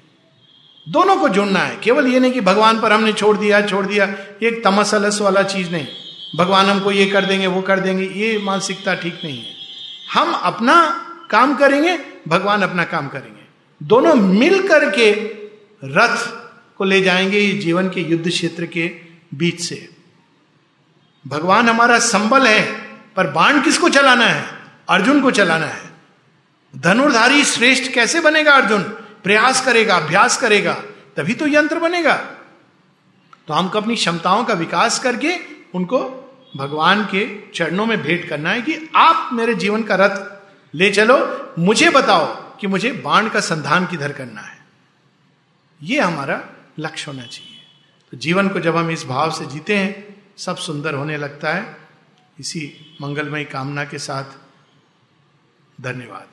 दोनों 0.90 1.16
को 1.16 1.30
जुड़ना 1.30 1.60
है। 1.60 1.78
केवल 1.84 2.08
ये 2.08 2.20
नहीं 2.20 2.32
कि 2.32 2.42
भगवान 2.42 2.82
पर 2.82 2.92
हमने 2.92 3.14
छोड़ 3.14 3.38
दिया 3.38 3.62
छोड़ 3.62 3.86
दिया, 3.86 4.06
ये 4.06 4.48
एक 4.48 4.64
तमसलस 4.64 5.22
वाला 5.22 5.44
चीज़ 5.44 5.72
नहीं। 5.72 5.88
भगवान 6.36 6.66
हमको 6.66 6.92
ये 6.92 7.06
कर 7.06 7.26
देंगे, 7.26 7.48
वो 7.48 7.62
कर 7.62 7.80
देंगे, 7.80 8.04
ये 8.04 8.38
मानसिकता 8.38 8.94
ठीक 8.94 9.20
नहीं 9.24 9.38
है। 9.38 9.54
हम 10.14 10.34
अपना 10.34 11.06
काम 11.30 11.56
करेंगे, 11.56 12.00
भगवान 12.28 12.62
अपना 12.62 12.84
काम 12.84 13.08
करेंगे। 13.08 13.44
दोनों 13.84 14.14
मिल 14.14 14.68
करके 14.68 15.12
रथ 15.84 16.44
को 16.78 16.84
ले 16.84 17.02
जाएँगे 17.02 17.52
जीवन 17.52 17.90
के 17.90 18.02
युद्ध 18.02 18.30
क्षेत्र 18.30 18.66
के 18.66 18.92
बीच 19.36 19.62
से। 19.62 19.93
भगवान 21.28 21.70
हमारा 21.70 22.00
संबल 22.00 22.48
है, 22.48 22.74
पर 23.16 23.28
बाण 23.28 23.62
किसको 23.62 23.90
चलाना 23.90 24.26
है? 24.26 24.58
अर्जुन 24.90 25.22
को 25.22 25.32
चलाना 25.32 25.66
है। 25.66 25.90
धनुर्धारी 26.76 27.44
श्रेष्ठ 27.44 27.94
कैसे 27.94 28.20
बनेगा 28.20 28.54
अर्जुन? 28.54 28.84
प्रयास 29.24 29.66
करेगा, 29.66 29.96
अभ्यास 29.96 30.38
करेगा, 30.38 30.74
तभी 31.18 31.34
तो 31.34 31.48
यंत्र 31.48 31.80
बनेगा। 31.80 32.14
तो 33.48 33.54
हमको 33.54 33.78
अपनी 33.78 33.96
क्षमताओं 33.96 34.44
का 34.44 34.54
विकास 34.54 35.00
करके 35.00 35.36
उनको 35.76 36.20
भगवान 36.58 37.06
के 37.06 37.52
चरणों 37.56 37.86
में 37.86 38.02
भेंट 38.02 38.30
करना 38.30 38.50
है 38.50 38.62
कि 38.62 38.90
आप 38.96 39.30
मेरे 39.34 39.54
जीवन 39.54 39.84
का 39.84 39.96
रथ 39.96 40.44
ले 40.76 40.90
चलो, 40.90 41.50
मुझे 41.60 41.90
बताओ 41.90 42.26
कि 42.26 42.68
मुझे 42.68 42.92
बाण 42.92 43.30
का 43.30 43.40
संधान 43.40 43.86
किधर 43.86 44.12
करना 44.12 44.42
है। 44.42 44.58
यह 45.84 46.08
हमारा 46.08 46.44
लक्ष्य 46.80 47.12
होना 47.12 47.24
चाहिए। 47.24 47.66
तो 48.12 48.18
जीवन 48.18 48.50
को 48.50 48.60
जब 48.60 48.78
हम 48.78 48.92
इस 48.92 49.06
भाव 49.06 49.32
से 49.32 49.46
जीते 49.46 49.76
हैं 49.76 50.13
सब 50.38 50.58
सुंदर 50.58 50.94
होने 50.94 51.18
लगता 51.18 51.54
है। 51.54 51.78
इसी 52.40 52.98
मंगलमय 53.02 53.44
कामना 53.44 53.86
के 53.86 54.00
साथ 54.00 54.24
धन्यवाद। 55.82 56.28